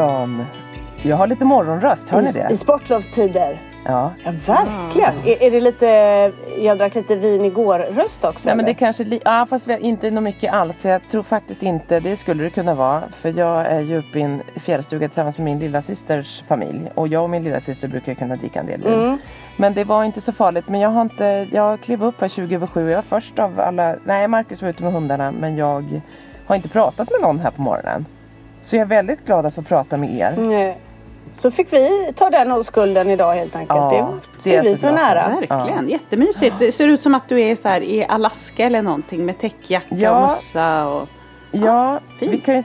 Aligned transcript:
morgon. 0.00 0.44
Jag 1.02 1.16
har 1.16 1.26
lite 1.26 1.44
morgonröst, 1.44 2.10
hör 2.10 2.22
ni 2.22 2.28
I, 2.28 2.30
I 2.30 2.32
det? 2.32 2.56
sportlovstider. 2.56 3.62
Ja. 3.84 4.12
Ja, 4.24 4.32
verkligen. 4.46 5.14
Är, 5.24 5.42
är 5.42 5.50
det 5.50 5.60
lite, 5.60 5.86
jag 6.58 6.78
drack 6.78 6.94
lite 6.94 7.16
vin 7.16 7.44
igår 7.44 7.78
röst 7.78 8.24
också? 8.24 8.40
Nej 8.42 8.56
men 8.56 8.64
det 8.64 8.70
eller? 8.70 8.78
kanske, 8.78 9.20
ja 9.24 9.46
fast 9.50 9.68
vi 9.68 9.72
har 9.72 9.80
inte 9.80 10.10
nog 10.10 10.22
mycket 10.22 10.52
alls. 10.52 10.84
Jag 10.84 11.08
tror 11.08 11.22
faktiskt 11.22 11.62
inte, 11.62 12.00
det 12.00 12.16
skulle 12.16 12.44
det 12.44 12.50
kunna 12.50 12.74
vara. 12.74 13.02
För 13.12 13.38
jag 13.38 13.66
är 13.66 13.80
ju 13.80 13.98
uppe 13.98 14.18
i 14.18 14.22
en 14.22 14.42
fjällstuga 14.56 15.08
tillsammans 15.08 15.38
med 15.38 15.44
min 15.44 15.58
lilla 15.58 15.82
systers 15.82 16.42
familj. 16.48 16.90
Och 16.94 17.08
jag 17.08 17.22
och 17.22 17.30
min 17.30 17.44
lilla 17.44 17.60
syster 17.60 17.88
brukar 17.88 18.14
kunna 18.14 18.36
dricka 18.36 18.60
en 18.60 18.66
del 18.66 18.82
vin. 18.82 18.92
Mm. 18.94 19.18
Men 19.56 19.74
det 19.74 19.84
var 19.84 20.04
inte 20.04 20.20
så 20.20 20.32
farligt. 20.32 20.68
Men 20.68 20.80
jag 20.80 20.88
har 20.90 21.02
inte, 21.02 21.46
jag 21.52 21.80
klev 21.80 22.04
upp 22.04 22.20
här 22.20 22.28
20 22.28 22.54
över 22.54 22.66
7. 22.66 22.90
Jag 22.90 22.96
var 22.96 23.02
först 23.02 23.38
av 23.38 23.60
alla, 23.60 23.96
nej 24.04 24.28
Marcus 24.28 24.62
var 24.62 24.68
ute 24.68 24.82
med 24.82 24.92
hundarna. 24.92 25.30
Men 25.30 25.56
jag 25.56 26.00
har 26.46 26.56
inte 26.56 26.68
pratat 26.68 27.10
med 27.10 27.20
någon 27.22 27.38
här 27.40 27.50
på 27.50 27.62
morgonen. 27.62 28.06
Så 28.66 28.76
jag 28.76 28.80
är 28.82 28.86
väldigt 28.86 29.26
glad 29.26 29.46
att 29.46 29.54
få 29.54 29.62
prata 29.62 29.96
med 29.96 30.18
er. 30.18 30.32
Mm. 30.36 30.74
Så 31.38 31.50
fick 31.50 31.72
vi 31.72 32.12
ta 32.16 32.30
den 32.30 32.52
oskulden 32.52 33.10
idag 33.10 33.32
helt 33.34 33.56
enkelt. 33.56 33.78
Ja, 33.78 33.90
det 33.92 34.28
det 34.36 34.42
ser 34.50 34.58
är 34.58 34.62
vi 34.62 34.70
så 34.70 34.76
som 34.76 34.88
en 34.88 34.94
bra 34.94 35.04
för. 35.04 35.10
ära. 35.16 35.28
Verkligen, 35.40 35.88
jättemysigt. 35.88 36.56
Det 36.58 36.72
ser 36.72 36.88
ut 36.88 37.00
som 37.02 37.14
att 37.14 37.28
du 37.28 37.40
är 37.40 37.54
så 37.54 37.68
här 37.68 37.80
i 37.80 38.04
Alaska 38.04 38.66
eller 38.66 38.82
någonting 38.82 39.24
med 39.26 39.38
täckjacka 39.38 39.86
Ja. 39.94 40.10
och 40.16 40.20
mössa. 40.22 40.88
Och... 40.88 41.08
Ja, 41.52 42.00
fint. 42.20 42.32
vi 42.32 42.38
kan 42.38 42.54
ju 42.56 42.62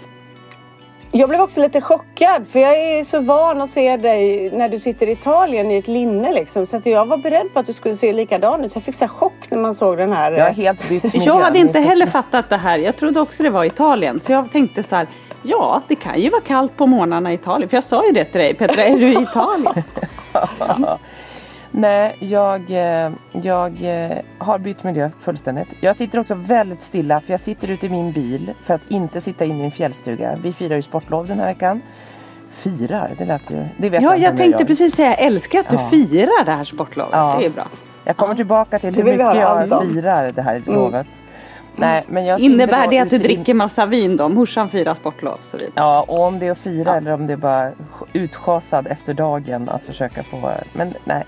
Jag 1.11 1.29
blev 1.29 1.41
också 1.41 1.59
lite 1.59 1.81
chockad 1.81 2.45
för 2.51 2.59
jag 2.59 2.77
är 2.77 3.03
så 3.03 3.19
van 3.19 3.61
att 3.61 3.69
se 3.69 3.97
dig 3.97 4.51
när 4.53 4.69
du 4.69 4.79
sitter 4.79 5.07
i 5.07 5.11
Italien 5.11 5.71
i 5.71 5.77
ett 5.77 5.87
linne 5.87 6.33
liksom. 6.33 6.65
Så 6.67 6.77
att 6.77 6.85
jag 6.85 7.05
var 7.05 7.17
beredd 7.17 7.53
på 7.53 7.59
att 7.59 7.67
du 7.67 7.73
skulle 7.73 7.95
se 7.95 8.13
likadan 8.13 8.65
ut. 8.65 8.71
Så 8.71 8.77
jag 8.77 8.83
fick 8.83 8.95
så 8.95 9.05
här 9.05 9.09
chock 9.09 9.33
när 9.49 9.57
man 9.57 9.75
såg 9.75 9.97
den 9.97 10.13
här. 10.13 10.31
Jag 10.31 10.43
har 10.43 10.49
eh, 10.49 10.55
helt 10.55 10.89
bytt 10.89 11.03
miljö. 11.03 11.25
Jag 11.25 11.39
hade 11.39 11.59
inte 11.59 11.79
heller 11.79 12.05
fattat 12.05 12.49
det 12.49 12.57
här. 12.57 12.77
Jag 12.77 12.95
trodde 12.95 13.19
också 13.21 13.43
det 13.43 13.49
var 13.49 13.63
Italien. 13.63 14.19
Så 14.19 14.31
jag 14.31 14.51
tänkte 14.51 14.83
så 14.83 14.95
här, 14.95 15.07
ja 15.43 15.81
det 15.87 15.95
kan 15.95 16.21
ju 16.21 16.29
vara 16.29 16.41
kallt 16.41 16.77
på 16.77 16.87
morgnarna 16.87 17.31
i 17.31 17.35
Italien. 17.35 17.69
För 17.69 17.77
jag 17.77 17.83
sa 17.83 18.05
ju 18.05 18.11
det 18.11 18.25
till 18.25 18.41
dig 18.41 18.53
Petra, 18.53 18.83
är 18.83 18.97
du 18.97 19.07
i 19.07 19.21
Italien? 19.21 19.83
Nej, 21.73 22.15
jag, 22.19 22.71
eh, 22.71 23.11
jag 23.31 23.83
eh, 23.83 24.17
har 24.37 24.57
bytt 24.59 24.83
miljö 24.83 25.09
fullständigt. 25.21 25.67
Jag 25.81 25.95
sitter 25.95 26.19
också 26.19 26.35
väldigt 26.35 26.83
stilla 26.83 27.21
för 27.21 27.33
jag 27.33 27.39
sitter 27.39 27.69
ute 27.69 27.85
i 27.85 27.89
min 27.89 28.11
bil 28.11 28.53
för 28.63 28.73
att 28.73 28.81
inte 28.91 29.21
sitta 29.21 29.45
inne 29.45 29.61
i 29.61 29.65
en 29.65 29.71
fjällstuga. 29.71 30.37
Vi 30.43 30.53
firar 30.53 30.75
ju 30.75 30.81
sportlov 30.81 31.27
den 31.27 31.39
här 31.39 31.45
veckan. 31.45 31.81
Firar, 32.51 33.11
det 33.17 33.25
lät 33.25 33.51
ju... 33.51 33.65
Det 33.77 33.89
vet 33.89 34.01
Ja, 34.01 34.09
jag 34.09 34.15
inte 34.17 34.25
jag 34.25 34.37
tänkte 34.37 34.63
gör. 34.63 34.67
precis 34.67 34.95
säga, 34.95 35.09
jag 35.09 35.19
älskar 35.19 35.59
att 35.59 35.69
du 35.69 35.75
Ja. 35.75 35.89
firar 35.89 36.45
det 36.45 36.51
här 36.51 36.63
sportlovet. 36.63 37.13
Ja. 37.13 37.35
Det 37.39 37.45
är 37.45 37.49
bra. 37.49 37.67
Jag 38.03 38.17
kommer 38.17 38.35
tillbaka 38.35 38.79
till 38.79 38.95
hur 38.95 39.03
mycket 39.03 39.19
jag 39.35 39.81
firar 39.81 40.31
det 40.31 40.41
här 40.41 40.63
lovet. 40.65 41.07
Nej, 41.75 42.03
men 42.07 42.25
jag 42.25 42.39
Innebär 42.39 42.87
det 42.87 42.99
att 42.99 43.09
du 43.09 43.17
dricker 43.17 43.53
massa 43.53 43.85
vin 43.85 44.17
då? 44.17 44.29
Morsan 44.29 44.69
firar 44.69 44.93
sportlov 44.93 45.33
och 45.33 45.43
så 45.43 45.57
vidare. 45.57 45.71
Ja, 45.75 46.05
och 46.07 46.19
om 46.19 46.39
det 46.39 46.47
är 46.47 46.51
att 46.51 46.57
fira 46.57 46.91
Ja. 46.91 46.97
eller 46.97 47.11
om 47.13 47.27
det 47.27 47.33
är 47.33 47.37
bara 47.37 47.71
utschasad 48.13 48.87
efter 48.87 49.13
dagen 49.13 49.69
att 49.69 49.83
försöka 49.83 50.23
få... 50.23 50.51
Men 50.73 50.93
nej. 51.03 51.23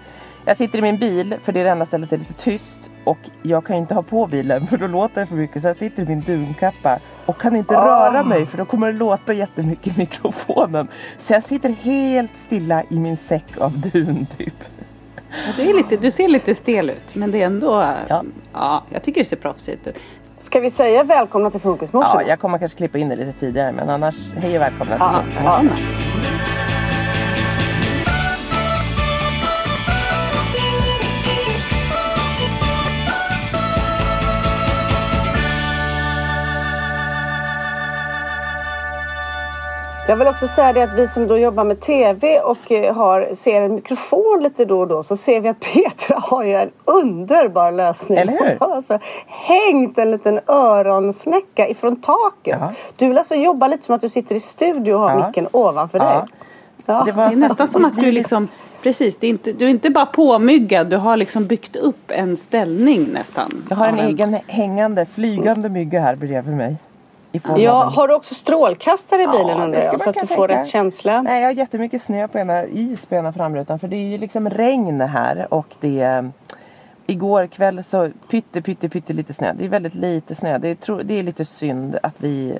Jag 0.45 0.57
sitter 0.57 0.79
i 0.79 0.81
min 0.81 0.97
bil 0.97 1.35
för 1.43 1.51
det 1.51 1.59
är 1.59 1.63
det 1.63 1.69
enda 1.69 1.85
stället 1.85 2.09
det 2.09 2.15
är 2.15 2.17
lite 2.17 2.33
tyst 2.33 2.91
och 3.03 3.17
jag 3.41 3.65
kan 3.65 3.75
ju 3.75 3.81
inte 3.81 3.93
ha 3.93 4.01
på 4.01 4.27
bilen 4.27 4.67
för 4.67 4.77
då 4.77 4.87
låter 4.87 5.21
det 5.21 5.27
för 5.27 5.35
mycket 5.35 5.61
så 5.61 5.67
jag 5.67 5.75
sitter 5.77 6.03
i 6.03 6.05
min 6.05 6.21
dunkappa 6.21 6.99
och 7.25 7.41
kan 7.41 7.55
inte 7.55 7.73
röra 7.73 8.23
mig 8.23 8.45
för 8.45 8.57
då 8.57 8.65
kommer 8.65 8.87
det 8.87 8.93
låta 8.93 9.33
jättemycket 9.33 9.97
i 9.97 9.99
mikrofonen. 9.99 10.87
Så 11.17 11.33
jag 11.33 11.43
sitter 11.43 11.69
helt 11.69 12.37
stilla 12.37 12.83
i 12.89 12.99
min 12.99 13.17
säck 13.17 13.57
av 13.57 13.71
dun 13.79 14.25
typ. 14.37 14.63
Ja, 15.29 15.53
du, 15.57 15.69
är 15.69 15.73
lite, 15.73 15.97
du 15.97 16.11
ser 16.11 16.27
lite 16.27 16.55
stel 16.55 16.89
ut 16.89 17.15
men 17.15 17.31
det 17.31 17.41
är 17.41 17.45
ändå, 17.45 17.71
Ja. 17.71 17.93
ja, 18.07 18.23
ja 18.53 18.83
jag 18.89 19.03
tycker 19.03 19.21
det 19.21 19.25
ser 19.29 19.35
proffsigt 19.35 19.87
ut. 19.87 19.97
Ska 20.53 20.59
vi 20.59 20.69
säga 20.69 21.03
välkomna 21.03 21.49
till 21.49 21.59
Funkismorsan? 21.59 22.21
Ja, 22.21 22.27
jag 22.29 22.39
kommer 22.39 22.57
kanske 22.57 22.77
klippa 22.77 22.97
in 22.97 23.09
det 23.09 23.15
lite 23.15 23.33
tidigare 23.39 23.71
men 23.71 23.89
annars 23.89 24.15
hej 24.33 24.55
och 24.55 24.61
välkomna 24.61 24.95
Ja, 24.99 25.21
till 25.35 25.43
ja. 25.45 25.61
Jag 40.07 40.15
vill 40.15 40.27
också 40.27 40.47
säga 40.47 40.73
det 40.73 40.81
att 40.83 40.93
vi 40.97 41.07
som 41.07 41.27
då 41.27 41.37
jobbar 41.37 41.63
med 41.63 41.81
TV 41.81 42.39
och 42.39 42.71
eh, 42.71 42.95
har, 42.95 43.35
ser 43.35 43.61
en 43.61 43.75
mikrofon 43.75 44.39
lite 44.43 44.65
då 44.65 44.79
och 44.79 44.87
då 44.87 45.03
så 45.03 45.17
ser 45.17 45.41
vi 45.41 45.49
att 45.49 45.59
Petra 45.73 46.15
har 46.19 46.43
ju 46.43 46.53
en 46.53 46.71
underbar 46.85 47.71
lösning. 47.71 48.17
Eller 48.17 48.31
hur? 48.31 48.57
Hon 48.59 48.69
har 48.69 48.75
alltså 48.75 48.99
hängt 49.27 49.97
en 49.97 50.11
liten 50.11 50.39
öronsnäcka 50.47 51.67
ifrån 51.67 52.01
taket. 52.01 52.57
Ja. 52.61 52.71
Du 52.95 53.07
vill 53.07 53.17
alltså 53.17 53.35
jobba 53.35 53.67
lite 53.67 53.83
som 53.85 53.95
att 53.95 54.01
du 54.01 54.09
sitter 54.09 54.35
i 54.35 54.39
studio 54.39 54.93
och 54.93 54.99
har 54.99 55.09
Ja. 55.19 55.27
micken 55.27 55.47
ovanför 55.51 55.97
Ja. 55.97 56.05
dig. 56.05 56.21
Ja. 56.85 57.03
Det 57.05 57.11
var 57.11 57.27
Det 57.29 57.33
är 57.35 57.37
nästan 57.37 57.67
som 57.67 57.85
att 57.85 57.95
du 57.95 58.11
liksom 58.11 58.47
Precis, 58.83 59.17
det 59.17 59.27
är 59.27 59.29
inte, 59.29 59.51
du 59.51 59.65
är 59.65 59.69
inte 59.69 59.89
bara 59.89 60.05
påmyggad, 60.05 60.87
du 60.87 60.97
har 60.97 61.17
liksom 61.17 61.45
byggt 61.47 61.75
upp 61.75 62.11
en 62.11 62.37
ställning 62.37 63.09
nästan. 63.13 63.63
Jag 63.69 63.75
har 63.75 63.87
en 63.87 63.99
av 63.99 64.05
egen 64.05 64.37
hängande, 64.47 65.05
flygande 65.05 65.69
mygga 65.69 65.99
här 65.99 66.15
bredvid 66.15 66.55
mig. 66.57 66.75
Ja, 67.57 67.83
har 67.83 68.07
du 68.07 68.13
också 68.13 68.35
strålkastare 68.35 69.23
i 69.23 69.27
bilen 69.27 69.47
Ja, 69.57 69.63
undrar 69.63 69.81
jag? 69.81 70.01
Så 70.01 70.09
att 70.09 70.15
du 70.15 70.27
får 70.27 70.47
tänka. 70.47 70.61
rätt 70.61 70.67
känsla. 70.67 71.21
Nej, 71.21 71.41
jag 71.41 71.47
har 71.47 71.53
jättemycket 71.53 72.01
snö 72.01 72.27
på 72.27 72.39
ena, 72.39 72.63
is 72.65 73.05
på 73.05 73.15
ena 73.15 73.33
framrutan 73.33 73.79
för 73.79 73.87
det 73.87 73.95
är 73.95 74.07
ju 74.07 74.17
liksom 74.17 74.49
regn 74.49 75.01
här 75.01 75.47
och 75.53 75.67
det 75.79 76.31
Igår 77.05 77.47
kväll 77.47 77.83
så 77.83 78.09
pytte 78.29 78.61
pytte 78.61 78.89
pytte 78.89 79.13
lite 79.13 79.33
snö. 79.33 79.53
Det 79.53 79.65
är 79.65 79.69
väldigt 79.69 79.95
lite 79.95 80.35
snö. 80.35 80.57
Det 80.57 80.67
är, 80.67 80.75
tro, 80.75 80.97
det 81.03 81.19
är 81.19 81.23
lite 81.23 81.45
synd 81.45 81.97
att 82.03 82.15
vi 82.17 82.59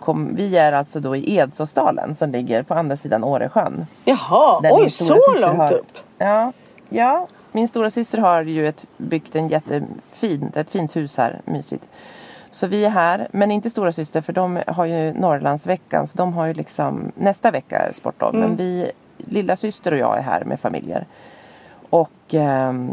kom, 0.00 0.34
Vi 0.34 0.56
är 0.56 0.72
alltså 0.72 1.00
då 1.00 1.16
i 1.16 1.36
Edsåsdalen 1.36 2.14
som 2.14 2.30
ligger 2.30 2.62
på 2.62 2.74
andra 2.74 2.96
sidan 2.96 3.24
Åresjön. 3.24 3.86
Jaha, 4.04 4.60
oj 4.72 4.90
så 4.90 5.04
långt 5.40 5.56
har- 5.58 5.72
upp. 5.72 5.86
Ja, 6.18 6.52
ja. 6.88 7.26
Min 7.52 7.68
stora 7.68 7.90
syster 7.90 8.18
har 8.18 8.42
ju 8.42 8.68
ett, 8.68 8.86
byggt 8.96 9.36
en 9.36 9.48
jättefint, 9.48 10.56
ett 10.56 10.70
fint 10.70 10.96
hus 10.96 11.18
här, 11.18 11.40
mysigt. 11.44 11.84
Så 12.54 12.66
vi 12.66 12.84
är 12.84 12.90
här, 12.90 13.28
men 13.32 13.50
inte 13.50 13.70
stora 13.70 13.92
syster 13.92 14.20
för 14.20 14.32
de 14.32 14.62
har 14.66 14.84
ju 14.84 15.12
Norrlandsveckan 15.12 16.06
så 16.06 16.16
de 16.18 16.32
har 16.32 16.46
ju 16.46 16.52
liksom 16.54 17.12
nästa 17.14 17.50
vecka 17.50 17.78
är 17.78 17.92
sportlov. 17.92 18.34
Mm. 18.34 18.46
Men 18.48 18.56
vi, 18.56 18.90
lilla 19.16 19.56
syster 19.56 19.92
och 19.92 19.98
jag 19.98 20.18
är 20.18 20.22
här 20.22 20.44
med 20.44 20.60
familjer. 20.60 21.04
Och 21.90 22.10
ehm, 22.30 22.90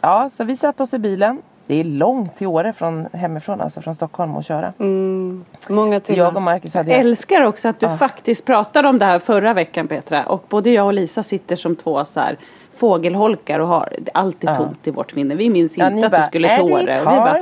ja, 0.00 0.30
så 0.30 0.44
vi 0.44 0.56
satte 0.56 0.82
oss 0.82 0.94
i 0.94 0.98
bilen. 0.98 1.42
Det 1.66 1.74
är 1.80 1.84
långt 1.84 2.36
till 2.36 2.46
Åre 2.46 2.72
från 2.72 3.08
hemifrån, 3.12 3.60
alltså 3.60 3.80
från 3.80 3.94
Stockholm 3.94 4.36
och 4.36 4.44
köra. 4.44 4.72
Mm, 4.78 5.44
många 5.68 6.00
Så 6.00 6.12
jag 6.12 6.26
och 6.26 6.32
timmar. 6.32 6.40
Marcus 6.40 6.74
hade 6.74 6.90
Jag 6.90 7.00
älskar 7.00 7.42
också 7.42 7.68
att 7.68 7.80
du 7.80 7.86
Ja. 7.86 7.96
faktiskt 7.96 8.44
pratade 8.44 8.88
om 8.88 8.98
det 8.98 9.04
här 9.04 9.18
förra 9.18 9.54
veckan 9.54 9.88
Petra. 9.88 10.26
Och 10.26 10.44
både 10.48 10.70
jag 10.70 10.86
och 10.86 10.92
Lisa 10.92 11.22
sitter 11.22 11.56
som 11.56 11.76
två 11.76 12.04
så 12.04 12.20
här 12.20 12.36
fågelholkar 12.74 13.58
och 13.58 13.68
har 13.68 13.88
allt 14.14 14.44
är 14.44 14.48
Ja. 14.48 14.54
tomt 14.54 14.86
i 14.86 14.90
vårt 14.90 15.14
minne. 15.14 15.34
Vi 15.34 15.50
minns 15.50 15.76
Ja, 15.78 15.90
inte 15.90 16.06
att 16.06 16.12
bara, 16.12 16.20
du 16.20 16.26
skulle 16.26 16.48
är 16.48 16.56
till 16.56 16.64
Åre. 16.72 16.80
Och 16.80 17.12
vi 17.12 17.16
bara? 17.16 17.38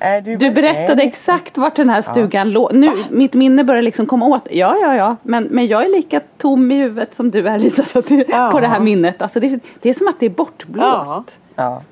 Är 0.00 0.20
du, 0.20 0.36
Du 0.36 0.50
berättade 0.50 1.02
är 1.02 1.06
exakt 1.06 1.58
vart 1.58 1.76
den 1.76 1.88
här 1.90 2.00
stugan 2.02 2.50
låg. 2.50 2.72
Nu, 2.74 3.04
mitt 3.10 3.34
minne 3.34 3.64
börjar 3.64 3.82
liksom 3.82 4.06
komma 4.06 4.26
åt. 4.26 4.48
Ja, 4.50 4.76
ja, 4.82 4.94
ja. 4.96 5.16
Men, 5.22 5.44
men 5.44 5.66
jag 5.66 5.84
är 5.84 5.88
lika 5.90 6.20
tom 6.38 6.72
i 6.72 6.74
huvudet 6.74 7.14
som 7.14 7.30
du 7.30 7.48
är 7.48 7.58
Lisa. 7.58 7.84
Så 7.84 7.98
att 7.98 8.06
det, 8.06 8.24
Ja. 8.28 8.48
På 8.52 8.60
det 8.60 8.66
här 8.68 8.80
minnet. 8.80 9.22
Alltså 9.22 9.40
det, 9.40 9.58
det 9.82 9.88
är 9.90 9.94
som 9.94 10.08
att 10.08 10.20
det 10.20 10.26
är 10.26 10.30
bortblåst. 10.30 11.40
Ja. 11.54 11.82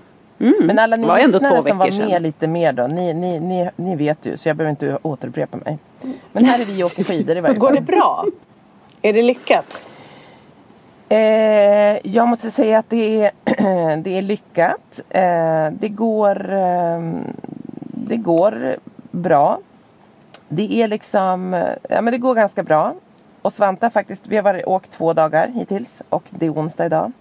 Mm. 0.40 0.54
Men 0.64 0.78
alla 0.78 0.96
ni 0.96 1.02
Det 1.02 1.08
var 1.08 1.18
ändå 1.18 1.38
lyssnare 1.38 1.54
två 1.62 1.68
som 1.68 1.78
var 1.78 1.86
med 1.86 1.94
sedan. 1.94 2.22
lite 2.22 2.46
mer 2.46 2.72
då, 2.72 2.86
ni, 2.86 3.14
ni, 3.14 3.40
ni, 3.40 3.70
ni 3.76 3.96
vet 3.96 4.26
ju 4.26 4.36
så 4.36 4.48
jag 4.48 4.56
behöver 4.56 4.70
inte 4.70 4.98
återupprepa 5.02 5.56
mig. 5.64 5.78
Men 6.32 6.44
här 6.44 6.60
är 6.60 6.64
vi 6.64 6.82
och 6.82 6.86
åker 6.86 7.04
skidor 7.04 7.36
i 7.36 7.40
varje 7.40 7.54
Går 7.58 7.66
fall. 7.68 7.74
det 7.74 7.80
bra? 7.82 8.24
Är 9.02 9.12
det 9.12 9.22
lyckat? 9.22 9.78
Eh, 11.12 11.98
jag 12.04 12.28
måste 12.28 12.50
säga 12.50 12.78
att 12.78 12.90
det 12.90 13.24
är, 13.24 13.30
det 14.02 14.18
är 14.18 14.22
lyckat. 14.22 15.00
Eh, 15.10 15.68
det, 15.70 15.88
går, 15.88 16.52
eh, 16.52 17.00
det 17.86 18.16
går 18.16 18.76
bra. 19.10 19.58
Det 20.48 20.82
är 20.82 20.88
liksom, 20.88 21.52
ja 21.88 22.00
men 22.00 22.12
det 22.12 22.18
går 22.18 22.34
ganska 22.34 22.62
bra. 22.62 22.94
Och 23.42 23.52
Svante 23.52 23.90
faktiskt, 23.90 24.26
vi 24.26 24.36
har 24.36 24.42
varit, 24.42 24.66
åkt 24.66 24.90
två 24.90 25.12
dagar 25.12 25.48
hittills 25.48 26.02
och 26.08 26.24
det 26.30 26.46
är 26.46 26.52
onsdag 26.52 26.86
idag. 26.86 27.12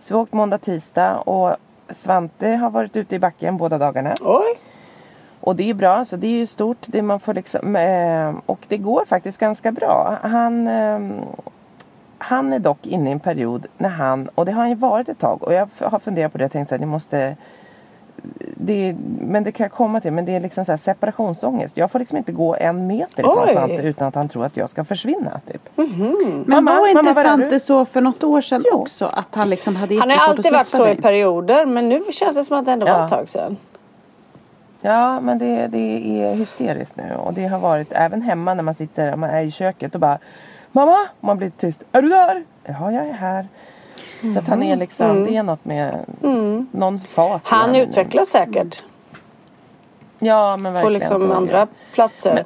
Så 0.00 0.14
vi 0.14 0.16
har 0.16 0.22
åkt 0.22 0.32
måndag, 0.32 0.58
tisdag 0.58 1.16
och 1.16 1.56
Svante 1.90 2.48
har 2.48 2.70
varit 2.70 2.96
ute 2.96 3.16
i 3.16 3.18
backen 3.18 3.56
båda 3.56 3.78
dagarna. 3.78 4.16
Oj. 4.20 4.56
Och 5.40 5.56
det 5.56 5.70
är 5.70 5.74
bra, 5.74 6.04
så 6.04 6.16
det 6.16 6.26
är 6.26 6.38
ju 6.38 6.46
stort. 6.46 6.86
Det 6.86 7.02
man 7.02 7.20
får 7.20 7.34
liksom, 7.34 7.76
eh, 7.76 8.34
och 8.46 8.60
det 8.68 8.76
går 8.76 9.04
faktiskt 9.04 9.38
ganska 9.38 9.72
bra. 9.72 10.18
Han, 10.22 10.66
eh, 10.66 11.00
han 12.24 12.52
är 12.52 12.58
dock 12.58 12.86
inne 12.86 13.08
i 13.08 13.12
en 13.12 13.20
period 13.20 13.66
när 13.78 13.88
han, 13.88 14.28
och 14.34 14.46
det 14.46 14.52
har 14.52 14.60
han 14.60 14.68
ju 14.70 14.76
varit 14.76 15.08
ett 15.08 15.18
tag, 15.18 15.42
och 15.42 15.52
jag 15.54 15.68
har 15.80 15.98
funderat 15.98 16.32
på 16.32 16.38
det 16.38 16.44
och 16.44 16.52
tänkt 16.52 16.72
att 16.72 16.80
ni 16.80 16.86
måste 16.86 17.36
det, 18.56 18.96
men 19.20 19.44
det 19.44 19.52
kan 19.52 19.64
jag 19.64 19.72
komma 19.72 20.00
till, 20.00 20.12
men 20.12 20.24
det 20.24 20.36
är 20.36 20.40
liksom 20.40 20.64
så 20.64 20.72
här 20.72 20.76
separationsångest. 20.76 21.76
Jag 21.76 21.90
får 21.90 21.98
liksom 21.98 22.18
inte 22.18 22.32
gå 22.32 22.56
en 22.56 22.86
meter 22.86 23.22
ifrån 23.22 23.38
Oj. 23.44 23.52
Svante 23.52 23.82
utan 23.82 24.08
att 24.08 24.14
han 24.14 24.28
tror 24.28 24.44
att 24.44 24.56
jag 24.56 24.70
ska 24.70 24.84
försvinna. 24.84 25.40
Typ. 25.46 25.68
Men 25.74 26.44
Mamma, 26.46 26.80
var 26.80 26.88
inte 26.88 27.02
mamma, 27.02 27.12
var 27.12 27.20
är 27.22 27.24
Svante 27.24 27.58
så 27.60 27.84
för 27.84 28.00
något 28.00 28.24
år 28.24 28.40
sedan 28.40 28.62
Jo. 28.72 28.78
också? 28.78 29.06
Att 29.06 29.34
han 29.34 29.50
liksom 29.50 29.76
hade 29.76 29.98
Han 29.98 30.10
har 30.10 30.28
alltid 30.28 30.52
varit 30.52 30.68
så 30.68 30.88
i 30.88 30.96
perioder 30.96 31.66
men 31.66 31.88
nu 31.88 32.02
känns 32.12 32.36
det 32.36 32.44
som 32.44 32.58
att 32.58 32.64
det 32.64 32.72
ändå 32.72 32.86
var 32.86 32.92
Ja. 32.92 33.04
ett 33.04 33.10
tag 33.10 33.28
sedan. 33.28 33.56
Ja, 34.80 35.20
men 35.20 35.38
det, 35.38 35.66
det 35.66 36.22
är 36.22 36.34
hysteriskt 36.34 36.96
nu 36.96 37.14
och 37.14 37.34
det 37.34 37.46
har 37.46 37.58
varit 37.58 37.92
även 37.92 38.22
hemma 38.22 38.54
när 38.54 38.62
man 38.62 38.74
sitter, 38.74 39.16
man 39.16 39.30
är 39.30 39.42
i 39.42 39.50
köket 39.50 39.94
och 39.94 40.00
bara 40.00 40.18
Mamma! 40.76 40.96
Man 41.20 41.36
blir 41.38 41.50
tyst. 41.50 41.82
Är 41.92 42.02
du 42.02 42.08
där? 42.08 42.42
Ja, 42.64 42.92
jag 42.92 43.06
är 43.08 43.12
här. 43.12 43.48
Så 44.34 44.38
att 44.38 44.48
han 44.48 44.62
är 44.62 44.76
liksom, 44.76 45.24
det 45.24 45.36
är 45.36 45.42
något 45.42 45.64
med 45.64 45.98
någon 46.70 47.00
fas. 47.00 47.42
Han 47.44 47.74
utvecklas 47.74 48.28
säkert 48.28 48.84
Ja 50.18 50.56
men 50.56 50.72
på 50.72 50.74
verkligen. 50.74 50.92
liksom 51.00 51.18
så 51.18 51.24
är 51.24 51.28
det. 51.28 51.36
andra 51.36 51.68
platser. 51.94 52.44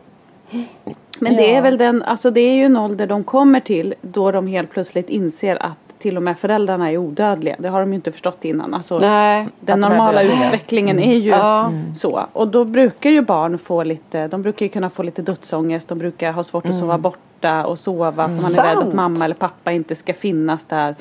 Men 1.21 1.37
det 1.37 1.47
Ja. 1.47 1.57
är 1.59 1.63
väl 1.63 1.79
den, 1.79 2.03
alltså 2.03 2.31
det 2.31 2.41
är 2.41 2.55
ju 2.55 2.65
en 2.65 2.77
ålder 2.77 3.07
de 3.07 3.25
kommer 3.25 3.61
till 3.61 3.95
då 4.01 4.31
de 4.33 4.47
helt 4.47 4.71
plötsligt 4.71 5.09
inser 5.09 5.63
att 5.63 5.88
till 5.99 6.17
och 6.17 6.23
med 6.23 6.39
föräldrarna 6.39 6.91
är 6.91 6.97
odödliga. 6.97 7.57
Det 7.59 7.69
har 7.69 7.81
de 7.81 7.89
ju 7.89 7.95
inte 7.95 8.13
förstått 8.13 8.45
innan. 8.45 8.75
Alltså, 8.75 8.99
Nej. 8.99 9.49
den 9.61 9.81
de 9.81 9.89
normala 9.89 10.23
utvecklingen 10.23 10.99
är 10.99 11.15
ju 11.17 11.31
Ja. 11.31 11.73
så. 11.97 12.27
Och 12.33 12.49
då 12.49 12.65
brukar 12.65 13.11
ju 13.11 13.23
barn 13.23 13.59
få 13.59 13.83
lite, 13.83 14.29
de 14.29 14.43
brukar 14.43 14.67
ju 14.67 14.71
kunna 14.71 14.91
få 14.91 15.03
lite 15.03 15.23
dödsångest. 15.23 15.89
De 15.89 15.99
brukar 15.99 16.33
ha 16.33 16.45
svårt 16.45 16.67
att 16.67 16.79
sova 16.79 16.99
borta 16.99 17.67
och 17.67 17.79
sova 17.79 18.13
för 18.29 18.43
man 18.43 18.53
är 18.59 18.63
rädd 18.63 18.79
att 18.79 18.83
Sant. 18.85 18.95
mamma 18.95 19.25
eller 19.25 19.35
pappa 19.35 19.73
inte 19.73 19.95
ska 19.95 20.15
finnas 20.15 20.65
där. 20.65 20.95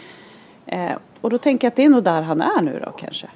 Eh, 0.65 0.91
och 1.21 1.29
då 1.29 1.37
tänker 1.37 1.65
jag 1.67 1.71
att 1.71 1.75
det 1.75 1.83
är 1.85 1.89
nog 1.89 2.03
där 2.03 2.21
han 2.21 2.41
är 2.41 2.61
nu 2.61 2.81
då 2.85 2.91
kanske. 2.91 3.27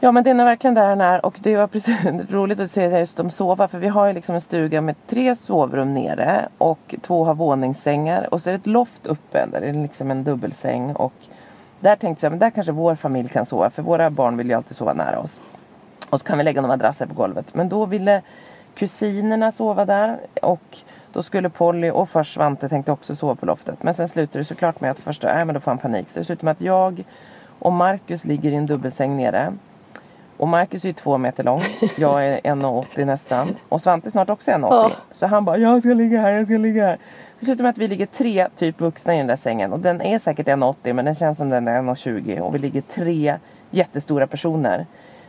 Ja 0.00 0.12
men 0.12 0.24
det 0.24 0.30
är 0.30 0.34
nog 0.34 0.46
verkligen 0.46 0.74
där 0.74 0.88
han 0.88 1.00
är. 1.00 1.26
Och 1.26 1.38
det 1.42 1.56
var 1.56 1.66
precis 1.66 1.96
roligt 2.30 2.60
att 2.60 2.70
se 2.70 2.98
just 2.98 3.20
om 3.20 3.30
sova 3.30 3.68
för 3.68 3.78
vi 3.78 3.88
har 3.88 4.06
ju 4.06 4.12
liksom 4.12 4.34
en 4.34 4.40
stuga 4.40 4.80
med 4.80 4.94
tre 5.06 5.36
sovrum 5.36 5.94
nere 5.94 6.48
och 6.58 6.94
två 7.02 7.24
har 7.24 7.34
våningssängar. 7.34 8.34
Och 8.34 8.42
så 8.42 8.50
är 8.50 8.52
det 8.52 8.58
ett 8.58 8.66
loft 8.66 9.06
uppe 9.06 9.46
där 9.46 9.60
det 9.60 9.66
är 9.66 9.72
liksom 9.72 10.10
en 10.10 10.24
dubbelsäng. 10.24 10.92
Och 10.96 11.12
där 11.80 11.96
tänkte 11.96 12.26
jag 12.26 12.30
men 12.30 12.38
där 12.38 12.50
kanske 12.50 12.72
vår 12.72 12.94
familj 12.94 13.28
kan 13.28 13.46
sova 13.46 13.70
för 13.70 13.82
våra 13.82 14.10
barn 14.10 14.36
vill 14.36 14.46
ju 14.46 14.54
alltid 14.54 14.76
sova 14.76 14.92
nära 14.92 15.18
oss. 15.18 15.40
Och 16.10 16.20
så 16.20 16.26
kan 16.26 16.38
vi 16.38 16.44
lägga 16.44 16.60
några 16.60 16.76
madrasser 16.76 17.06
på 17.06 17.14
golvet. 17.14 17.54
Men 17.54 17.68
då 17.68 17.86
ville 17.86 18.22
kusinerna 18.74 19.52
sova 19.52 19.84
där. 19.84 20.18
Och 20.42 20.78
då 21.12 21.22
skulle 21.22 21.50
Polly 21.50 21.90
och 21.90 22.08
först 22.08 22.34
Svante 22.34 22.68
tänkte 22.68 22.92
också 22.92 23.16
sova 23.16 23.34
på 23.34 23.46
loftet. 23.46 23.82
Men 23.82 23.94
sen 23.94 24.08
slutade 24.08 24.38
det 24.38 24.44
såklart 24.44 24.80
med 24.80 24.90
att 24.90 24.98
första, 24.98 25.34
nej 25.34 25.44
men 25.44 25.54
då 25.54 25.60
får 25.60 25.70
han 25.70 25.78
panik. 25.78 26.10
Så 26.10 26.18
det 26.18 26.24
slutade 26.24 26.44
med 26.44 26.52
att 26.52 26.60
jag 26.60 27.04
och 27.58 27.72
Marcus 27.72 28.24
ligger 28.24 28.50
i 28.50 28.54
en 28.54 28.66
dubbelsäng 28.66 29.16
nere 29.16 29.52
och 30.36 30.48
Marcus 30.48 30.84
är 30.84 30.88
ju 30.88 30.92
två 30.92 31.18
meter 31.18 31.44
lång. 31.44 31.62
Jag 31.96 32.26
är 32.26 32.40
1,80 32.40 33.04
nästan. 33.04 33.56
Och 33.68 33.82
Svante 33.82 34.08
är 34.08 34.10
snart 34.10 34.30
också 34.30 34.50
1,80. 34.50 34.66
Ja. 34.70 34.90
Så 35.10 35.26
han 35.26 35.44
bara, 35.44 35.58
jag 35.58 35.82
ska 35.82 35.88
ligga 35.88 36.20
här, 36.20 36.32
jag 36.32 36.46
ska 36.46 36.56
ligga 36.56 36.86
här. 36.86 36.98
Det 37.40 37.58
med 37.58 37.70
att 37.70 37.78
vi 37.78 37.88
ligger 37.88 38.06
tre 38.06 38.48
typ 38.56 38.80
vuxna 38.80 39.14
i 39.14 39.18
den 39.18 39.26
där 39.26 39.36
sängen. 39.36 39.72
Och 39.72 39.78
den 39.78 40.00
är 40.00 40.18
säkert 40.18 40.46
1,80 40.46 40.92
men 40.92 41.04
den 41.04 41.14
känns 41.14 41.38
som 41.38 41.50
den 41.50 41.68
är 41.68 41.82
1,20. 41.82 42.40
Och 42.40 42.54
vi 42.54 42.58
ligger 42.58 42.80
tre 42.80 43.36
jättestora 43.70 44.26
personer. 44.26 44.86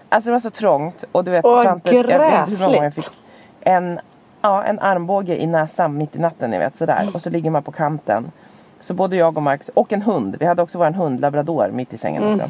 Alltså 0.10 0.30
det 0.30 0.32
var 0.34 0.40
så 0.40 0.50
trångt. 0.50 1.04
Och 1.12 1.24
du 1.24 1.32
vet 1.32 1.46
Åh, 1.46 1.64
Svante, 1.64 1.96
jag 1.96 2.04
vet 2.04 2.50
inte 2.50 2.52
hur 2.52 2.66
många 2.66 2.76
jag 2.76 2.84
gräsligt. 2.84 3.06
fick 3.06 3.14
en, 3.62 4.00
ja, 4.42 4.64
en 4.64 4.80
armbåge 4.80 5.42
i 5.42 5.48
näsan 5.48 5.98
mitt 5.98 6.16
i 6.16 6.20
natten. 6.20 6.50
Ni 6.50 6.58
vet 6.58 6.76
sådär. 6.76 7.12
Och 7.14 7.22
så 7.22 7.30
ligger 7.30 7.50
man 7.50 7.64
på 7.64 7.72
kanten. 7.72 8.32
Så 8.80 8.94
både 8.94 9.16
jag 9.16 9.38
och 9.38 9.44
Marcus 9.44 9.70
och 9.70 9.94
en 9.94 10.02
hund. 10.02 10.36
Vi 10.40 10.46
hade 10.46 10.62
också 10.62 10.78
vår 10.78 10.92
hund 10.92 11.20
labrador 11.20 11.70
mitt 11.74 11.94
i 11.94 11.98
sängen 11.98 12.32
också. 12.32 12.50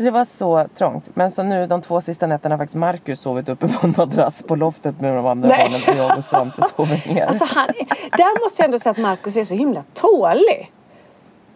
Så 0.00 0.04
det 0.04 0.10
var 0.10 0.24
så 0.24 0.66
trångt. 0.78 1.10
Men 1.14 1.30
så 1.30 1.42
nu 1.42 1.66
de 1.66 1.82
två 1.82 2.00
sista 2.00 2.26
nätterna 2.26 2.52
har 2.52 2.58
faktiskt 2.58 2.76
Marcus 2.76 3.20
sovit 3.20 3.48
uppe 3.48 3.68
på 3.68 3.86
en 3.86 3.94
madrass 3.96 4.42
på 4.42 4.56
loftet 4.56 5.00
med 5.00 5.14
de 5.16 5.26
andra 5.26 5.48
Nej. 5.48 5.68
barnen 5.70 5.88
och 5.88 5.96
jag 5.96 6.18
och 6.18 6.24
Svante 6.24 6.62
sover 6.76 7.14
ner. 7.14 7.26
Alltså 7.26 7.44
han, 7.44 7.66
där 8.12 8.44
måste 8.44 8.62
jag 8.62 8.64
ändå 8.64 8.78
säga 8.78 8.90
att 8.90 8.98
Markus 8.98 9.36
är 9.36 9.44
så 9.44 9.54
himla 9.54 9.82
tålig. 9.94 10.70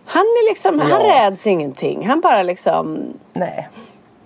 Han 0.04 0.20
är 0.22 0.48
liksom, 0.50 0.80
han 0.80 0.90
Ja. 0.90 0.98
räds 0.98 1.46
ingenting. 1.46 2.06
Han 2.08 2.20
bara 2.20 2.42
liksom 2.42 2.98
Nej. 3.32 3.68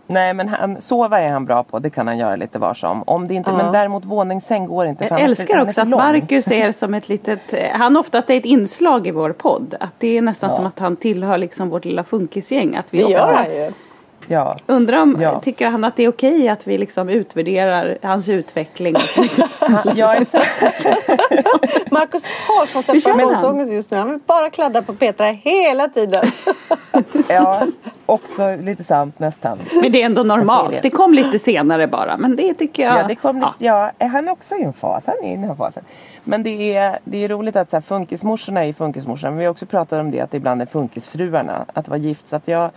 Nej 0.06 0.34
men 0.34 0.48
han, 0.48 0.80
sova 0.80 1.20
är 1.20 1.28
han 1.30 1.44
bra 1.44 1.62
på. 1.62 1.78
Det 1.78 1.90
kan 1.90 2.06
han 2.06 2.18
göra 2.18 2.36
lite 2.36 2.58
var 2.58 2.74
som. 2.74 3.02
Om 3.06 3.28
det 3.28 3.34
inte, 3.34 3.50
Ja. 3.50 3.56
Men 3.56 3.72
däremot 3.72 4.04
våningssäng 4.04 4.66
går 4.66 4.86
inte. 4.86 5.04
för 5.04 5.14
Jag 5.14 5.18
han 5.18 5.24
är 5.24 5.28
älskar 5.28 5.56
han 5.56 5.66
också 5.68 5.80
att 5.80 5.88
lång. 5.88 6.00
Marcus 6.00 6.50
är 6.50 6.72
som 6.72 6.94
ett 6.94 7.08
litet, 7.08 7.40
han 7.72 7.96
oftast 7.96 8.30
är 8.30 8.34
ett 8.34 8.44
inslag 8.44 9.06
i 9.06 9.10
vår 9.10 9.32
podd. 9.32 9.74
Att 9.80 9.94
det 9.98 10.18
är 10.18 10.22
nästan 10.22 10.50
Ja. 10.50 10.56
som 10.56 10.66
att 10.66 10.78
han 10.78 10.96
tillhör 10.96 11.38
liksom 11.38 11.68
vårt 11.70 11.84
lilla 11.84 12.04
funkisgäng. 12.04 12.76
Att 12.76 12.94
vi 12.94 12.98
Det 12.98 13.04
ofta 13.04 13.16
gör 13.18 13.34
han 13.34 13.50
ju. 13.54 13.72
Ja. 14.28 14.56
Undrar 14.66 14.98
om, 15.02 15.16
Ja. 15.20 15.40
tycker 15.40 15.66
han 15.66 15.84
att 15.84 15.96
det 15.96 16.02
är 16.04 16.08
okej 16.08 16.48
att 16.48 16.66
vi 16.66 16.78
liksom 16.78 17.08
utvärderar 17.08 17.98
hans 18.02 18.28
utveckling? 18.28 18.94
Och 18.96 19.00
så 19.00 19.22
vidare? 19.22 19.48
ja 19.96 20.14
exakt. 20.14 20.62
Marcus 21.90 22.22
har 22.48 22.66
sån 22.66 22.82
separationsångest 23.00 23.72
just 23.72 23.90
nu. 23.90 23.96
Han 23.96 24.10
vill 24.10 24.20
bara 24.26 24.50
kladda 24.50 24.82
på 24.82 24.94
Petra 24.94 25.26
hela 25.26 25.88
tiden. 25.88 26.24
Ja, 27.28 27.62
också 28.06 28.56
lite 28.56 28.84
sant 28.84 29.18
nästan. 29.18 29.58
Men 29.82 29.92
det 29.92 30.02
är 30.02 30.06
ändå 30.06 30.22
normalt. 30.22 30.70
det. 30.72 30.80
Det 30.82 30.90
kom 30.90 31.14
lite 31.14 31.38
senare 31.38 31.86
bara. 31.86 32.16
Men 32.16 32.36
det 32.36 32.54
tycker 32.54 32.82
jag. 32.82 32.98
Ja, 32.98 33.06
det 33.08 33.14
kom 33.14 33.36
lite, 33.36 33.52
ja. 33.58 33.90
är 33.98 34.08
han 34.08 34.28
också 34.28 34.54
i 34.54 34.62
en 34.62 34.72
fas? 34.72 35.04
Han 35.06 35.14
är 35.22 35.32
i 35.32 35.36
den 35.36 35.44
här 35.44 35.54
fasen. 35.54 35.84
Men 36.24 36.42
det 36.42 36.74
är, 36.76 36.98
det 37.04 37.24
är 37.24 37.28
roligt 37.28 37.56
att 37.56 37.70
så 37.70 37.76
här, 37.76 37.80
funkismorsorna 37.82 38.64
är 38.64 38.72
funkismorsorna. 38.72 39.30
Men 39.30 39.38
vi 39.38 39.44
har 39.44 39.50
också 39.50 39.66
pratat 39.66 40.00
om 40.00 40.10
det 40.10 40.20
att 40.20 40.30
det 40.30 40.36
ibland 40.36 40.62
är 40.62 40.66
funkisfruarna. 40.66 41.64
Att 41.72 41.88
vara 41.88 41.98
gift. 41.98 42.26
Så 42.26 42.36
att 42.36 42.48
jag 42.48 42.70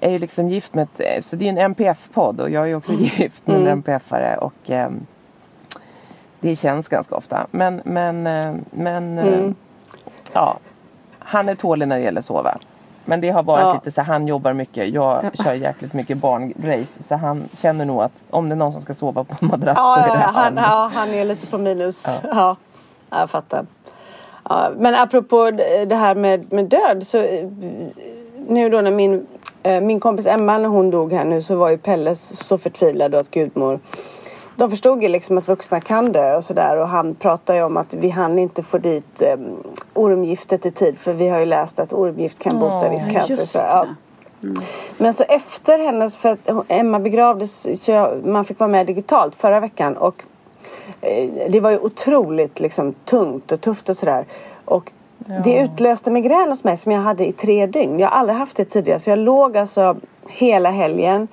är 0.00 0.10
ju 0.10 0.18
liksom 0.18 0.48
gift 0.48 0.74
med 0.74 0.88
ett, 0.98 1.24
så 1.24 1.36
det 1.36 1.44
är 1.44 1.48
en 1.48 1.58
MPF-podd 1.58 2.40
och 2.40 2.50
jag 2.50 2.70
är 2.70 2.74
också 2.74 2.92
gift 2.92 3.46
med 3.46 3.56
en 3.56 3.66
MPF-are. 3.82 4.36
Och 4.36 4.54
ehm, 4.70 5.06
det 6.40 6.56
känns 6.56 6.88
ganska 6.88 7.16
ofta. 7.16 7.46
Men, 7.50 7.80
men, 7.84 8.26
eh, 8.26 8.54
men 8.70 9.18
eh, 9.18 9.26
Mm. 9.26 9.54
ja. 10.32 10.58
Han 11.18 11.48
är 11.48 11.54
tålig 11.54 11.88
när 11.88 11.96
det 11.96 12.02
gäller 12.02 12.20
sova. 12.20 12.58
Men 13.04 13.20
det 13.20 13.30
har 13.30 13.42
varit 13.42 13.62
Ja. 13.62 13.74
lite 13.74 13.90
så 13.90 14.02
han 14.02 14.26
jobbar 14.26 14.52
mycket. 14.52 14.88
Jag 14.88 15.30
kör 15.44 15.52
jäkligt 15.52 15.92
mycket 15.92 16.18
barnrace. 16.18 17.02
Så 17.02 17.14
han 17.16 17.48
känner 17.54 17.84
nog 17.84 18.02
att 18.02 18.24
om 18.30 18.48
det 18.48 18.54
är 18.54 18.56
någon 18.56 18.72
som 18.72 18.82
ska 18.82 18.94
sova 18.94 19.24
på 19.24 19.44
madrass 19.44 19.76
Ja, 19.78 19.94
så 19.94 20.00
är 20.02 20.08
ja, 20.08 20.14
det 20.14 20.20
ja, 20.20 20.26
han. 20.26 20.58
han, 20.58 20.70
ja, 20.70 20.90
han 20.94 21.08
är 21.10 21.24
lite 21.24 21.46
på 21.46 21.58
minus. 21.58 22.02
Ja, 22.04 22.20
ja 22.30 22.56
jag 23.10 23.30
fattar. 23.30 23.66
Ja, 24.48 24.70
men 24.76 24.94
apropå 24.94 25.50
det 25.86 25.96
här 25.96 26.14
med, 26.14 26.52
med 26.52 26.64
död 26.64 27.06
så 27.06 27.18
eh, 27.18 27.48
nu 28.48 28.68
då 28.68 28.80
när 28.80 28.90
min, 28.90 29.14
eh, 29.14 29.20
min 29.82 30.00
kompis 30.00 30.26
Emma 30.26 30.58
när 30.58 30.68
hon 30.68 30.90
dog 30.90 31.12
här 31.12 31.24
nu 31.24 31.42
så 31.42 31.56
var 31.56 31.68
ju 31.68 31.78
Pelle 31.78 32.14
så 32.14 32.58
förtvivlad 32.58 33.14
att 33.14 33.30
gudmor 33.30 33.80
de 34.56 34.70
förstod 34.70 35.02
ju 35.02 35.08
liksom 35.08 35.38
att 35.38 35.48
vuxna 35.48 35.80
kan 35.80 36.12
dö 36.12 36.36
och 36.36 36.44
sådär 36.44 36.76
och 36.76 36.88
han 36.88 37.14
pratade 37.14 37.58
ju 37.58 37.64
om 37.64 37.76
att 37.76 37.94
vi 37.94 38.08
hann 38.08 38.38
inte 38.38 38.62
få 38.62 38.78
dit 38.78 39.22
eh, 39.22 39.36
ormgiftet 39.94 40.66
i 40.66 40.70
tid 40.70 40.98
för 40.98 41.12
vi 41.12 41.28
har 41.28 41.38
ju 41.38 41.46
läst 41.46 41.78
att 41.78 41.92
ormgift 41.92 42.38
kan 42.38 42.58
bota 42.58 42.88
viss 42.88 43.12
cancer. 43.12 43.36
Så, 43.36 43.58
ja. 43.58 43.86
det. 44.40 44.60
Men 44.98 45.14
så 45.14 45.22
efter 45.22 45.78
hennes, 45.78 46.16
för 46.16 46.28
att 46.28 46.64
Emma 46.68 46.98
begravdes, 46.98 47.66
så 47.84 47.90
jag, 47.90 48.26
man 48.26 48.44
fick 48.44 48.58
vara 48.58 48.70
med 48.70 48.86
digitalt 48.86 49.34
förra 49.34 49.60
veckan 49.60 49.96
och 49.96 50.22
eh, 51.00 51.30
det 51.50 51.60
var 51.60 51.70
ju 51.70 51.78
otroligt 51.78 52.60
liksom 52.60 52.92
tungt 52.92 53.52
och 53.52 53.60
tufft 53.60 53.88
och 53.88 53.96
sådär. 53.96 54.24
Och 54.64 54.92
det 55.44 55.58
utlöste 55.58 56.10
migrän 56.10 56.48
hos 56.48 56.64
mig 56.64 56.76
som 56.76 56.92
jag 56.92 57.00
hade 57.00 57.26
i 57.26 57.32
tre 57.32 57.66
dygn. 57.66 57.98
Jag 57.98 58.08
har 58.08 58.18
aldrig 58.18 58.38
haft 58.38 58.56
det 58.56 58.64
tidigare 58.64 59.00
så 59.00 59.10
jag 59.10 59.18
låg 59.18 59.56
alltså 59.56 59.96
hela 60.28 60.70
helgen. 60.70 61.28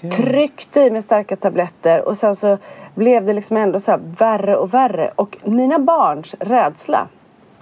Gud. 0.00 0.12
tryckte 0.12 0.80
i 0.80 0.90
mig 0.90 1.02
starka 1.02 1.36
tabletter 1.36 2.08
och 2.08 2.16
sen 2.18 2.36
så 2.36 2.58
blev 2.94 3.26
det 3.26 3.32
liksom 3.32 3.56
ändå 3.56 3.80
så 3.80 3.98
värre 4.18 4.56
och 4.56 4.74
värre. 4.74 5.10
Och 5.16 5.38
mina 5.44 5.78
barns 5.78 6.34
rädsla 6.40 7.06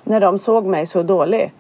när 0.05 0.21
de 0.21 0.39
såg 0.39 0.65
mig 0.65 0.87
så 0.87 1.03
dålig. 1.03 1.53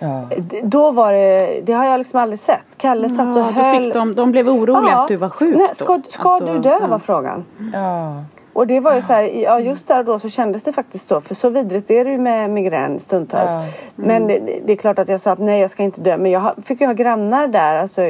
Ja. 0.00 0.22
Då 0.62 0.90
var 0.90 1.12
det, 1.12 1.60
det 1.64 1.72
har 1.72 1.84
jag 1.84 1.98
liksom 1.98 2.20
aldrig 2.20 2.38
sett. 2.40 2.64
Kalle 2.76 3.08
satt 3.08 3.20
och 3.36 3.42
Ja, 3.42 3.52
då 3.56 3.62
höll. 3.62 3.84
fick 3.84 3.94
de, 3.94 4.14
de 4.14 4.30
blev 4.32 4.48
oroliga 4.48 4.92
Ja. 4.92 5.02
att 5.02 5.08
du 5.08 5.16
var 5.16 5.28
sjuk 5.28 5.56
Nej, 5.56 5.66
då. 5.68 5.74
ska, 5.84 6.00
ska 6.08 6.28
Alltså, 6.28 6.52
du 6.52 6.58
dö 6.58 6.78
ja. 6.80 6.86
var 6.86 6.98
frågan. 6.98 7.44
Ja. 7.72 8.14
Och 8.58 8.66
det 8.66 8.80
var 8.80 8.94
ju 8.94 9.02
så 9.02 9.12
här, 9.12 9.22
ja 9.22 9.60
just 9.60 9.88
där 9.88 9.98
och 9.98 10.04
då 10.04 10.18
så 10.18 10.28
kändes 10.28 10.62
det 10.62 10.72
faktiskt 10.72 11.08
så. 11.08 11.20
För 11.20 11.34
så 11.34 11.48
vidrigt 11.48 11.90
är 11.90 12.04
det 12.04 12.10
ju 12.10 12.18
med 12.18 12.50
migrän 12.50 13.00
stundtals. 13.00 13.50
Ja. 13.50 13.64
Men 13.94 14.26
det, 14.26 14.60
det 14.66 14.72
är 14.72 14.76
klart 14.76 14.98
att 14.98 15.08
jag 15.08 15.20
sa 15.20 15.30
att 15.30 15.38
nej 15.38 15.60
jag 15.60 15.70
ska 15.70 15.82
inte 15.82 16.00
dö. 16.00 16.16
Men 16.16 16.30
jag 16.30 16.54
fick 16.64 16.80
ju 16.80 16.86
ha 16.86 16.94
grannar 16.94 17.46
där. 17.46 17.74
Alltså 17.74 18.02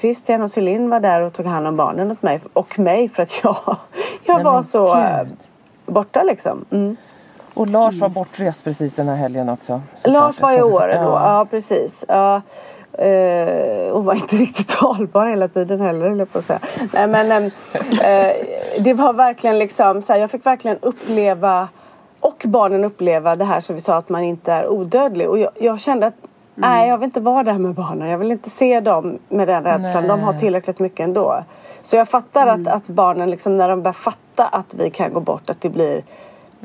Christian 0.00 0.42
och 0.42 0.50
Celine 0.50 0.90
var 0.90 1.00
där 1.00 1.20
och 1.20 1.32
tog 1.32 1.46
hand 1.46 1.66
om 1.66 1.76
barnen 1.76 2.10
åt 2.10 2.22
mig. 2.22 2.40
Och 2.52 2.78
mig 2.78 3.08
för 3.08 3.22
att 3.22 3.30
jag, 3.42 3.76
jag 4.24 4.34
Nej, 4.34 4.44
var 4.44 4.62
så 4.62 4.94
gud. 4.94 5.36
borta 5.86 6.22
liksom. 6.22 6.64
Mm. 6.70 6.96
Och 7.54 7.66
Lars 7.66 8.00
var 8.00 8.08
bortrest 8.08 8.64
precis 8.64 8.94
den 8.94 9.08
här 9.08 9.16
helgen 9.16 9.48
också. 9.48 9.80
Lars 10.04 10.40
var 10.40 10.58
i 10.58 10.62
Åre 10.62 10.94
då. 10.94 11.10
Ja. 11.10 11.38
Ja 11.38 11.46
precis. 11.50 12.04
Ja. 12.08 12.42
Eh, 12.98 13.90
och 13.90 14.04
var 14.04 14.14
inte 14.14 14.36
riktigt 14.46 14.68
talbar 14.68 15.26
hela 15.26 15.48
tiden 15.48 15.80
heller 15.80 16.08
höll 16.08 16.18
jag 16.18 16.32
på 16.32 16.38
att 16.38 16.44
säga. 16.44 16.60
Nej 16.92 17.06
men 17.06 17.32
ehm, 17.32 17.50
eh, 18.02 18.32
det 18.78 18.94
var 18.94 19.12
verkligen 19.12 19.58
liksom 19.58 20.02
så 20.02 20.12
här, 20.12 20.20
jag 20.20 20.30
fick 20.30 20.46
verkligen 20.46 20.78
uppleva 20.80 21.68
och 22.20 22.42
barnen 22.46 22.84
uppleva 22.84 23.36
det 23.36 23.44
här 23.44 23.60
som 23.60 23.74
vi 23.74 23.80
sa 23.80 23.96
att 23.96 24.08
man 24.08 24.24
inte 24.24 24.52
är 24.52 24.68
odödlig. 24.68 25.28
Och 25.28 25.38
jag, 25.38 25.50
jag 25.60 25.80
kände 25.80 26.06
att 26.06 26.14
nej 26.54 26.88
jag 26.88 26.98
vill 26.98 27.04
inte 27.04 27.20
vara 27.20 27.42
där 27.42 27.58
med 27.58 27.74
barnen. 27.74 28.08
Jag 28.08 28.18
vill 28.18 28.30
inte 28.30 28.50
se 28.50 28.80
dem 28.80 29.18
med 29.28 29.48
den 29.48 29.64
rädslan. 29.64 30.08
De 30.08 30.20
har 30.20 30.32
Nej. 30.32 30.40
tillräckligt 30.40 30.78
mycket 30.78 31.04
ändå. 31.04 31.44
Så 31.82 31.96
jag 31.96 32.08
fattar 32.08 32.46
att, 32.46 32.66
att 32.66 32.86
barnen 32.86 33.30
liksom 33.30 33.56
när 33.56 33.68
de 33.68 33.82
börjar 33.82 33.92
fatta 33.92 34.46
att 34.46 34.74
vi 34.74 34.90
kan 34.90 35.12
gå 35.12 35.20
bort 35.20 35.50
att 35.50 35.60
det 35.60 35.68
blir 35.68 36.02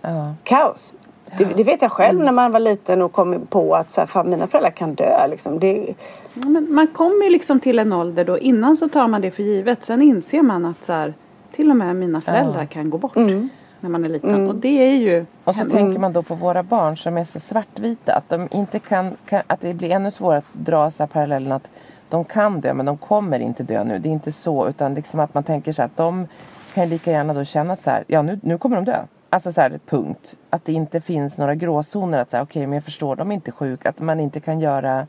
Ja. 0.02 0.34
kaos. 0.44 0.94
Det, 1.38 1.44
det 1.44 1.64
vet 1.64 1.82
jag 1.82 1.92
själv 1.92 2.20
när 2.20 2.32
man 2.32 2.52
var 2.52 2.60
liten 2.60 3.02
och 3.02 3.12
kom 3.12 3.46
på 3.50 3.76
att 3.76 3.92
så 3.92 4.02
här, 4.02 4.08
fan, 4.08 4.30
mina 4.30 4.48
föräldrar 4.48 4.72
kan 4.72 4.96
dö. 4.96 5.28
Liksom. 5.28 5.60
Det, 5.60 5.96
Ja, 6.34 6.50
men 6.50 6.74
man 6.74 6.88
kommer 6.88 7.30
liksom 7.30 7.60
till 7.60 7.80
en 7.80 7.94
ålder 7.94 8.26
då 8.26 8.40
innan 8.40 8.76
så 8.76 8.90
tar 8.90 9.08
man 9.08 9.22
det 9.22 9.32
för 9.32 9.44
givet. 9.44 9.84
Sen 9.84 10.02
inser 10.02 10.42
man 10.42 10.66
att 10.66 10.84
så 10.84 10.94
här, 10.94 11.14
till 11.52 11.70
och 11.70 11.76
med 11.76 11.96
mina 11.96 12.22
föräldrar 12.22 12.66
kan 12.66 12.90
gå 12.90 12.98
bort. 12.98 13.16
mm. 13.16 13.50
när 13.80 13.90
man 13.90 14.06
är 14.06 14.10
liten. 14.10 14.50
Och 14.50 14.56
det 14.56 14.88
är 14.90 14.96
ju 14.96 15.26
Och 15.44 15.54
så 15.56 15.60
hemskt. 15.60 15.78
tänker 15.78 16.00
man 16.00 16.14
då 16.14 16.24
på 16.24 16.36
våra 16.36 16.64
barn 16.64 16.98
som 16.98 17.18
är 17.18 17.24
så 17.24 17.40
svartvita. 17.40 18.14
Att, 18.14 18.30
de 18.30 18.48
inte 18.52 18.80
kan, 18.80 19.12
kan, 19.26 19.42
att 19.48 19.62
det 19.62 19.74
blir 19.74 19.92
ännu 19.92 20.12
svårare 20.12 20.38
att 20.38 20.54
dra 20.54 20.92
så 20.92 21.04
här 21.04 21.08
parallellen 21.08 21.52
att 21.52 21.70
de 22.10 22.26
kan 22.26 22.62
dö 22.62 22.74
men 22.74 22.86
de 22.86 22.98
kommer 22.98 23.40
inte 23.40 23.64
dö 23.64 23.84
nu. 23.84 24.00
Det 24.00 24.10
är 24.10 24.14
inte 24.14 24.32
så 24.32 24.68
utan 24.68 24.94
liksom 24.94 25.20
att 25.20 25.34
man 25.34 25.44
tänker 25.44 25.72
så 25.72 25.82
här 25.82 25.88
att 25.88 25.98
de 25.98 26.28
kan 26.74 26.90
lika 26.90 27.12
gärna 27.12 27.34
då 27.34 27.44
känna 27.46 27.74
att 27.74 27.84
så 27.84 27.90
här, 27.90 28.04
ja 28.08 28.22
nu, 28.22 28.40
nu 28.44 28.58
kommer 28.58 28.76
de 28.76 28.86
dö. 28.86 28.98
Alltså 29.34 29.52
så 29.52 29.62
här 29.62 29.80
punkt. 29.86 30.36
Att 30.50 30.66
det 30.66 30.74
inte 30.74 31.02
finns 31.02 31.38
några 31.38 31.56
gråzoner 31.56 32.18
att 32.18 32.32
säga 32.32 32.44
okej 32.44 32.68
men 32.68 32.74
jag 32.74 32.84
förstår 32.84 33.16
de 33.16 33.32
är 33.32 33.36
inte 33.36 33.52
sjuka. 33.52 33.90
Att 33.90 34.00
man 34.00 34.20
inte 34.20 34.40
kan 34.40 34.60
göra 34.60 35.08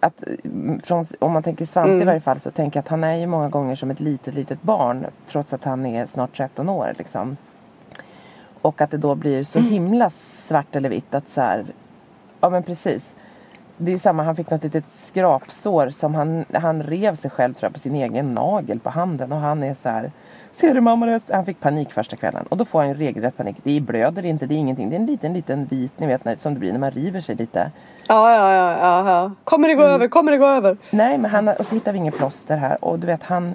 att, 0.00 0.24
mm, 0.44 0.80
från, 0.80 1.04
om 1.18 1.32
man 1.32 1.42
tänker 1.42 1.64
Svante 1.64 2.02
i 2.02 2.04
varje 2.04 2.20
fall 2.20 2.40
så 2.40 2.50
tänker 2.50 2.78
jag 2.78 2.82
att 2.82 2.88
han 2.88 3.04
är 3.04 3.14
ju 3.14 3.26
många 3.26 3.48
gånger 3.48 3.76
som 3.76 3.90
ett 3.90 4.00
litet 4.00 4.34
litet 4.34 4.62
barn 4.62 5.06
trots 5.26 5.52
att 5.52 5.64
han 5.64 5.86
är 5.86 6.06
snart 6.06 6.36
13 6.36 6.68
år 6.68 6.94
liksom. 6.98 7.36
Och 8.62 8.80
att 8.80 8.90
det 8.90 8.96
då 8.96 9.14
blir 9.14 9.44
så 9.44 9.58
himla 9.58 10.10
svart 10.10 10.76
eller 10.76 10.88
vitt 10.88 11.14
att 11.14 11.28
så 11.28 11.40
här, 11.40 11.66
ja 12.40 12.50
men 12.50 12.62
precis. 12.62 13.14
Det 13.76 13.90
är 13.90 13.92
ju 13.92 13.98
samma, 13.98 14.22
han 14.22 14.36
fick 14.36 14.50
något 14.50 14.64
litet 14.64 14.92
skrapsår 14.92 15.90
som 15.90 16.14
han, 16.14 16.44
han 16.52 16.82
rev 16.82 17.14
sig 17.14 17.30
själv 17.30 17.52
tror 17.52 17.66
jag 17.66 17.72
på 17.72 17.78
sin 17.78 17.94
egen 17.94 18.34
nagel 18.34 18.80
på 18.80 18.90
handen 18.90 19.32
och 19.32 19.38
han 19.38 19.62
är 19.62 19.74
så 19.74 19.88
här 19.88 20.12
Ser 20.54 20.74
du 20.74 20.80
mamma? 20.80 21.06
är-" 21.06 21.34
Han 21.34 21.44
fick 21.44 21.60
panik 21.60 21.92
första 21.92 22.16
kvällen 22.16 22.46
och 22.48 22.56
då 22.56 22.64
får 22.64 22.78
han 22.78 22.88
ju 22.88 22.94
regelrätt 22.94 23.36
panik. 23.36 23.56
Det 23.62 23.80
blöder 23.80 24.24
inte, 24.24 24.46
det 24.46 24.54
är 24.54 24.56
ingenting. 24.58 24.90
Det 24.90 24.96
är 24.96 25.00
en 25.00 25.06
liten 25.06 25.32
liten 25.32 25.64
vit, 25.64 25.92
ni 25.96 26.06
vet 26.06 26.24
när, 26.24 26.36
som 26.36 26.54
det 26.54 26.60
blir 26.60 26.72
när 26.72 26.78
man 26.78 26.90
river 26.90 27.20
sig 27.20 27.34
lite. 27.34 27.70
Ja, 28.08 28.32
ja, 28.32 28.52
ja, 28.54 28.78
ja, 28.78 29.10
ja. 29.10 29.30
Kommer 29.44 29.68
det 29.68 29.74
gå 29.74 29.82
över? 29.82 30.08
Kommer 30.08 30.32
det 30.32 30.38
gå 30.38 30.46
över? 30.46 30.76
Nej 30.90 31.18
men 31.18 31.30
han, 31.30 31.48
och 31.48 31.66
så 31.66 31.74
hittade 31.74 31.92
vi 31.92 31.98
inget 31.98 32.16
plåster 32.16 32.56
här 32.56 32.84
och 32.84 32.98
du 32.98 33.06
vet 33.06 33.22
han 33.22 33.54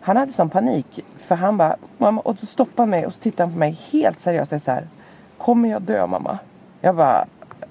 Han 0.00 0.16
hade 0.16 0.32
sån 0.32 0.50
panik 0.50 1.00
för 1.18 1.34
han 1.34 1.56
bara 1.56 1.76
mamma 1.98 2.20
och 2.20 2.38
så 2.38 2.46
stoppade 2.46 2.82
han 2.82 2.90
mig 2.90 3.06
och 3.06 3.14
så 3.14 3.22
tittade 3.22 3.42
han 3.42 3.52
på 3.52 3.58
mig 3.58 3.78
helt 3.92 4.20
seriöst 4.20 4.52
och 4.52 4.62
så 4.62 4.70
här 4.70 4.86
Kommer 5.38 5.68
jag 5.68 5.82
dö 5.82 6.06
mamma? 6.06 6.38
Jag 6.80 6.96
bara 6.96 7.24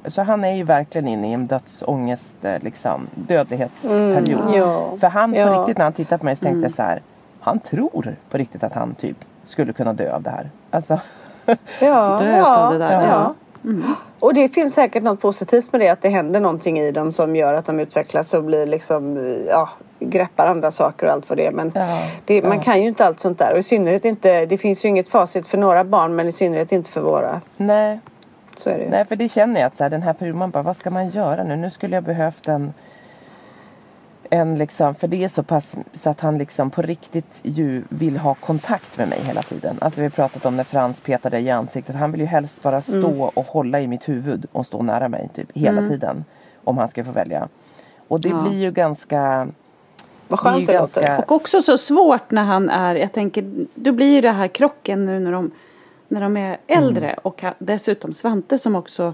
Så 0.07 0.21
han 0.21 0.43
är 0.43 0.55
ju 0.55 0.63
verkligen 0.63 1.07
inne 1.07 1.29
i 1.29 1.33
en 1.33 1.45
dödsångest 1.47 2.45
eh, 2.45 2.59
liksom 2.63 3.07
dödlighetsperiod. 3.15 4.53
Ja. 4.55 4.97
För 4.99 5.07
han 5.07 5.31
på 5.31 5.37
Ja. 5.37 5.59
riktigt 5.59 5.77
när 5.77 5.83
han 5.83 5.93
tittade 5.93 6.19
på 6.19 6.25
mig 6.25 6.35
så 6.35 6.45
tänkte 6.45 6.61
jag 6.65 6.71
så 6.71 6.81
här 6.81 7.01
Han 7.45 7.59
tror 7.59 8.15
på 8.29 8.37
riktigt 8.37 8.63
att 8.63 8.73
han 8.73 8.95
typ 8.95 9.17
skulle 9.43 9.73
kunna 9.73 9.93
dö 9.93 10.15
av 10.15 10.21
det 10.21 10.29
här. 10.29 10.49
Alltså 10.71 10.99
Ja, 11.79 12.17
Dö 12.19 12.43
av 12.43 12.71
det 12.73 12.77
där, 12.77 13.07
ja. 13.07 13.33
Och 14.19 14.33
det 14.33 14.49
finns 14.49 14.73
säkert 14.73 15.03
något 15.03 15.21
positivt 15.21 15.71
med 15.71 15.81
det 15.81 15.89
att 15.89 16.01
det 16.01 16.09
händer 16.09 16.39
någonting 16.39 16.79
i 16.79 16.91
dem 16.91 17.11
som 17.13 17.35
gör 17.35 17.53
att 17.53 17.65
de 17.65 17.79
utvecklas 17.79 18.33
och 18.33 18.43
blir 18.43 18.65
liksom 18.65 19.17
ja, 19.49 19.69
greppar 19.99 20.47
andra 20.47 20.71
saker 20.71 21.05
och 21.07 21.11
allt 21.13 21.29
vad 21.29 21.37
det 21.37 21.45
är. 21.45 21.51
Men 21.51 21.71
Ja, 21.75 22.07
det, 22.25 22.41
man 22.41 22.57
ja. 22.57 22.63
kan 22.63 22.81
ju 22.81 22.87
inte 22.87 23.05
allt 23.05 23.19
sånt 23.19 23.39
där 23.39 23.53
och 23.53 23.59
i 23.59 23.63
synnerhet 23.63 24.05
inte, 24.05 24.45
det 24.45 24.57
finns 24.57 24.85
ju 24.85 24.89
inget 24.89 25.09
facit 25.09 25.47
för 25.47 25.57
några 25.57 25.83
barn 25.83 26.15
men 26.15 26.27
i 26.27 26.31
synnerhet 26.31 26.71
inte 26.71 26.89
för 26.91 27.01
våra. 27.01 27.41
nej 27.57 27.99
Så 28.57 28.69
är 28.69 28.77
det 28.77 28.83
ju. 28.83 28.89
Nej 28.89 29.05
för 29.05 29.15
det 29.15 29.29
känner 29.29 29.59
jag 29.61 29.67
att 29.67 29.77
så 29.77 29.83
här, 29.83 29.89
den 29.89 30.01
här 30.01 30.13
perioden, 30.13 30.39
man 30.39 30.51
bara 30.51 30.63
vad 30.63 30.77
ska 30.77 30.89
man 30.89 31.09
göra 31.09 31.43
nu? 31.43 31.55
Nu 31.55 31.69
skulle 31.69 31.95
jag 31.95 32.03
behövt 32.03 32.47
en 32.47 32.73
en 34.31 34.57
liksom, 34.57 34.95
för 34.95 35.07
det 35.07 35.23
är 35.23 35.27
så 35.27 35.43
pass 35.43 35.75
så 35.93 36.09
att 36.09 36.19
han 36.21 36.37
liksom 36.37 36.69
på 36.69 36.81
riktigt 36.81 37.39
ju 37.43 37.83
vill 37.89 38.17
ha 38.17 38.33
kontakt 38.33 38.97
med 38.97 39.07
mig 39.09 39.19
hela 39.23 39.41
tiden. 39.41 39.77
Alltså 39.81 40.01
vi 40.01 40.05
har 40.05 40.11
pratat 40.11 40.45
om 40.45 40.57
när 40.57 40.63
Frans 40.63 41.01
petade 41.01 41.39
i 41.39 41.49
ansiktet. 41.49 41.95
Han 41.95 42.11
vill 42.11 42.21
ju 42.21 42.27
helst 42.27 42.61
bara 42.61 42.81
stå 42.81 43.31
och 43.33 43.45
hålla 43.45 43.81
i 43.81 43.87
mitt 43.87 44.09
huvud 44.09 44.45
och 44.51 44.65
stå 44.65 44.81
nära 44.83 45.07
mig 45.09 45.29
typ 45.35 45.51
hela 45.53 45.87
tiden. 45.87 46.25
Om 46.63 46.77
han 46.77 46.87
ska 46.87 47.03
få 47.03 47.11
välja. 47.11 47.47
Och 48.07 48.21
det 48.21 48.29
Ja. 48.29 48.41
blir 48.41 48.59
ju 48.59 48.71
ganska 48.71 49.47
Vad 50.27 50.39
det 50.39 50.43
skönt 50.43 50.67
det, 50.67 50.79
låter. 50.79 51.01
ganska- 51.01 51.17
Och 51.25 51.31
också 51.31 51.61
så 51.61 51.77
svårt 51.77 52.31
när 52.31 52.43
han 52.43 52.69
är, 52.69 52.95
jag 52.95 53.11
tänker, 53.13 53.51
då 53.75 53.91
blir 53.91 54.11
ju 54.13 54.21
det 54.21 54.31
här 54.31 54.47
krocken 54.47 55.05
nu 55.05 55.19
när 55.19 55.31
de, 55.31 55.51
när 56.07 56.21
de 56.21 56.37
är 56.37 56.57
äldre 56.67 57.05
Mm. 57.09 57.19
och 57.21 57.43
dessutom 57.59 58.13
Svante 58.13 58.57
som 58.57 58.75
också 58.75 59.13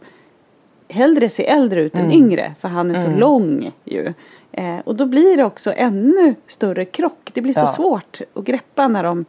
hellre 0.89 1.29
ser 1.29 1.43
äldre 1.43 1.81
ut 1.81 1.93
Mm. 1.95 2.05
än 2.05 2.11
yngre 2.11 2.55
för 2.59 2.67
han 2.67 2.91
är 2.91 2.95
så 2.95 3.07
lång 3.09 3.71
ju. 3.83 4.13
Eh, 4.51 4.77
och 4.85 4.95
då 4.95 5.05
blir 5.05 5.37
det 5.37 5.43
också 5.43 5.73
ännu 5.73 6.35
större 6.47 6.85
krock. 6.85 7.31
Det 7.33 7.41
blir 7.41 7.53
så 7.53 7.59
Ja. 7.59 7.65
svårt 7.67 8.21
att 8.35 8.43
greppa 8.43 8.87
när 8.87 9.03
de 9.03 9.25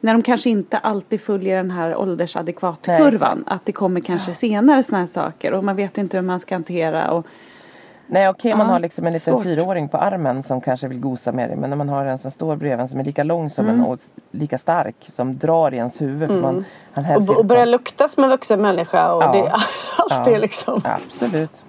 när 0.00 0.12
de 0.12 0.22
kanske 0.22 0.50
inte 0.50 0.76
alltid 0.78 1.20
följer 1.20 1.56
den 1.56 1.70
här 1.70 1.88
Nej, 1.88 1.96
åldersadekvat-kurvan. 1.96 3.44
Att 3.46 3.64
det 3.66 3.72
kommer 3.72 4.00
kanske 4.00 4.34
senare 4.34 4.82
sådana 4.82 5.00
här 5.04 5.06
saker 5.12 5.52
och 5.52 5.64
man 5.64 5.76
vet 5.76 5.98
inte 5.98 6.16
hur 6.16 6.22
man 6.22 6.40
ska 6.40 6.54
hantera. 6.54 7.10
Och, 7.10 7.26
Nej 8.06 8.28
okej 8.28 8.54
man 8.54 8.66
Ja, 8.66 8.72
har 8.72 8.80
liksom 8.80 9.06
en 9.06 9.12
liten 9.12 9.34
svårt. 9.34 9.42
fyraåring 9.42 9.88
på 9.88 9.96
armen 9.98 10.42
som 10.42 10.60
kanske 10.60 10.88
vill 10.88 11.00
gosa 11.00 11.32
med 11.32 11.48
dig. 11.50 11.56
Men 11.56 11.70
när 11.70 11.76
man 11.76 11.88
har 11.88 12.04
en 12.06 12.18
som 12.18 12.30
står 12.30 12.56
bredvid 12.56 12.80
en 12.80 12.88
som 12.88 13.00
är 13.00 13.04
lika 13.04 13.22
lång 13.24 13.50
som 13.50 13.64
Mm. 13.68 13.80
en 13.80 13.86
och 13.86 13.98
lika 14.30 14.58
stark. 14.58 14.96
Som 15.08 15.38
drar 15.38 15.74
i 15.74 15.76
ens 15.76 16.00
huvud. 16.00 16.30
För 16.30 16.40
man, 16.40 16.64
han 16.92 17.04
Och, 17.16 17.28
och 17.38 17.44
börja 17.44 17.64
ta- 17.64 17.70
lukta 17.70 18.08
som 18.08 18.24
en 18.24 18.30
vuxen 18.30 18.62
människa 18.62 19.12
och 19.12 19.22
Ja. 19.22 19.32
det, 19.32 19.50
allt 19.98 20.26
Ja. 20.26 20.32
det 20.32 20.38
liksom. 20.38 20.80
Absolut. 20.84 21.64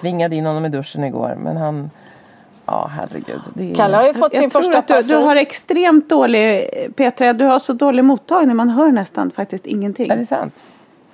Tvingade 0.00 0.36
in 0.36 0.46
honom 0.46 0.64
i 0.64 0.68
duschen 0.68 1.04
igår 1.04 1.34
men 1.38 1.56
han 1.56 1.90
Ja 2.68 2.90
herregud. 2.96 3.40
Det 3.54 3.70
är... 3.70 3.74
Kalle 3.74 3.96
har 3.96 4.06
ju 4.06 4.14
fått 4.14 4.32
sin 4.32 4.42
jag 4.42 4.50
tror 4.52 4.62
första 4.62 4.78
att 4.78 4.88
du, 4.88 5.02
du 5.02 5.16
har 5.16 5.36
extremt 5.36 6.08
dålig, 6.08 6.68
Petra, 6.96 7.32
du 7.32 7.44
har 7.44 7.58
så 7.58 7.72
dålig 7.72 8.04
mottagning. 8.04 8.56
Man 8.56 8.68
hör 8.68 8.92
nästan 8.92 9.30
faktiskt 9.30 9.66
ingenting. 9.66 10.10
Är 10.10 10.16
det 10.16 10.26
sant? 10.26 10.54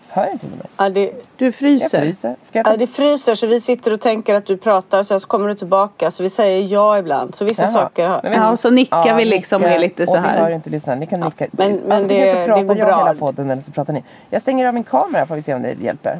Hör 0.09 0.33
inte 0.33 0.47
du 0.47 0.57
mig? 0.57 0.67
Ja, 0.77 0.89
det, 0.89 1.13
Du 1.37 1.45
Jag 1.45 1.55
fryser. 1.55 2.01
fryser. 2.01 2.37
Ska 2.43 2.59
jag 2.59 2.67
ja, 2.67 2.71
ta... 2.71 2.77
det 2.77 2.87
fryser 2.87 3.35
så 3.35 3.47
vi 3.47 3.61
sitter 3.61 3.93
och 3.93 4.01
tänker 4.01 4.35
att 4.35 4.47
du 4.47 4.57
pratar 4.57 5.03
sen 5.03 5.21
så 5.21 5.27
kommer 5.27 5.49
du 5.49 5.55
tillbaka 5.55 6.11
så 6.11 6.23
vi 6.23 6.31
säger 6.31 6.67
ja 6.69 6.99
ibland. 6.99 7.35
Så 7.35 7.45
vissa 7.45 7.63
Jaha. 7.63 7.73
saker 7.73 8.09
har... 8.09 8.21
Men 8.23 8.33
vet- 8.33 8.41
Ja, 8.41 8.51
och 8.51 8.59
så 8.59 8.71
nickar 8.71 9.17
vi 9.17 9.25
liksom 9.25 9.63
och 9.63 9.69
är 9.69 9.79
lite 9.79 10.07
så 10.07 10.13
och 10.17 10.23
det 10.23 10.29
här. 10.29 10.39
hör 10.41 10.51
inte 10.51 10.71
lyssnarna. 10.71 11.01
Ni 11.01 11.07
kan 11.07 11.21
nicka. 11.21 11.47
men- 11.51 11.73
men 11.87 12.03
Antingen 12.03 12.27
det- 12.27 12.33
så 12.33 12.47
pratar 12.47 12.61
det 12.63 12.67
går 12.69 12.77
jag 12.79 12.89
bra. 12.89 12.99
hela 12.99 13.15
podden 13.15 13.51
eller 13.51 13.63
så 13.63 13.71
pratar 13.71 13.93
ni. 13.93 14.05
Jag 14.31 14.43
stänger 14.43 14.69
av 14.69 14.75
min 14.75 14.85
kamera 14.85 15.27
får 15.27 15.35
vi 15.35 15.43
se 15.43 15.55
om 15.55 15.63
det 15.63 15.73
hjälper. 15.83 16.19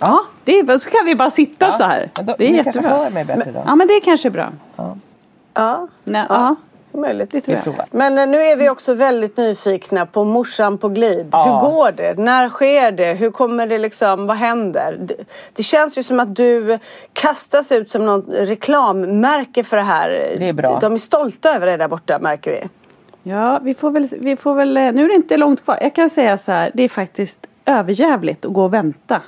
Ja, 0.00 0.24
det 0.44 0.58
är, 0.58 0.78
så 0.78 0.90
kan 0.90 1.06
vi 1.06 1.14
bara 1.14 1.30
sitta 1.30 1.72
så 1.72 1.84
här. 1.84 2.10
Då, 2.14 2.34
Det 2.38 2.46
är 2.46 2.50
ni 2.50 2.56
jättebra. 2.56 2.82
kanske 2.82 3.02
hör 3.02 3.10
mig 3.10 3.24
bättre 3.24 3.50
då. 3.52 3.62
Ja, 3.66 3.74
men 3.74 3.86
det 3.88 3.94
är 3.94 4.00
kanske 4.00 4.30
bra. 4.30 4.48
Ja, 5.54 5.88
Nej, 6.04 6.26
ja. 6.28 6.54
är 6.92 6.98
möjligt. 6.98 7.30
det 7.30 7.40
tror 7.40 7.74
jag. 7.78 7.86
Men 7.90 8.18
eh, 8.18 8.26
nu 8.26 8.42
är 8.42 8.56
vi 8.56 8.68
också 8.68 8.94
väldigt 8.94 9.36
nyfikna 9.36 10.06
på 10.06 10.24
morsan 10.24 10.78
på 10.78 10.88
glid. 10.88 11.28
Ja. 11.32 11.44
Hur 11.44 11.70
går 11.70 11.92
det? 11.92 12.18
När 12.18 12.48
sker 12.48 12.92
det? 12.92 13.14
Hur 13.14 13.30
kommer 13.30 13.66
det 13.66 13.78
liksom? 13.78 14.26
Vad 14.26 14.36
händer? 14.36 14.96
Det, 15.00 15.14
det 15.52 15.62
känns 15.62 15.98
ju 15.98 16.02
som 16.02 16.20
att 16.20 16.36
du 16.36 16.78
kastas 17.12 17.72
ut 17.72 17.90
som 17.90 18.06
något 18.06 18.24
reklammärke 18.28 19.64
för 19.64 19.76
det 19.76 19.82
här. 19.82 20.34
Det 20.38 20.48
är 20.48 20.52
bra. 20.52 20.78
De 20.80 20.92
är 20.92 20.98
stolta 20.98 21.54
över 21.54 21.66
det 21.66 21.76
där 21.76 21.88
borta 21.88 22.18
märker 22.18 22.50
vi. 22.50 22.68
Ja, 23.30 23.58
vi 23.62 23.74
får, 23.74 23.90
väl, 23.90 24.08
vi 24.20 24.36
får 24.36 24.54
väl, 24.54 24.76
eh, 24.76 24.92
nu 24.92 25.04
är 25.04 25.08
det 25.08 25.14
inte 25.14 25.36
långt 25.36 25.64
kvar. 25.64 25.78
Jag 25.80 25.94
kan 25.94 26.10
säga 26.10 26.36
så 26.36 26.52
här, 26.52 26.70
det 26.74 26.82
är 26.82 26.88
faktiskt 26.88 27.46
överjävligt 27.66 28.44
att 28.44 28.52
gå 28.52 28.64
och 28.64 28.74
vänta 28.74 29.20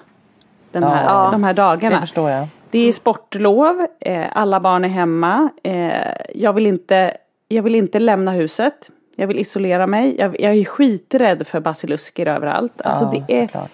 den 0.81 0.91
här, 0.91 1.05
Ja. 1.05 1.29
de 1.33 1.45
här 1.45 1.55
Det 1.55 1.63
dagarna. 1.63 2.01
förstår 2.01 2.31
jag. 2.31 2.49
Det 2.71 2.79
är 2.89 2.93
sportlov, 2.93 3.87
eh, 4.01 4.25
alla 4.33 4.61
barn 4.61 4.85
är 4.85 4.89
hemma. 4.89 5.49
Eh, 5.63 5.91
jag, 6.35 6.53
vill 6.53 6.67
inte, 6.67 7.17
jag 7.49 7.63
vill 7.63 7.75
inte 7.75 7.99
lämna 7.99 8.33
huset. 8.33 8.91
Jag 9.17 9.27
vill 9.27 9.39
isolera 9.39 9.87
mig. 9.87 10.17
Jag, 10.19 10.41
jag 10.41 10.55
är 10.55 10.65
skiträdd 10.65 11.47
för 11.47 11.61
basilusker 11.61 12.27
överallt. 12.27 12.81
Alltså 12.83 13.05
ja, 13.13 13.25
det 13.29 13.37
är, 13.39 13.47
såklart. 13.47 13.71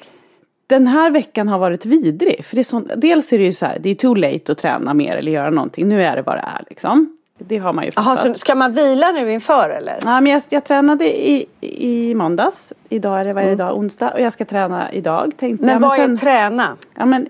den 0.67 0.87
här 0.87 1.11
veckan 1.11 1.49
har 1.49 1.59
varit 1.59 1.87
vidrig. 1.87 2.45
För 2.45 2.57
det 2.57 2.61
är 2.61 2.65
sån, 2.65 2.91
dels 2.97 3.33
är 3.33 3.39
det 3.39 3.45
ju 3.45 3.53
så 3.53 3.67
här, 3.67 3.79
det 3.81 3.91
är 3.91 3.95
too 3.95 4.15
late 4.15 4.53
att 4.53 4.59
träna 4.59 4.95
mer 4.95 5.17
eller 5.17 5.33
göra 5.33 5.51
någonting. 5.51 5.89
Nu 5.89 6.03
är 6.05 6.17
det 6.17 6.23
vad 6.23 6.37
det 6.37 6.41
är 6.59 6.65
liksom. 6.71 7.17
Det 7.47 7.59
har 7.59 7.73
man 7.73 7.85
ju 7.85 7.91
fattat. 7.91 8.19
så 8.23 8.35
ska 8.35 8.55
man 8.55 8.73
vila 8.73 9.11
nu 9.13 9.33
inför 9.33 9.71
eller? 9.71 9.99
Ja, 10.05 10.21
men 10.21 10.27
jag, 10.33 10.43
jag 10.49 10.65
tränade 10.65 11.05
i, 11.29 11.47
i 11.61 12.15
måndags. 12.15 12.73
Idag 12.89 13.21
är 13.21 13.25
det 13.25 13.33
varje 13.33 13.55
dag 13.55 13.77
onsdag 13.79 14.11
och 14.11 14.21
jag 14.21 14.33
ska 14.33 14.45
träna 14.45 14.93
idag 14.93 15.33
tänkte 15.37 15.65
Men 15.67 15.73
jag. 15.75 15.81
vad 15.81 15.93
sen, 15.93 16.13
är 16.13 16.17
träna? 16.17 16.77
ja, 16.95 17.05
men, 17.07 17.29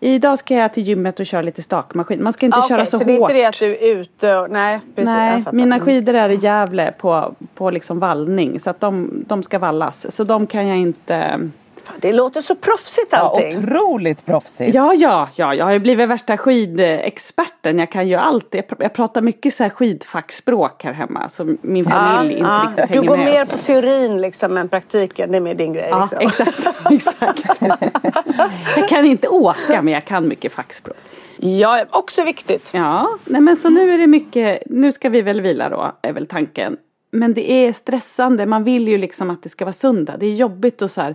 Idag 0.00 0.38
ska 0.38 0.54
jag 0.54 0.72
till 0.72 0.82
gymmet 0.82 1.20
och 1.20 1.26
köra 1.26 1.42
lite 1.42 1.62
stakmaskin. 1.62 2.22
Man 2.22 2.32
ska 2.32 2.46
inte 2.46 2.58
Ah, 2.58 2.68
köra 2.68 2.76
okej, 2.78 2.86
så, 2.86 2.98
så 2.98 3.04
det 3.04 3.12
är 3.14 3.18
hårt. 3.18 3.30
inte 3.30 3.40
det 3.42 3.46
att 3.46 3.58
du 3.58 3.66
är 3.76 3.96
ute 3.96 4.36
och... 4.36 4.50
Nej, 4.50 4.80
precis. 4.94 5.14
Nej, 5.14 5.44
mina 5.52 5.76
Mm. 5.76 5.86
skidor 5.86 6.14
är 6.14 6.28
i 6.28 6.34
Gävle 6.34 6.92
på, 6.98 7.34
på 7.54 7.70
liksom 7.70 7.98
vallning. 7.98 8.60
Så 8.60 8.70
att 8.70 8.80
de, 8.80 9.24
de 9.28 9.42
ska 9.42 9.58
vallas. 9.58 10.14
Så 10.16 10.24
de 10.24 10.46
kan 10.46 10.66
jag 10.68 10.78
inte... 10.78 11.40
Det 12.00 12.12
låter 12.12 12.40
så 12.40 12.54
proffsigt 12.54 13.06
Ja, 13.10 13.18
allting. 13.18 13.58
otroligt 13.58 14.26
proffsigt. 14.26 14.74
Ja, 14.74 14.94
ja, 14.94 15.28
ja, 15.34 15.54
jag 15.54 15.64
har 15.64 15.72
ju 15.72 15.78
blivit 15.78 16.08
värsta 16.08 16.36
skidexperten. 16.36 17.78
Jag 17.78 17.90
kan 17.90 18.08
ju 18.08 18.14
allt. 18.14 18.46
Jag, 18.50 18.64
pr- 18.64 18.76
jag 18.78 18.92
pratar 18.92 19.22
mycket 19.22 19.54
så 19.54 19.62
här 19.62 19.70
skidfackspråk 19.70 20.84
här 20.84 20.92
hemma. 20.92 21.28
Som 21.28 21.58
min 21.62 21.84
familj 21.84 22.32
inte 22.32 22.44
Ja, 22.44 22.62
riktigt 22.68 22.88
du 22.88 22.94
hänger 22.94 23.08
går 23.08 23.16
med. 23.16 23.26
mer 23.26 23.44
på 23.44 23.56
teorin 23.56 24.20
liksom 24.20 24.56
än 24.56 24.68
praktiken. 24.68 25.30
Det 25.32 25.36
är 25.36 25.40
mer 25.40 25.54
din 25.54 25.72
grej. 25.72 25.88
Ja, 25.90 26.08
liksom. 26.20 26.46
exakt. 26.46 26.68
exakt. 26.90 27.60
jag 28.76 28.88
kan 28.88 29.04
inte 29.04 29.28
åka 29.28 29.82
men 29.82 29.94
jag 29.94 30.04
kan 30.04 30.28
mycket 30.28 30.52
fackspråk. 30.52 30.96
Ja, 31.36 31.84
också 31.90 32.22
viktigt. 32.24 32.68
Ja, 32.72 33.08
nej 33.24 33.40
men 33.40 33.56
så 33.56 33.68
nu 33.70 33.94
är 33.94 33.98
det 33.98 34.06
mycket, 34.06 34.62
nu 34.66 34.92
ska 34.92 35.08
vi 35.08 35.22
väl 35.22 35.40
vila 35.40 35.68
då, 35.68 35.92
är 36.02 36.12
väl 36.12 36.26
tanken. 36.26 36.76
Men 37.10 37.34
det 37.34 37.50
är 37.50 37.72
stressande, 37.72 38.46
man 38.46 38.64
vill 38.64 38.88
ju 38.88 38.98
liksom 38.98 39.30
att 39.30 39.42
det 39.42 39.48
ska 39.48 39.64
vara 39.64 39.72
söndag. 39.72 40.16
Det 40.16 40.26
är 40.26 40.32
jobbigt 40.34 40.82
och 40.82 40.90
så 40.90 41.00
här. 41.00 41.14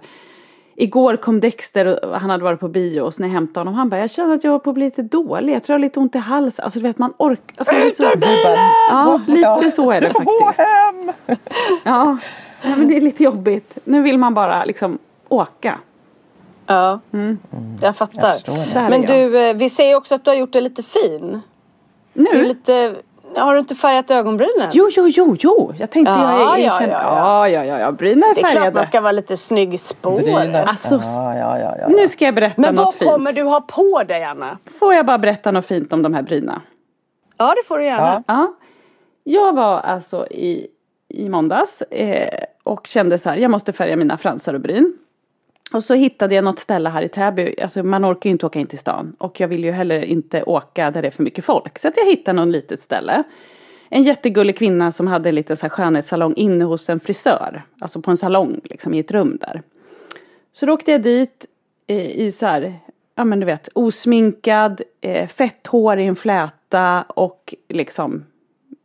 Igår 0.81 1.15
kom 1.15 1.39
Dexter 1.39 2.05
och 2.05 2.19
han 2.19 2.29
hade 2.29 2.43
varit 2.43 2.59
på 2.59 2.67
bio 2.67 3.01
och 3.01 3.13
så 3.13 3.21
när 3.21 3.27
jag 3.27 3.33
hämtade 3.33 3.59
honom 3.59 3.74
han 3.74 3.89
bara 3.89 4.00
jag 4.00 4.12
känner 4.12 4.36
att 4.36 4.43
jag 4.43 4.51
håller 4.51 4.63
på 4.63 4.69
att 4.69 4.74
bli 4.74 4.86
lite 4.86 5.01
dålig. 5.01 5.53
Jag 5.55 5.63
tror 5.63 5.74
jag 5.74 5.79
har 5.79 5.81
lite 5.86 6.00
ont 6.00 6.15
i 6.15 6.17
halsen. 6.17 6.63
Alltså 6.63 6.79
du 6.79 6.83
vet 6.88 6.98
man 6.98 7.13
orkar. 7.17 7.53
Alltså, 7.57 7.74
man 7.74 7.81
blir 7.81 7.89
så... 7.89 8.03
Ja, 8.89 9.21
lite 9.27 9.71
så 9.71 9.91
är 9.91 10.01
det 10.01 10.07
du 10.07 10.13
får 10.13 10.24
gå 10.24 10.45
faktiskt. 10.45 10.67
hem! 10.69 11.12
Ja, 11.83 12.17
men 12.62 12.88
det 12.88 12.98
är 12.98 13.01
lite 13.01 13.24
jobbigt. 13.24 13.77
Nu 13.83 14.01
vill 14.01 14.17
man 14.17 14.33
bara 14.33 14.65
liksom 14.65 14.98
åka. 15.29 15.79
Ja, 16.65 17.00
Mm. 17.13 17.38
jag 17.81 17.95
fattar. 17.95 18.36
Jag 18.45 18.89
Men 18.89 19.01
du, 19.01 19.39
eh, 19.50 19.53
vi 19.55 19.69
ser 19.69 19.88
ju 19.88 19.95
också 19.95 20.15
att 20.15 20.24
du 20.25 20.31
har 20.31 20.36
gjort 20.36 20.53
det 20.53 20.62
lite 20.62 20.83
fin. 20.83 21.41
Du 22.13 22.27
är 22.29 22.33
Nu? 22.33 22.43
lite, 22.48 22.95
har 23.36 23.53
du 23.53 23.59
inte 23.59 23.75
färgat 23.75 24.12
ögonbrynen? 24.12 24.69
Jo, 24.71 24.89
jo, 24.91 25.07
jo, 25.07 25.36
jo. 25.39 25.74
Jag 25.79 25.89
tänkte 25.89 26.12
Ja, 26.12 26.39
jag 26.39 26.59
är 26.59 26.65
ja, 26.65 26.71
känd. 26.79 26.91
ja, 26.91 27.48
Ja, 27.48 27.50
ja. 27.50 27.65
ja, 27.65 27.79
ja. 27.79 27.91
Brynen 27.91 28.24
är 28.24 28.33
Det 28.36 28.39
är 28.39 28.43
klart 28.43 28.51
färgade. 28.51 28.71
man 28.75 28.86
ska 28.86 29.01
vara 29.01 29.12
lite 29.12 29.38
snygg 29.38 29.79
spår. 29.79 30.19
Brynen. 30.19 30.67
Alltså, 30.67 30.95
ja, 31.03 31.36
ja, 31.38 31.59
ja, 31.59 31.75
ja. 31.79 31.88
Nu 31.88 32.07
ska 32.07 32.25
jag 32.25 32.36
berätta 32.36 32.62
Men 32.62 32.75
något 32.75 32.86
vad 32.86 32.93
fint. 32.93 33.12
kommer 33.12 33.31
du 33.31 33.43
ha 33.43 33.62
på 33.62 34.03
dig 34.03 34.24
Anna? 34.24 34.57
Får 34.79 34.93
jag 34.93 35.05
bara 35.05 35.17
berätta 35.17 35.51
något 35.51 35.65
fint 35.65 35.93
om 35.93 36.01
de 36.01 36.13
här 36.13 36.21
bryna? 36.21 36.62
Ja 37.38 37.53
det 37.55 37.67
får 37.67 37.77
du 37.77 37.86
gärna. 37.86 38.24
Ja. 38.27 38.33
Ja. 38.33 38.53
Jag 39.24 39.55
var 39.55 39.79
alltså 39.79 40.27
i, 40.27 40.67
i 41.07 41.29
måndags 41.29 41.81
eh, 41.81 42.43
och 42.63 42.88
kände 42.88 43.17
så 43.17 43.29
här, 43.29 43.38
jag 43.38 43.51
måste 43.51 43.74
färga 43.74 43.95
mina 43.95 44.17
fransar 44.17 44.53
och 44.53 44.62
bryn. 44.62 44.93
Och 45.73 45.83
så 45.83 45.93
hittade 45.93 46.35
jag 46.35 46.43
något 46.43 46.59
ställe 46.59 46.89
här 46.89 47.01
i 47.01 47.09
Täby, 47.09 47.55
alltså 47.61 47.83
man 47.83 48.05
orkar 48.05 48.29
ju 48.29 48.31
inte 48.31 48.45
åka 48.45 48.59
in 48.59 48.67
till 48.67 48.79
stan. 48.79 49.15
Och 49.17 49.39
jag 49.39 49.47
vill 49.47 49.63
ju 49.63 49.71
heller 49.71 50.01
inte 50.01 50.43
åka 50.43 50.91
där 50.91 51.01
det 51.01 51.07
är 51.07 51.11
för 51.11 51.23
mycket 51.23 51.45
folk. 51.45 51.79
Så 51.79 51.88
att 51.88 51.97
jag 51.97 52.05
hittade 52.05 52.45
något 52.45 52.51
litet 52.51 52.81
ställe. 52.81 53.23
En 53.89 54.03
jättegullig 54.03 54.57
kvinna 54.57 54.91
som 54.91 55.07
hade 55.07 55.31
lite 55.31 55.55
så 55.55 55.61
här 55.61 55.69
skönhetssalong 55.69 56.33
inne 56.35 56.65
hos 56.65 56.89
en 56.89 56.99
frisör. 56.99 57.63
Alltså 57.79 58.01
på 58.01 58.11
en 58.11 58.17
salong 58.17 58.59
liksom 58.63 58.93
i 58.93 58.99
ett 58.99 59.11
rum 59.11 59.38
där. 59.41 59.61
Så 60.53 60.65
då 60.65 60.73
åkte 60.73 60.91
jag 60.91 61.01
dit 61.01 61.45
eh, 61.88 62.11
i 62.11 62.31
så 62.31 62.45
här, 62.45 62.79
ja 63.15 63.23
men 63.23 63.39
du 63.39 63.45
vet, 63.45 63.69
osminkad, 63.73 64.81
eh, 65.01 65.27
fett 65.27 65.67
hår 65.67 65.99
i 65.99 66.05
en 66.05 66.15
fläta 66.15 67.01
och 67.07 67.55
liksom 67.69 68.25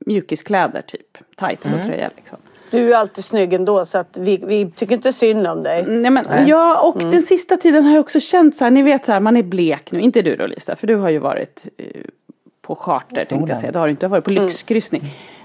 mjukiskläder 0.06 0.82
typ. 0.82 1.18
Tights 1.36 1.72
och 1.72 1.82
tröja 1.82 2.10
liksom. 2.16 2.38
Du 2.74 2.92
är 2.92 2.96
alltid 2.96 3.24
snygg 3.24 3.52
ändå 3.52 3.84
så 3.84 3.98
att 3.98 4.16
vi, 4.16 4.36
vi 4.36 4.70
tycker 4.70 4.94
inte 4.94 5.12
synd 5.12 5.46
om 5.46 5.62
dig. 5.62 5.84
Nej 5.86 6.10
men 6.10 6.24
Nej. 6.28 6.48
ja 6.48 6.80
och 6.80 6.98
den 6.98 7.22
sista 7.22 7.56
tiden 7.56 7.84
har 7.84 7.92
jag 7.92 8.00
också 8.00 8.20
känt 8.20 8.56
så 8.56 8.64
här, 8.64 8.70
ni 8.70 8.82
vet 8.82 9.06
så 9.06 9.12
här, 9.12 9.20
man 9.20 9.36
är 9.36 9.42
blek 9.42 9.92
nu. 9.92 10.00
Inte 10.00 10.22
du 10.22 10.36
då 10.36 10.46
Lisa, 10.46 10.76
för 10.76 10.86
du 10.86 10.96
har 10.96 11.10
ju 11.10 11.18
varit 11.18 11.66
eh, 11.76 11.86
på 12.62 12.74
charter 12.74 13.24
tänkte 13.24 13.52
jag 13.52 13.58
säga. 13.60 13.72
Det 13.72 13.78
har 13.78 13.86
du 13.86 13.90
inte, 13.90 14.00
du 14.00 14.06
har 14.06 14.10
varit 14.10 14.24
på 14.24 14.30
lyxkryssning. 14.30 15.02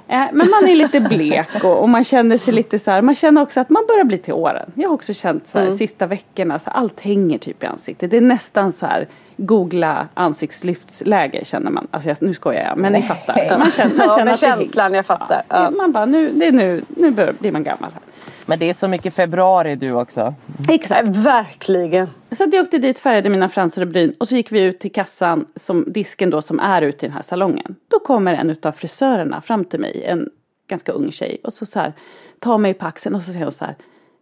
Eh, 0.07 0.25
men 0.33 0.50
man 0.50 0.67
är 0.67 0.75
lite 0.75 1.00
blek 1.00 1.63
och, 1.63 1.81
och 1.81 1.89
man 1.89 2.03
känner 2.03 2.38
sig 2.38 2.53
lite 2.53 2.79
så 2.79 2.91
här, 2.91 3.01
man 3.01 3.15
känner 3.15 3.41
också 3.41 3.59
att 3.59 3.69
man 3.69 3.86
börjar 3.88 4.03
bli 4.03 4.17
till 4.17 4.33
åren. 4.33 4.71
Jag 4.75 4.89
har 4.89 4.93
också 4.93 5.13
känt 5.13 5.48
så 5.48 5.59
här 5.59 5.71
sista 5.71 6.05
veckorna, 6.05 6.59
så 6.59 6.69
allt 6.69 7.00
hänger 7.00 7.38
typ 7.38 7.63
i 7.63 7.65
ansiktet. 7.65 8.12
Det 8.12 8.17
är 8.17 8.21
nästan 8.21 8.71
så 8.71 8.86
här 8.86 9.07
googla 9.46 10.08
ansiktslyftsläge 10.13 11.46
känner 11.46 11.72
man. 11.72 11.88
Alltså 11.91 12.10
jag, 12.10 12.22
nu 12.22 12.34
skojar 12.34 12.63
jag, 12.63 12.77
men 12.77 12.93
ni 12.93 13.01
fattar. 13.01 13.58
Man 13.60 13.72
känner, 13.72 13.96
man 13.96 14.08
Ja, 14.08 14.15
känner 14.15 14.25
men 14.25 14.34
att 14.34 14.39
det 14.39 14.46
känslan, 14.48 14.93
jag 14.93 15.05
fattar. 15.05 15.41
Ja, 15.48 15.63
Ja. 15.63 15.72
Man 15.72 15.91
bara, 15.91 16.05
nu, 16.05 16.31
det 16.31 16.48
är 16.48 16.51
nu, 16.51 16.84
nu 16.88 17.12
börjar, 17.12 17.34
blir 17.39 17.51
man 17.51 17.63
gammal 17.63 17.91
här. 17.93 18.01
Men 18.46 18.60
det 18.60 18.69
är 18.69 18.74
så 18.74 18.88
mycket 18.88 19.13
februari 19.13 19.75
du 19.75 19.91
också. 19.91 20.34
Exakt. 20.69 21.08
Verkligen. 21.08 22.10
Så 22.31 22.48
jag 22.51 22.63
åkte 22.63 22.77
dit, 22.77 23.00
färgade 23.00 23.29
mina 23.29 23.50
fransar 23.50 23.81
och 23.81 23.88
bryn 23.88 24.13
och 24.19 24.27
så 24.27 24.36
gick 24.36 24.51
vi 24.51 24.62
ut 24.62 24.79
till 24.79 24.91
kassan, 24.91 25.46
som 25.55 25.86
disken 25.88 26.29
då 26.29 26.41
som 26.41 26.60
är 26.60 26.81
ute 26.81 27.05
i 27.05 27.10
den 27.10 27.15
här 27.15 27.24
salongen. 27.24 27.75
Då 27.88 28.00
kommer 28.00 28.34
en 28.34 28.50
utav 28.50 28.72
frisörerna 28.72 29.41
fram 29.41 29.65
till 29.65 29.79
mig, 29.79 30.03
en 30.05 30.29
ganska 30.67 30.91
ung 30.91 31.12
tjej 31.12 31.41
och 31.43 31.53
så, 31.53 31.65
så 31.65 31.79
här, 31.79 31.93
tar 32.39 32.58
mig 32.58 32.74
på 32.74 32.86
axeln 32.86 33.15
och 33.15 33.22
så 33.22 33.31
säger 33.31 33.46
hon 33.46 33.53
så 33.53 33.65
här, 33.65 33.75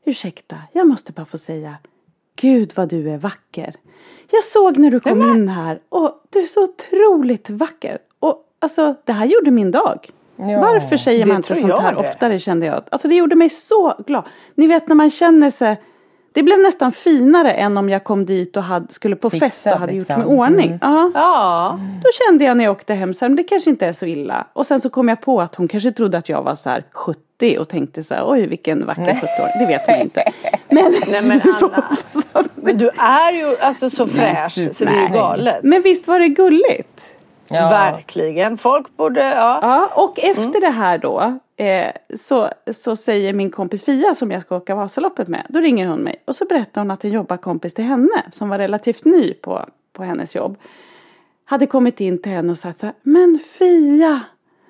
ursäkta, 0.06 0.56
jag 0.74 0.88
måste 0.88 1.12
bara 1.12 1.26
få 1.26 1.38
säga, 1.38 1.76
gud 2.36 2.72
vad 2.76 2.90
du 2.90 3.10
är 3.10 3.18
vacker. 3.18 3.76
Jag 4.32 4.44
såg 4.44 4.78
när 4.78 4.92
du 4.92 5.00
kom 5.00 5.22
in 5.22 5.50
här 5.50 5.80
och 5.90 6.24
du 6.30 6.40
är 6.40 6.46
så 6.46 6.64
otroligt 6.64 7.50
vacker. 7.50 7.98
Och 8.20 8.44
alltså, 8.60 8.96
det 9.06 9.12
här 9.14 9.26
gjorde 9.26 9.52
min 9.52 9.72
dag. 9.72 10.10
Ja. 10.36 10.62
Varför 10.62 10.98
säger 10.98 11.26
man 11.26 11.38
inte 11.38 11.56
sånt 11.56 11.80
här 11.80 11.92
det. 11.92 12.00
oftare 12.00 12.40
kände 12.40 12.66
jag. 12.66 12.84
Alltså 12.92 13.08
det 13.08 13.16
gjorde 13.16 13.36
mig 13.36 13.50
så 13.50 13.96
glad. 14.08 14.24
Ni 14.56 14.68
vet 14.68 14.88
när 14.88 14.96
man 14.96 15.10
känner 15.10 15.50
sig 15.50 15.82
det 16.38 16.44
blev 16.44 16.60
nästan 16.60 16.92
finare 16.92 17.54
än 17.54 17.78
om 17.78 17.90
jag 17.90 18.04
kom 18.04 18.26
dit 18.26 18.58
och 18.58 18.64
hade, 18.64 18.94
skulle 18.94 19.16
på 19.16 19.30
Fixad, 19.30 19.50
fest 19.50 19.68
och 19.68 19.80
hade 19.80 19.94
liksom. 19.94 20.22
gjort 20.22 20.28
mig 20.28 20.38
ordning. 20.38 20.68
Mm. 20.68 20.80
Ja. 20.82 21.12
Ja. 21.14 21.80
Då 22.04 22.10
kände 22.26 22.46
jag 22.46 22.58
när 22.58 22.64
jag 22.64 22.72
åkte 22.72 22.94
hem 22.94 23.14
så 23.14 23.26
här, 23.26 23.30
men 23.30 23.36
det 23.36 23.44
kanske 23.44 23.70
inte 23.70 23.86
är 23.86 23.94
så 23.94 24.06
illa. 24.06 24.48
Och 24.54 24.66
sen 24.66 24.80
så 24.80 24.90
kom 24.90 25.08
jag 25.08 25.22
på 25.22 25.42
att 25.42 25.56
hon 25.56 25.68
kanske 25.68 25.92
trodde 25.92 26.18
att 26.18 26.30
jag 26.30 26.44
var 26.44 26.56
så 26.56 26.70
här 26.70 26.84
70 26.92 27.58
och 27.60 27.70
tänkte 27.70 28.04
så 28.04 28.14
här, 28.14 28.24
oj 28.26 28.48
vilken 28.48 28.86
vacker 28.86 29.02
70-åring. 29.02 29.60
Det 29.60 29.66
vet 29.66 29.88
man 29.88 30.00
inte. 30.00 30.24
Men, 30.70 30.94
Nej 31.12 31.22
men 31.22 31.42
Anna. 31.42 31.98
Men 32.56 32.78
du 32.78 32.90
är 32.98 33.32
ju 33.32 33.58
alltså 33.60 33.90
så 33.90 34.08
fräsch 34.08 34.54
så 34.78 34.86
det 34.86 34.92
är 34.92 35.14
galet. 35.14 35.60
men 35.64 35.82
visst 35.82 36.08
var 36.08 36.20
det 36.20 36.28
gulligt? 36.28 37.02
Ja. 37.50 37.70
Verkligen. 37.70 38.58
Folk 38.58 38.98
borde, 38.98 39.22
ja. 39.22 39.60
Ja, 39.62 39.90
och 39.96 40.20
efter 40.20 40.62
det 40.62 40.70
här 40.70 40.98
då 40.98 41.40
eh, 41.58 41.92
så, 42.16 42.50
så 42.72 42.96
säger 42.96 43.34
min 43.34 43.52
kompis 43.52 43.84
Fia 43.84 44.14
som 44.14 44.32
jag 44.32 44.42
ska 44.42 44.56
åka 44.56 44.76
Vasaloppet 44.76 45.28
med, 45.28 45.46
då 45.50 45.60
ringer 45.60 45.88
hon 45.88 46.00
mig 46.00 46.24
och 46.26 46.36
så 46.36 46.46
berättar 46.46 46.82
hon 46.82 46.92
att 46.92 47.04
en 47.04 47.12
jobbarkompis 47.12 47.74
till 47.74 47.84
henne 47.84 48.24
som 48.32 48.50
var 48.50 48.58
relativt 48.58 49.06
ny 49.06 49.34
på, 49.34 49.66
på 49.94 50.04
hennes 50.04 50.36
jobb 50.36 50.58
hade 51.46 51.66
kommit 51.66 52.02
in 52.02 52.22
till 52.22 52.32
henne 52.32 52.52
och 52.52 52.58
sagt 52.58 52.80
så 52.80 52.86
här, 52.86 52.96
men 53.02 53.40
Fia, 53.40 54.22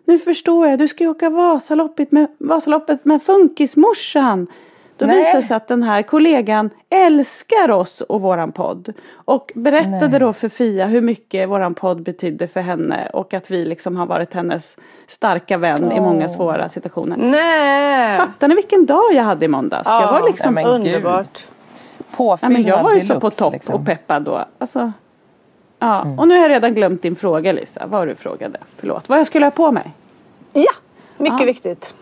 nu 0.06 0.20
förstår 0.20 0.68
jag, 0.68 0.80
du 0.80 0.88
ska 0.88 1.04
ju 1.04 1.10
åka 1.10 1.30
Vasaloppet 1.30 2.12
med, 2.12 2.28
Vasaloppet 2.38 3.06
med 3.06 3.24
funkismorsan. 3.24 4.48
Då 4.98 5.06
Nej. 5.06 5.18
visade 5.18 5.38
det 5.38 5.42
sig 5.42 5.58
att 5.58 5.68
den 5.68 5.84
här 5.84 6.02
kollegan 6.02 6.70
älskar 6.90 7.72
oss 7.72 8.02
och 8.02 8.22
våran 8.22 8.52
podd. 8.52 8.94
Och 9.14 9.52
berättade 9.56 10.08
Nej. 10.08 10.20
då 10.20 10.34
för 10.34 10.50
Fia 10.50 10.86
hur 10.86 11.02
mycket 11.02 11.50
våran 11.50 11.74
podd 11.74 12.02
betydde 12.02 12.48
för 12.48 12.62
henne 12.62 13.10
och 13.14 13.34
att 13.34 13.52
vi 13.52 13.66
liksom 13.66 13.96
har 13.96 14.06
varit 14.06 14.34
hennes 14.34 14.78
starka 15.08 15.58
vän 15.58 15.92
i 15.92 16.00
många 16.00 16.28
svåra 16.30 16.70
situationer. 16.70 17.18
Nej. 17.18 18.18
Fattar 18.18 18.48
ni 18.48 18.56
vilken 18.56 18.86
dag 18.86 19.14
jag 19.14 19.24
hade 19.24 19.46
i 19.46 19.48
måndags? 19.48 19.88
jag 19.90 20.12
var 20.12 20.28
liksom, 20.28 20.54
Nej, 20.54 20.66
Underbart. 20.66 21.44
Påfyllnad 22.16 22.54
men 22.54 22.64
jag 22.64 22.84
var 22.84 22.94
ju 22.94 23.02
så 23.02 23.20
på 23.20 23.30
topp 23.30 23.54
liksom. 23.54 23.76
och 23.76 23.86
peppad 23.86 24.24
då. 24.24 24.46
Alltså, 24.58 24.92
ja. 25.80 26.02
Mm. 26.02 26.20
Och 26.20 26.28
nu 26.28 26.36
har 26.36 26.42
jag 26.42 26.50
redan 26.52 26.74
glömt 26.74 27.02
din 27.02 27.16
fråga 27.16 27.52
Lisa, 27.52 27.86
vad 27.88 28.08
du 28.08 28.16
frågade. 28.16 28.60
Förlåt, 28.78 29.10
vad 29.10 29.20
jag 29.20 29.28
skulle 29.28 29.46
ha 29.46 29.52
på 29.52 29.72
mig? 29.72 29.92
Ja, 30.54 30.72
mycket 31.18 31.40
Ja. 31.40 31.46
viktigt. 31.46 31.94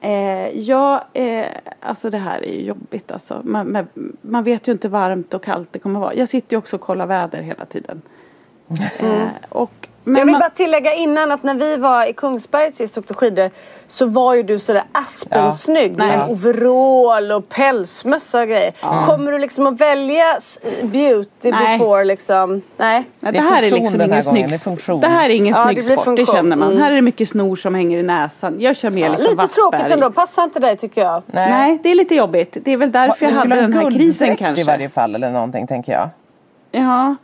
Eh, 0.00 0.58
ja, 0.60 1.04
eh, 1.12 1.46
alltså 1.80 2.10
det 2.10 2.18
här 2.18 2.44
är 2.44 2.52
ju 2.52 2.64
jobbigt 2.64 3.10
alltså. 3.10 3.40
Man, 3.44 3.72
man, 3.72 3.86
man 4.20 4.44
vet 4.44 4.68
ju 4.68 4.72
inte 4.72 4.88
varmt 4.88 5.34
och 5.34 5.42
kallt 5.42 5.68
det 5.72 5.78
kommer 5.78 6.00
vara. 6.00 6.14
Jag 6.14 6.28
sitter 6.28 6.54
ju 6.54 6.58
också 6.58 6.76
och 6.76 6.82
kollar 6.82 7.06
väder 7.06 7.42
hela 7.42 7.64
tiden. 7.64 8.02
Eh, 8.98 9.28
och, 9.48 9.88
men 10.04 10.14
jag 10.16 10.24
vill 10.24 10.32
man, 10.32 10.40
bara 10.40 10.50
tillägga 10.50 10.94
innan 10.94 11.32
att 11.32 11.42
när 11.42 11.54
vi 11.54 11.76
var 11.76 12.06
i 12.06 12.12
Kungsberg 12.12 12.72
sist 12.72 12.96
och 12.96 13.00
åkte 13.02 13.14
skidor 13.14 13.50
så 13.88 14.06
var 14.06 14.34
ju 14.34 14.42
du 14.42 14.58
sådär 14.58 14.82
aspensnygg 14.92 15.92
Ja. 15.92 15.96
med 16.06 16.18
Nej. 16.18 16.28
overall 16.30 17.32
och 17.32 17.48
pälsmössa 17.48 18.40
och 18.40 18.48
grejer. 18.48 18.72
Kommer 19.06 19.32
du 19.32 19.38
liksom 19.38 19.66
att 19.66 19.80
välja 19.80 20.38
beauty 20.82 21.50
Nej. 21.50 21.78
before 21.78 22.04
liksom? 22.04 22.62
Nej. 22.76 23.04
Det 23.20 23.30
det, 23.30 23.38
är 23.38 23.42
här 23.42 23.58
är 23.58 23.62
liksom 23.62 23.78
ingen 23.78 24.22
snygg 24.22 24.48
det. 24.48 25.00
Det 25.00 25.06
här 25.08 25.30
är 25.30 25.34
ingen 25.34 25.54
Ja, 25.54 25.60
det 25.60 25.64
snygg 25.82 25.84
blir 25.86 25.96
sport, 25.96 26.16
det 26.16 26.26
känner 26.26 26.56
man. 26.56 26.70
Mm. 26.70 26.82
Här 26.82 26.90
är 26.90 26.94
det 26.94 27.02
mycket 27.02 27.28
snor 27.28 27.56
som 27.56 27.74
hänger 27.74 27.98
i 27.98 28.02
näsan. 28.02 28.56
Jag 28.60 28.76
kör 28.76 28.90
mer 28.90 29.08
liksom 29.10 29.24
Lite 29.30 29.34
tråkigt 29.36 29.58
Wassberg. 29.72 29.92
ändå, 29.92 30.10
passar 30.10 30.44
inte 30.44 30.58
dig 30.60 30.76
tycker 30.76 31.00
jag. 31.00 31.22
Nej. 31.26 31.50
Nej, 31.50 31.78
det 31.82 31.88
är 31.90 31.94
lite 31.94 32.14
jobbigt. 32.14 32.56
Det 32.64 32.72
är 32.72 32.76
väl 32.76 32.92
därför 32.92 33.24
jag 33.26 33.32
Du 33.32 33.36
hade 33.36 33.40
skulle 33.40 33.54
ha 33.54 33.62
den 33.62 33.72
en 33.72 33.84
här 33.84 33.90
krisen 33.90 34.36
kanske. 34.36 34.60
i 34.60 34.64
varje 34.64 34.88
fall 34.88 35.14
eller 35.14 35.30
någonting 35.30 35.66
tänker 35.66 35.92
jag. 35.92 36.08
Ja. 36.72 37.14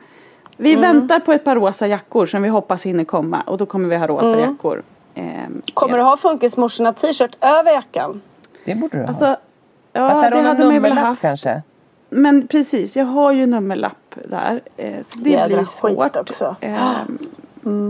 Vi 0.57 0.73
Mm. 0.73 0.83
väntar 0.83 1.21
på 1.21 1.33
ett 1.33 1.45
par 1.45 1.55
rosa 1.55 1.87
jackor 1.87 2.27
som 2.27 2.42
vi 2.42 2.49
hoppas 2.49 2.87
hinner 2.87 3.05
komma 3.05 3.40
och 3.47 3.59
då 3.59 3.66
kommer 3.66 3.88
vi 3.88 3.97
ha 3.97 4.07
rosa 4.07 4.27
Mm. 4.29 4.40
jackor. 4.40 4.83
Ehm, 5.14 5.62
Kommer 5.75 5.92
ja. 5.92 5.97
du 5.97 6.03
ha 6.11 6.16
funkismorsorna 6.16 6.92
t-shirt 6.92 7.37
över 7.40 7.73
jackan? 7.73 8.21
Det 8.64 8.75
borde 8.75 8.97
du 8.97 9.03
ha. 9.03 9.09
Alltså, 9.09 9.37
ja 9.92 10.11
Fast 10.11 10.23
det 10.23 10.31
du 10.31 10.37
hade 10.37 10.64
man 10.64 10.75
ju 10.75 10.81
väl 10.81 10.90
nummerlapp 10.90 11.05
haft. 11.05 11.21
kanske? 11.23 11.62
Men 12.09 12.47
precis, 12.49 12.97
jag 12.97 13.05
har 13.05 13.33
ju 13.33 13.47
nummerlapp 13.47 14.14
där. 14.29 14.61
Eh, 14.77 14.95
så 15.03 15.19
det 15.19 15.31
Jädra 15.31 15.47
blir 15.57 15.64
svårt. 15.64 16.16
också. 16.16 16.57
Ehm, 16.61 17.19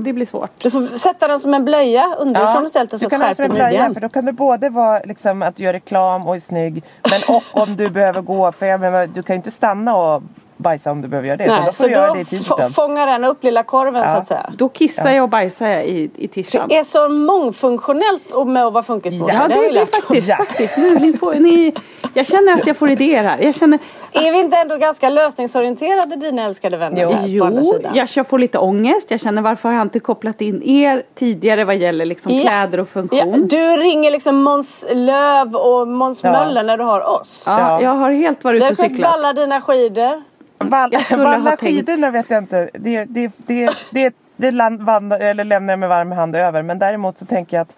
Det 0.05 0.13
blir 0.13 0.27
svårt. 0.27 0.51
Du 0.63 0.71
får 0.71 0.99
sätta 0.99 1.29
den 1.29 1.41
som 1.41 1.55
en 1.55 1.65
blöja 1.65 2.15
underifrån 2.19 2.67
istället 2.67 2.93
och 2.93 2.99
du 2.99 3.05
så 3.07 3.11
kan 3.11 3.21
ha 3.21 3.27
skärper 3.29 3.35
som 3.35 3.45
en 3.45 3.51
blöja 3.51 3.69
midjan. 3.71 3.95
för 3.95 4.01
då 4.01 4.09
kan 4.09 4.25
du 4.25 4.33
både 4.33 4.69
vara 4.71 5.01
liksom 5.05 5.43
att 5.43 5.57
du 5.57 5.63
gör 5.65 5.73
reklam 5.73 6.27
och 6.27 6.35
är 6.35 6.39
snygg 6.39 6.83
men 7.11 7.21
och 7.37 7.43
om 7.63 7.77
du 7.77 7.89
behöver 7.89 8.21
gå 8.23 8.53
för 8.53 8.67
jag 8.67 8.81
menar, 8.81 9.07
du 9.07 9.23
kan 9.23 9.35
ju 9.35 9.37
inte 9.37 9.51
stanna 9.51 9.97
och 9.97 10.23
bajsa 10.57 10.91
om 10.91 11.03
du 11.03 11.09
behöver 11.09 11.29
göra 11.29 11.37
det 11.37 11.47
Nej, 11.47 11.61
då 11.67 11.73
får 11.73 11.73
så 11.73 11.83
du 11.83 11.91
göra 11.91 12.07
då 12.09 12.15
det 12.15 12.21
i 12.21 12.25
t-shirten. 12.25 12.73
fångar 12.73 13.07
den 13.07 13.25
upp 13.25 13.45
lilla 13.45 13.63
korven 13.63 14.03
Ja. 14.03 14.13
så 14.15 14.17
att 14.17 14.29
säga. 14.29 14.51
Då 14.57 14.69
kissar 14.69 15.11
jag 15.11 15.23
och 15.23 15.29
bajsar 15.29 15.69
jag 15.69 15.87
i, 15.87 16.11
i 16.17 16.29
tishan. 16.29 16.69
Det 16.69 16.77
är 16.79 16.85
så 16.85 17.09
mångfunktionellt 17.09 18.31
och 18.33 18.47
med 18.47 18.67
att 18.67 18.73
vara 18.73 18.85
funkismorsa. 18.85 19.33
Ja, 19.33 19.39
har 19.41 19.49
det, 19.49 19.55
det 19.55 19.79
är 19.79 19.83
oss. 19.83 19.91
faktiskt, 19.91 20.29
Ja. 20.29 20.37
faktiskt. 20.37 20.77
Nu, 20.79 20.99
ni 20.99 21.13
får, 21.13 21.35
ni, 21.35 21.75
jag 22.15 22.27
känner 22.27 22.53
att 22.53 22.67
jag 22.67 22.77
får 22.77 22.91
idéer 22.91 23.23
här. 23.23 23.39
Jag 23.39 23.55
känner, 23.55 23.79
Är 24.13 24.33
vi 24.33 24.41
inte 24.41 24.57
ändå 24.57 24.77
ganska 24.77 25.09
lösningsorienterade 25.09 26.17
dina 26.17 26.43
älskade 26.45 26.77
vänner? 26.77 27.03
Jo. 27.03 27.11
här 27.11 27.39
på 27.41 27.45
andra 27.47 27.61
jo, 27.65 27.73
sidan? 27.73 27.95
jag, 27.95 28.09
jag 28.17 28.27
får 28.29 28.39
lite 28.39 28.59
ångest. 28.59 29.11
Jag 29.11 29.21
känner 29.21 29.43
varför 29.43 29.69
har 29.69 29.77
jag 29.77 29.83
inte 29.83 30.01
kopplat 30.01 30.41
in 30.41 30.63
er 30.63 31.03
tidigare 31.15 31.65
vad 31.65 31.77
gäller 31.77 32.05
liksom 32.05 32.33
Ja. 32.33 32.41
kläder 32.41 32.81
och 32.81 32.89
Ja, 32.89 33.01
funktion. 33.01 33.49
du 33.49 33.77
ringer 33.77 34.11
liksom 34.11 34.37
Måns 34.43 34.85
Löv 34.93 35.57
och 35.57 35.89
Måns 35.89 36.19
Ja. 36.23 36.33
Möller 36.33 36.63
när 36.63 36.77
du 36.77 36.85
har 36.85 37.01
oss. 37.21 37.43
Ja, 37.47 37.61
Ja. 37.61 37.83
jag 37.83 37.91
har 37.91 38.11
helt 38.11 38.45
varit 38.45 38.55
Du 38.55 38.57
ute 38.57 38.65
har 38.67 38.71
och 38.87 38.91
cyklat. 38.91 39.11
valla 39.11 39.33
dina 39.33 39.61
skidor. 39.61 40.23
Valla 40.59 41.57
skidorna 41.57 42.11
vet 42.11 42.31
jag 42.31 42.43
inte. 42.43 42.71
Det, 42.73 43.05
det, 43.05 43.31
det, 43.37 43.71
det, 43.91 44.15
det 44.37 44.51
land, 44.51 45.13
eller 45.13 45.45
lämnar 45.45 45.73
jag 45.73 45.79
med 45.79 45.89
varm 45.89 46.13
hand 46.13 46.37
över. 46.37 46.63
Men 46.63 46.79
däremot 46.79 47.19
så 47.19 47.27
tänker 47.27 47.57
jag 47.57 47.63
att 47.63 47.77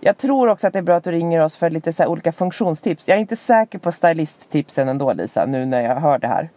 Jag 0.00 0.18
tror 0.18 0.48
också 0.48 0.66
att 0.66 0.72
det 0.72 0.78
är 0.78 0.82
bra 0.82 0.96
att 0.96 1.04
du 1.04 1.10
ringer 1.10 1.44
oss 1.44 1.56
för 1.56 1.70
lite 1.70 1.92
så 1.92 2.02
här 2.02 2.10
olika 2.10 2.32
funktionstips. 2.32 3.08
Jag 3.08 3.16
är 3.16 3.20
inte 3.20 3.36
säker 3.36 3.78
på 3.78 3.92
stylisttipsen 3.92 4.88
ändå 4.88 5.12
Lisa, 5.12 5.46
nu 5.46 5.66
när 5.66 5.82
jag 5.82 5.96
hör 5.96 6.18
det 6.18 6.26
här. 6.26 6.50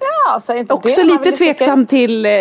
Ja, 0.00 0.40
säg 0.46 0.58
inte 0.58 0.74
Också 0.74 1.02
det. 1.02 1.08
Lite 1.08 1.32
tveksam 1.32 1.86
till, 1.86 2.26
eh, 2.26 2.32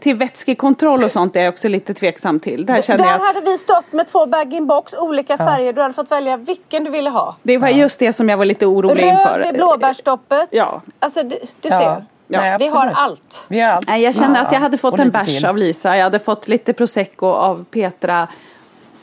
till 0.00 0.16
vätskekontroll 0.16 1.04
och 1.04 1.10
sånt 1.10 1.36
är 1.36 1.40
jag 1.40 1.52
också 1.52 1.68
lite 1.68 1.94
tveksam 1.94 2.40
till. 2.40 2.66
Där 2.66 2.82
känner 2.82 2.98
Där 3.04 3.10
jag 3.10 3.14
att 3.14 3.34
hade 3.34 3.46
vi 3.50 3.58
stått 3.58 3.92
med 3.92 4.08
två 4.08 4.26
bag-in-box, 4.26 4.94
olika 4.94 5.38
färger. 5.38 5.72
Du 5.72 5.82
hade 5.82 5.94
fått 5.94 6.10
välja 6.10 6.36
vilken 6.36 6.84
du 6.84 6.90
ville 6.90 7.10
ha. 7.10 7.36
det 7.42 7.58
var 7.58 7.68
just 7.68 7.98
det 7.98 8.12
som 8.12 8.28
jag 8.28 8.36
var 8.36 8.44
lite 8.44 8.66
orolig 8.66 9.04
inför. 9.08 9.38
Röd 9.38 9.46
med 9.46 9.54
blåbärsstoppet. 9.54 10.48
Ja. 10.50 10.82
Alltså 10.98 11.22
du, 11.22 11.38
du 11.60 11.68
Ja. 11.68 11.78
ser. 11.78 12.04
Nej, 12.28 12.56
vi 12.58 12.66
har 12.68 12.86
allt. 12.86 13.44
Vi 13.48 13.60
har 13.60 13.70
allt. 13.72 13.86
Nej, 13.88 14.02
jag 14.02 14.14
kände 14.14 14.40
att 14.40 14.52
jag 14.52 14.60
hade 14.60 14.78
fått 14.78 14.98
en 14.98 15.10
bärs 15.10 15.44
av 15.44 15.56
Lisa. 15.56 15.96
Jag 15.96 16.04
hade 16.04 16.18
fått 16.18 16.48
lite 16.48 16.72
prosecco 16.72 17.26
av 17.26 17.64
Petra. 17.70 18.28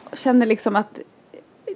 Jag 0.10 0.20
känner 0.20 0.46
liksom 0.46 0.76
att 0.76 1.00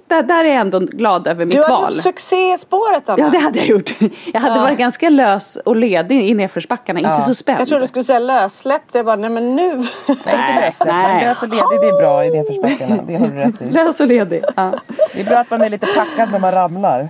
där, 0.08 0.22
där 0.22 0.44
är 0.44 0.48
jag 0.48 0.60
ändå 0.60 0.78
glad 0.78 1.26
över 1.26 1.44
mitt 1.44 1.56
Du 1.56 1.62
har 1.62 1.68
val. 1.80 1.94
gjort 1.94 2.02
succé 2.02 2.52
i 2.52 2.58
spåret 2.58 3.08
Anna. 3.08 3.22
Ja 3.24 3.28
det 3.32 3.38
hade 3.38 3.58
jag 3.58 3.66
gjort. 3.68 3.94
Jag 4.32 4.40
hade 4.40 4.54
Ja. 4.56 4.62
varit 4.62 4.78
ganska 4.78 5.08
lös 5.08 5.56
och 5.56 5.76
ledig 5.76 6.28
i 6.30 6.34
nedförsbackarna, 6.34 7.00
Ja. 7.00 7.14
inte 7.14 7.26
så 7.26 7.34
spänd. 7.34 7.60
Jag 7.60 7.68
trodde 7.68 7.84
du 7.84 7.88
skulle 7.88 8.04
säga 8.04 8.18
lössläppt. 8.18 8.94
Jag 8.94 9.04
bara, 9.06 9.16
nej 9.16 9.30
men 9.30 9.56
nu. 9.56 9.76
Nej, 9.76 9.86
inte 10.06 10.60
lössläppt. 10.60 10.78
Men 10.84 11.02
nej. 11.02 11.24
lös 11.26 11.42
och 11.42 11.48
ledig, 11.48 11.80
det 11.80 11.86
är 11.88 12.00
bra 12.00 12.24
i 12.24 12.30
nedförsbackarna. 12.30 13.02
Det 13.06 13.16
har 13.16 13.26
du 13.28 13.34
rätt 13.36 13.62
i. 13.62 13.70
Lös 13.70 14.00
och 14.00 14.06
ledig. 14.06 14.42
Ja. 14.56 14.72
Det 15.14 15.20
är 15.20 15.24
bra 15.24 15.38
att 15.38 15.50
man 15.50 15.62
är 15.62 15.70
lite 15.70 15.86
packad 15.86 16.32
när 16.32 16.38
man 16.38 16.52
ramlar. 16.52 17.08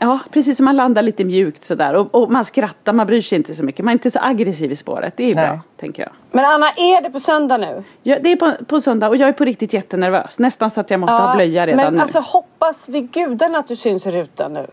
Ja 0.00 0.18
precis 0.30 0.56
som 0.56 0.64
man 0.64 0.76
landar 0.76 1.02
lite 1.02 1.24
mjukt 1.24 1.64
sådär 1.64 1.94
och, 1.94 2.14
och 2.14 2.30
man 2.30 2.44
skrattar, 2.44 2.92
man 2.92 3.06
bryr 3.06 3.20
sig 3.20 3.36
inte 3.38 3.54
så 3.54 3.64
mycket. 3.64 3.84
Man 3.84 3.90
är 3.90 3.92
inte 3.92 4.10
så 4.10 4.18
aggressiv 4.22 4.72
i 4.72 4.76
spåret. 4.76 5.14
Det 5.16 5.30
är 5.30 5.34
Nej. 5.34 5.46
bra, 5.48 5.60
tänker 5.76 6.02
jag. 6.02 6.12
Men 6.30 6.44
Anna, 6.44 6.66
är 6.76 7.02
det 7.02 7.10
på 7.10 7.20
söndag 7.20 7.56
nu? 7.58 7.82
Ja, 8.02 8.16
det 8.22 8.32
är 8.32 8.36
på, 8.36 8.52
på 8.64 8.80
söndag 8.80 9.08
och 9.08 9.16
jag 9.16 9.28
är 9.28 9.32
på 9.32 9.44
riktigt 9.44 9.72
jättenervös. 9.72 10.38
Nästan 10.38 10.70
så 10.70 10.80
att 10.80 10.90
jag 10.90 11.00
måste 11.00 11.16
ha 11.16 11.34
blöja 11.34 11.66
redan 11.66 11.84
men 11.84 11.94
nu. 11.94 12.00
alltså 12.00 12.18
hoppas 12.20 12.88
vid 12.88 13.10
gudarna 13.12 13.58
att 13.58 13.68
du 13.68 13.76
syns 13.76 14.06
i 14.06 14.10
rutan 14.10 14.52
nu. 14.52 14.66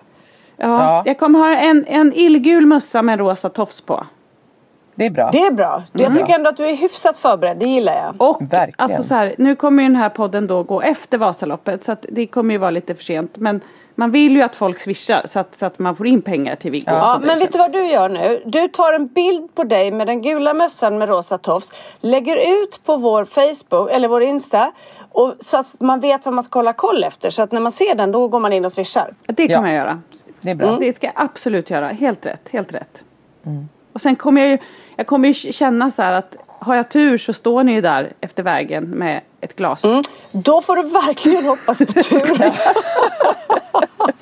ja, 0.58 0.68
Ja. 0.68 1.04
Jag 1.06 1.20
kommer 1.20 1.40
ha 1.40 1.56
en, 1.56 1.86
en 1.88 2.14
illgul 2.14 2.66
mössa 2.66 3.02
med 3.02 3.14
en 3.14 3.20
rosa 3.20 3.50
tofs 3.50 3.82
på. 3.82 4.06
Det 4.96 5.06
är 5.06 5.10
bra. 5.10 5.30
Det 5.32 5.40
är 5.42 5.52
bra. 5.52 5.84
Jag 5.94 6.02
Mm. 6.06 6.18
tycker 6.18 6.34
ändå 6.36 6.50
att 6.50 6.58
du 6.58 6.66
är 6.66 6.76
hyfsat 6.76 7.18
förberedd. 7.18 7.58
Det 7.58 7.70
gillar 7.70 7.94
jag. 7.96 8.30
Och 8.30 8.42
Verkligen. 8.42 8.74
alltså 8.78 9.04
så 9.04 9.16
här, 9.16 9.36
nu 9.38 9.56
kommer 9.56 9.84
ju 9.84 9.90
den 9.90 9.96
här 9.96 10.10
podden 10.10 10.48
då 10.48 10.64
gå 10.64 10.82
efter 10.82 11.18
Vasaloppet 11.18 11.84
så 11.84 11.92
att 11.92 12.06
det 12.10 12.28
kommer 12.28 12.54
ju 12.54 12.58
vara 12.58 12.72
lite 12.72 12.96
för 12.96 13.04
sent. 13.04 13.38
Men 13.38 13.62
man 14.00 14.12
vill 14.12 14.36
ju 14.36 14.42
att 14.42 14.56
folk 14.56 14.80
swishar 14.80 15.22
så 15.26 15.40
att, 15.40 15.56
så 15.56 15.66
att 15.66 15.80
man 15.80 15.96
får 15.96 16.08
in 16.08 16.22
pengar 16.22 16.56
till 16.56 16.72
Viggo. 16.72 16.92
Ja, 16.92 17.20
men 17.24 17.40
vet 17.40 17.52
du 17.52 17.58
vad 17.58 17.72
du 17.72 17.88
gör 17.88 18.10
nu? 18.10 18.42
Du 18.46 18.68
tar 18.68 18.94
en 18.94 19.08
bild 19.08 19.56
på 19.56 19.64
dig 19.64 19.92
med 19.92 20.08
den 20.08 20.22
gula 20.22 20.54
mössan 20.54 20.98
med 20.98 21.10
rosa 21.10 21.38
tofs. 21.38 21.72
Lägger 22.02 22.64
ut 22.64 22.80
på 22.86 22.98
vår 22.98 23.26
Facebook 23.26 23.92
eller 23.92 24.08
vår 24.08 24.24
Insta. 24.24 24.72
Och 25.12 25.34
så 25.40 25.58
att 25.58 25.68
man 25.80 26.00
vet 26.00 26.26
vad 26.26 26.34
man 26.34 26.44
ska 26.44 26.60
hålla 26.60 26.74
koll 26.74 27.04
efter. 27.04 27.30
Så 27.30 27.42
att 27.42 27.52
när 27.52 27.60
man 27.60 27.72
ser 27.72 27.96
den 27.96 28.12
då 28.12 28.28
går 28.28 28.40
man 28.40 28.54
in 28.54 28.66
och 28.66 28.72
swishar. 28.74 29.14
Det 29.28 29.48
kommer 29.48 29.70
Ja. 29.70 29.76
jag 29.76 29.76
göra. 29.76 30.02
Det 30.42 30.52
är 30.52 30.56
bra. 30.56 30.78
Det 30.80 30.94
ska 30.96 31.08
jag 31.08 31.14
absolut 31.16 31.70
göra. 31.70 31.88
Helt 31.88 32.26
rätt. 32.26 32.50
Helt 32.52 32.74
rätt. 32.74 33.04
Mm. 33.46 33.70
Och 33.94 34.02
sen 34.02 34.16
kommer 34.16 34.42
jag 34.42 34.50
ju, 34.50 34.58
jag 34.96 35.08
kommer 35.08 35.28
ju 35.28 35.34
känna 35.54 35.92
så 35.92 36.02
här 36.02 36.12
att 36.12 36.36
har 36.60 36.76
jag 36.76 36.90
tur 36.90 37.18
så 37.18 37.34
står 37.34 37.64
ni 37.64 37.72
ju 37.74 37.82
där 37.82 38.14
efter 38.22 38.44
vägen 38.44 38.84
med 38.84 39.22
ett 39.42 39.56
glas. 39.56 39.84
Mm. 39.84 40.04
Då 40.32 40.62
får 40.62 40.76
du 40.76 40.82
verkligen 40.84 41.46
hoppas 41.46 41.78
på 41.78 41.86
tur. 41.86 42.52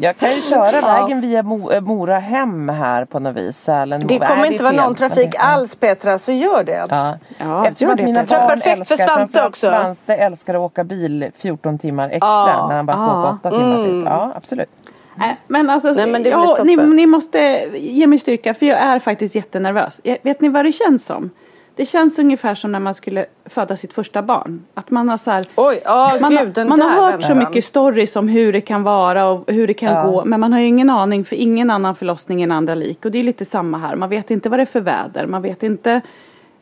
Jag 0.00 0.16
kan 0.16 0.34
ju 0.34 0.42
köra 0.42 0.80
vägen 0.80 1.20
via 1.20 1.42
Mo- 1.42 1.74
äh, 1.74 1.80
Mora 1.80 2.18
hem 2.18 2.68
här 2.68 3.04
på 3.04 3.18
något 3.18 3.36
vis. 3.36 3.56
Sälen. 3.58 4.06
Det 4.06 4.18
kommer 4.18 4.52
inte 4.52 4.64
vara 4.64 4.72
någon 4.76 4.94
trafik 4.94 5.32
det- 5.32 5.38
alls 5.38 5.74
Petra, 5.74 6.18
så 6.18 6.32
gör 6.32 6.64
det. 6.64 6.86
Ja. 6.90 7.18
Ja, 7.38 7.66
Eftersom 7.66 7.90
att 7.90 7.96
det, 7.96 8.04
mina 8.04 8.20
Petra. 8.20 8.38
barn 8.38 8.48
Perfekt 8.48 8.64
för 8.64 8.70
älskar, 8.94 8.96
Svante 8.96 9.14
framförallt 9.14 9.48
också. 9.48 9.66
Svante 9.70 10.14
älskar 10.14 10.54
att 10.54 10.60
åka 10.60 10.84
bil 10.84 11.30
14 11.38 11.78
timmar 11.78 12.08
extra 12.08 12.28
Ja. 12.28 12.66
när 12.68 12.76
han 12.76 12.86
bara 12.86 12.96
små 12.96 13.06
på 13.06 13.12
Ja. 13.12 13.38
8 13.40 13.50
timmar 13.50 13.74
Mm. 13.84 14.00
typ. 14.00 14.06
Ja 14.06 14.32
absolut. 14.36 14.68
Nej, 15.14 15.36
men 15.46 15.70
alltså, 15.70 15.92
Nej, 15.92 16.06
men 16.06 16.22
det 16.22 16.30
är 16.30 16.36
väl 16.38 16.54
ja, 16.58 16.64
ni, 16.64 16.76
ni 16.76 17.06
måste 17.06 17.38
ge 17.74 18.06
mig 18.06 18.18
styrka 18.18 18.54
för 18.54 18.66
jag 18.66 18.78
är 18.78 18.98
faktiskt 18.98 19.34
jättenervös. 19.34 20.00
Jag, 20.04 20.16
vet 20.22 20.40
ni 20.40 20.48
vad 20.48 20.64
det 20.64 20.72
känns 20.72 21.04
som? 21.06 21.30
Det 21.78 21.86
känns 21.86 22.18
ungefär 22.18 22.54
som 22.54 22.72
när 22.72 22.80
man 22.80 22.94
skulle 22.94 23.26
föda 23.44 23.76
sitt 23.76 23.92
första 23.92 24.22
barn. 24.22 24.64
Att 24.74 24.90
man 24.90 25.08
har 25.08 25.16
så 25.16 25.30
här, 25.30 25.46
Oj, 25.56 25.80
ja 25.84 26.16
man, 26.20 26.30
gud 26.30 26.66
man 26.66 26.80
har 26.80 26.88
hört 27.10 27.22
så 27.22 27.34
mycket 27.34 27.64
stories 27.64 28.16
om 28.16 28.28
hur 28.28 28.52
det 28.52 28.60
kan 28.60 28.82
vara 28.82 29.26
och 29.26 29.52
hur 29.52 29.66
det 29.66 29.74
kan 29.74 29.94
Ja. 29.94 30.02
gå. 30.10 30.24
Men 30.24 30.40
man 30.40 30.52
har 30.52 30.60
ju 30.60 30.66
ingen 30.66 30.90
aning 30.90 31.24
för 31.24 31.36
ingen 31.36 31.70
annan 31.70 31.94
förlossning 31.94 32.42
än 32.42 32.52
andra 32.52 32.74
lik. 32.74 33.04
Och 33.04 33.10
det 33.10 33.18
är 33.18 33.22
lite 33.22 33.44
samma 33.44 33.78
här. 33.78 33.96
Man 33.96 34.08
vet 34.08 34.30
inte 34.30 34.48
vad 34.48 34.58
det 34.58 34.62
är 34.62 34.66
för 34.66 34.80
väder. 34.80 35.26
Man 35.26 35.42
vet 35.42 35.62
inte 35.62 36.00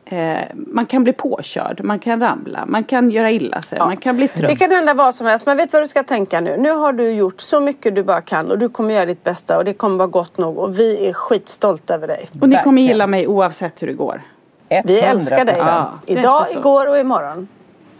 eh, 0.04 0.38
man 0.54 0.86
kan 0.86 1.04
bli 1.04 1.12
påkörd, 1.12 1.80
man 1.84 1.98
kan 1.98 2.20
ramla, 2.20 2.64
man 2.66 2.84
kan 2.84 3.10
göra 3.10 3.30
illa 3.30 3.62
sig, 3.62 3.78
man 3.78 3.96
kan 3.96 4.16
bli 4.16 4.28
trött. 4.28 4.48
Det 4.50 4.56
kan 4.56 4.70
hända 4.70 4.94
vad 4.94 5.14
som 5.14 5.26
helst 5.26 5.46
men 5.46 5.56
vet 5.56 5.72
vad 5.72 5.82
du 5.82 5.88
ska 5.88 6.02
tänka 6.02 6.40
nu? 6.40 6.56
Nu 6.56 6.70
har 6.70 6.92
du 6.92 7.10
gjort 7.10 7.40
så 7.40 7.60
mycket 7.60 7.94
du 7.94 8.02
bara 8.02 8.20
kan 8.20 8.50
och 8.50 8.58
du 8.58 8.68
kommer 8.68 8.94
göra 8.94 9.06
ditt 9.06 9.24
bästa 9.24 9.58
och 9.58 9.64
det 9.64 9.72
kommer 9.74 9.96
vara 9.96 10.08
gott 10.08 10.38
nog 10.38 10.58
och 10.58 10.78
vi 10.78 11.06
är 11.08 11.12
skitstolta 11.12 11.94
över 11.94 12.06
dig. 12.06 12.28
Och 12.40 12.48
ni 12.48 12.56
kommer 12.64 12.82
gilla 12.82 13.06
mig 13.06 13.26
oavsett 13.26 13.82
hur 13.82 13.86
det 13.86 13.92
går. 13.94 14.22
Vi 14.68 15.00
älskar 15.00 15.44
dig. 15.44 15.54
100%. 15.54 15.58
Ja. 15.66 15.92
Idag, 16.06 16.46
igår 16.50 16.86
och 16.86 16.98
imorgon. 16.98 17.48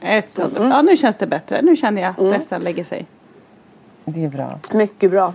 Ett, 0.01 0.39
Ja 0.59 0.83
nu 0.83 0.97
känns 0.97 1.17
det 1.17 1.27
bättre, 1.27 1.63
nu 1.63 1.77
känner 1.77 2.03
jag 2.03 2.15
stressen 2.15 2.63
lägger 2.63 2.85
sig. 2.85 3.07
Det 4.05 4.25
är 4.25 4.29
bra. 4.29 4.59
Mycket 4.73 5.11
bra. 5.11 5.33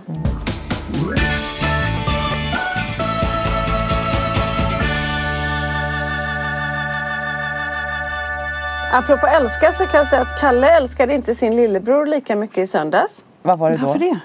Apropå 8.92 9.26
älska 9.26 9.72
så 9.72 9.84
kan 9.86 9.98
jag 9.98 10.08
säga 10.08 10.22
att 10.22 10.40
Kalle 10.40 10.76
älskade 10.76 11.14
inte 11.14 11.34
sin 11.34 11.56
lillebror 11.56 12.06
lika 12.06 12.36
mycket 12.36 12.58
i 12.58 12.66
söndags. 12.66 13.22
Vad 13.42 13.58
var 13.58 13.70
det 13.70 13.76
då? 13.76 13.86
Varför 13.86 13.98
det? 13.98 14.18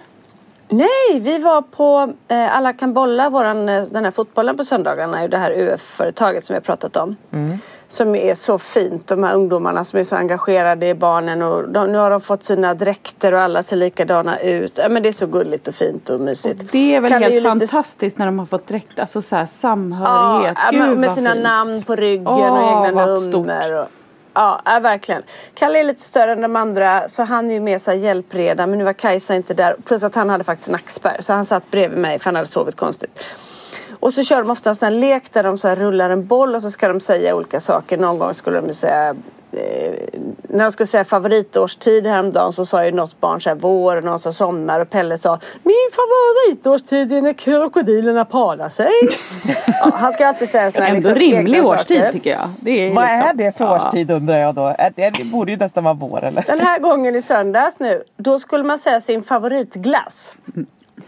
Nej, 0.69 1.19
vi 1.19 1.37
var 1.37 1.61
på 1.61 2.13
eh, 2.27 2.55
Alla 2.57 2.73
kan 2.73 2.93
bolla, 2.93 3.29
våran, 3.29 3.69
eh, 3.69 3.83
den 3.83 4.03
här 4.03 4.11
fotbollen 4.11 4.57
på 4.57 4.65
söndagarna, 4.65 5.21
är 5.23 5.27
det 5.27 5.37
här 5.37 5.51
UF-företaget 5.51 6.45
som 6.45 6.53
vi 6.53 6.57
har 6.57 6.61
pratat 6.61 6.95
om. 6.97 7.15
Mm. 7.31 7.57
Som 7.89 8.15
är 8.15 8.35
så 8.35 8.57
fint, 8.57 9.07
de 9.07 9.23
här 9.23 9.33
ungdomarna 9.35 9.85
som 9.85 9.99
är 9.99 10.03
så 10.03 10.15
engagerade 10.15 10.87
i 10.87 10.93
barnen 10.93 11.41
och 11.41 11.69
de, 11.69 11.91
nu 11.91 11.97
har 11.97 12.09
de 12.09 12.21
fått 12.21 12.43
sina 12.43 12.73
dräkter 12.73 13.33
och 13.33 13.39
alla 13.41 13.63
ser 13.63 13.75
likadana 13.75 14.39
ut. 14.39 14.77
Ja, 14.77 14.89
men 14.89 15.03
det 15.03 15.09
är 15.09 15.13
så 15.13 15.27
gulligt 15.27 15.67
och 15.67 15.75
fint 15.75 16.09
och 16.09 16.19
mysigt. 16.21 16.71
Det 16.71 16.95
är 16.95 17.01
väl 17.01 17.11
är 17.13 17.19
helt 17.19 17.31
ju 17.33 17.37
lite- 17.37 17.49
fantastiskt 17.49 18.17
när 18.17 18.25
de 18.25 18.39
har 18.39 18.45
fått 18.45 18.67
dräkt, 18.67 18.99
alltså 18.99 19.21
så 19.21 19.35
här, 19.35 19.45
samhörighet. 19.45 20.57
ja, 20.71 20.71
Gud 20.71 20.97
med, 20.97 21.15
sina 21.15 21.31
fint. 21.31 21.43
namn 21.43 21.83
på 21.83 21.95
ryggen 21.95 22.27
Åh, 22.27 22.79
och 22.81 22.87
egna 22.87 23.05
nummer. 23.05 23.81
Och, 23.81 23.87
ja, 24.37 24.61
ja, 24.65 24.79
verkligen. 24.79 25.23
Kalle 25.53 25.79
är 25.79 25.83
lite 25.83 26.01
större 26.01 26.31
än 26.31 26.41
de 26.41 26.55
andra 26.55 27.09
så 27.09 27.23
han 27.23 27.49
är 27.49 27.53
ju 27.53 27.59
mer 27.59 27.79
så 27.79 27.93
hjälpreda 27.93 28.67
men 28.67 28.77
nu 28.77 28.85
var 28.85 28.93
Kajsa 28.93 29.35
inte 29.35 29.53
där. 29.53 29.75
Plus 29.85 30.03
att 30.03 30.15
han 30.15 30.29
hade 30.29 30.43
faktiskt 30.43 30.69
nackspärr 30.69 31.21
så 31.21 31.33
han 31.33 31.45
satt 31.45 31.71
bredvid 31.71 31.99
mig 31.99 32.19
för 32.19 32.25
han 32.25 32.35
hade 32.35 32.47
sovit 32.47 32.75
konstigt. 32.75 33.19
Och 33.99 34.13
så 34.13 34.23
kör 34.23 34.37
de 34.37 34.49
ofta 34.49 34.69
en 34.69 34.75
sån 34.75 34.85
här 34.85 34.99
lek 34.99 35.33
där 35.33 35.43
de 35.43 35.57
så 35.57 35.67
här 35.67 35.75
rullar 35.75 36.09
en 36.09 36.27
boll 36.27 36.55
och 36.55 36.61
så 36.61 36.71
ska 36.71 36.87
de 36.87 36.99
säga 36.99 37.35
olika 37.35 37.59
saker. 37.59 37.97
Någon 37.97 38.19
gång 38.19 38.33
skulle 38.33 38.61
de 38.61 38.73
säga 38.73 39.15
när 40.49 40.63
de 40.63 40.71
skulle 40.71 40.87
säga 40.87 41.05
favoritårstid 41.05 42.05
häromdagen 42.07 42.53
så 42.53 42.65
sa 42.65 42.85
ju 42.85 42.91
något 42.91 43.19
barn 43.19 43.41
så 43.41 43.49
här 43.49 43.55
vår 43.55 43.95
och 43.97 44.03
någon 44.03 44.19
sa 44.19 44.31
sommar 44.31 44.79
och 44.79 44.89
Pelle 44.89 45.17
sa 45.17 45.39
Min 45.63 45.75
favoritårstid 45.91 47.11
är 47.13 47.21
när 47.21 47.33
krokodilerna 47.33 48.25
parar 48.25 48.69
sig. 48.69 48.91
ja, 49.81 49.91
han 49.93 50.13
ska 50.13 50.27
alltid 50.27 50.49
säga 50.49 50.71
här 50.75 50.81
Ändå 50.81 51.09
liksom 51.09 51.15
rimlig 51.15 51.65
årstid 51.65 51.97
saker. 51.97 52.11
tycker 52.11 52.29
jag. 52.29 52.49
Det 52.61 52.71
är 52.87 52.93
Vad 52.93 53.03
liksom- 53.03 53.29
är 53.29 53.33
det 53.45 53.57
för 53.57 53.65
Ja. 53.65 53.75
årstid 53.75 54.11
undrar 54.11 54.37
jag 54.37 54.55
då? 54.55 54.75
Det, 54.95 55.09
det 55.17 55.23
borde 55.23 55.51
ju 55.51 55.57
nästan 55.57 55.83
vara 55.83 55.93
vår 55.93 56.23
eller? 56.23 56.43
Den 56.47 56.59
här 56.59 56.79
gången 56.79 57.15
i 57.15 57.21
söndags 57.21 57.79
nu, 57.79 58.03
då 58.17 58.39
skulle 58.39 58.63
man 58.63 58.79
säga 58.79 59.01
sin 59.01 59.23
favoritglass. 59.23 60.33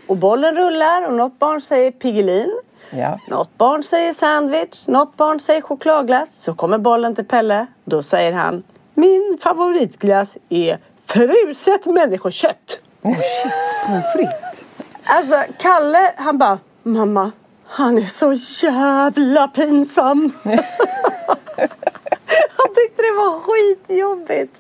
Och 0.08 0.18
bollen 0.18 0.56
rullar 0.56 1.08
och 1.08 1.14
något 1.14 1.40
barn 1.40 1.62
säger 1.62 1.92
Piggelin. 1.92 2.60
Ja. 2.90 3.20
Något 3.28 3.58
barn 3.58 3.84
säger 3.84 4.14
sandwich, 4.14 4.88
något 4.88 5.18
barn 5.18 5.40
säger 5.40 5.62
chokladglass. 5.62 6.30
Så 6.40 6.54
kommer 6.54 6.78
bollen 6.78 7.16
till 7.16 7.26
Pelle. 7.26 7.68
Då 7.84 8.04
säger 8.04 8.32
han 8.32 8.64
Min 8.94 9.38
favoritglass 9.44 10.30
är 10.50 10.78
fruset 11.06 11.86
människokött. 11.86 12.80
Pommes 13.02 14.14
frites. 14.16 14.66
Alltså 15.04 15.44
Kalle 15.60 16.14
han 16.18 16.38
bara 16.38 16.60
Mamma, 16.84 17.32
han 17.66 17.98
är 17.98 18.06
så 18.06 18.34
jävla 18.68 19.48
pinsam. 19.48 20.32
han 22.58 22.68
tyckte 22.76 23.02
det 23.02 23.12
var 23.18 23.40
skitjobbigt. 23.40 24.56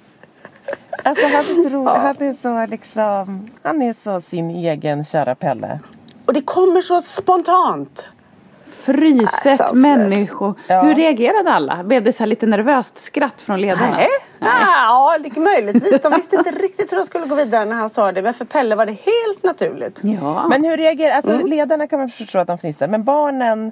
Alltså 1.04 1.26
han 1.26 1.36
är 1.36 1.64
så 1.64 1.70
rolig. 1.70 1.92
Han 1.92 2.16
är 2.30 2.34
så 2.34 2.72
liksom. 2.72 3.50
Han 3.64 3.82
är 3.82 3.94
så 3.94 4.22
sin 4.22 4.50
egen 4.50 5.06
kära 5.06 5.36
Pelle. 5.36 5.80
Och 6.26 6.34
det 6.34 6.42
kommer 6.42 6.82
så 6.82 7.02
spontant. 7.02 8.04
Fryset 8.86 9.60
Alltså, 9.62 9.76
människor. 9.76 10.54
Ja. 10.68 10.82
Hur 10.82 10.96
reagerade 10.96 11.52
alla? 11.52 11.84
Blev 11.84 12.04
det 12.04 12.14
så 12.14 12.20
här 12.20 12.28
lite 12.28 12.46
nervöst 12.46 12.98
skratt 12.98 13.42
från 13.42 13.62
ledarna? 13.62 13.96
Nej. 13.98 14.08
Ja, 14.40 15.18
det- 15.24 15.40
möjligtvis. 15.40 16.02
De 16.02 16.12
visste 16.12 16.36
inte 16.36 16.52
riktigt 16.52 16.92
hur 16.92 16.98
de 16.98 17.06
skulle 17.06 17.26
gå 17.26 17.36
vidare 17.36 17.66
när 17.66 17.76
han 17.76 17.90
sa 17.90 18.12
det. 18.12 18.22
Men 18.22 18.34
för 18.34 18.46
Pelle 18.46 18.76
var 18.76 18.86
det 18.86 18.92
helt 18.92 19.44
naturligt. 19.44 20.00
Ja. 20.02 20.48
Men 20.50 20.64
hur 20.64 20.78
reagerar, 20.78 21.16
alltså 21.16 21.34
Mm. 21.34 21.48
ledarna 21.48 21.88
kan 21.88 22.00
man 22.00 22.10
förstå 22.10 22.40
att 22.40 22.48
de 22.48 22.58
fnissar. 22.58 22.88
Men 22.88 23.04
barnen. 23.04 23.72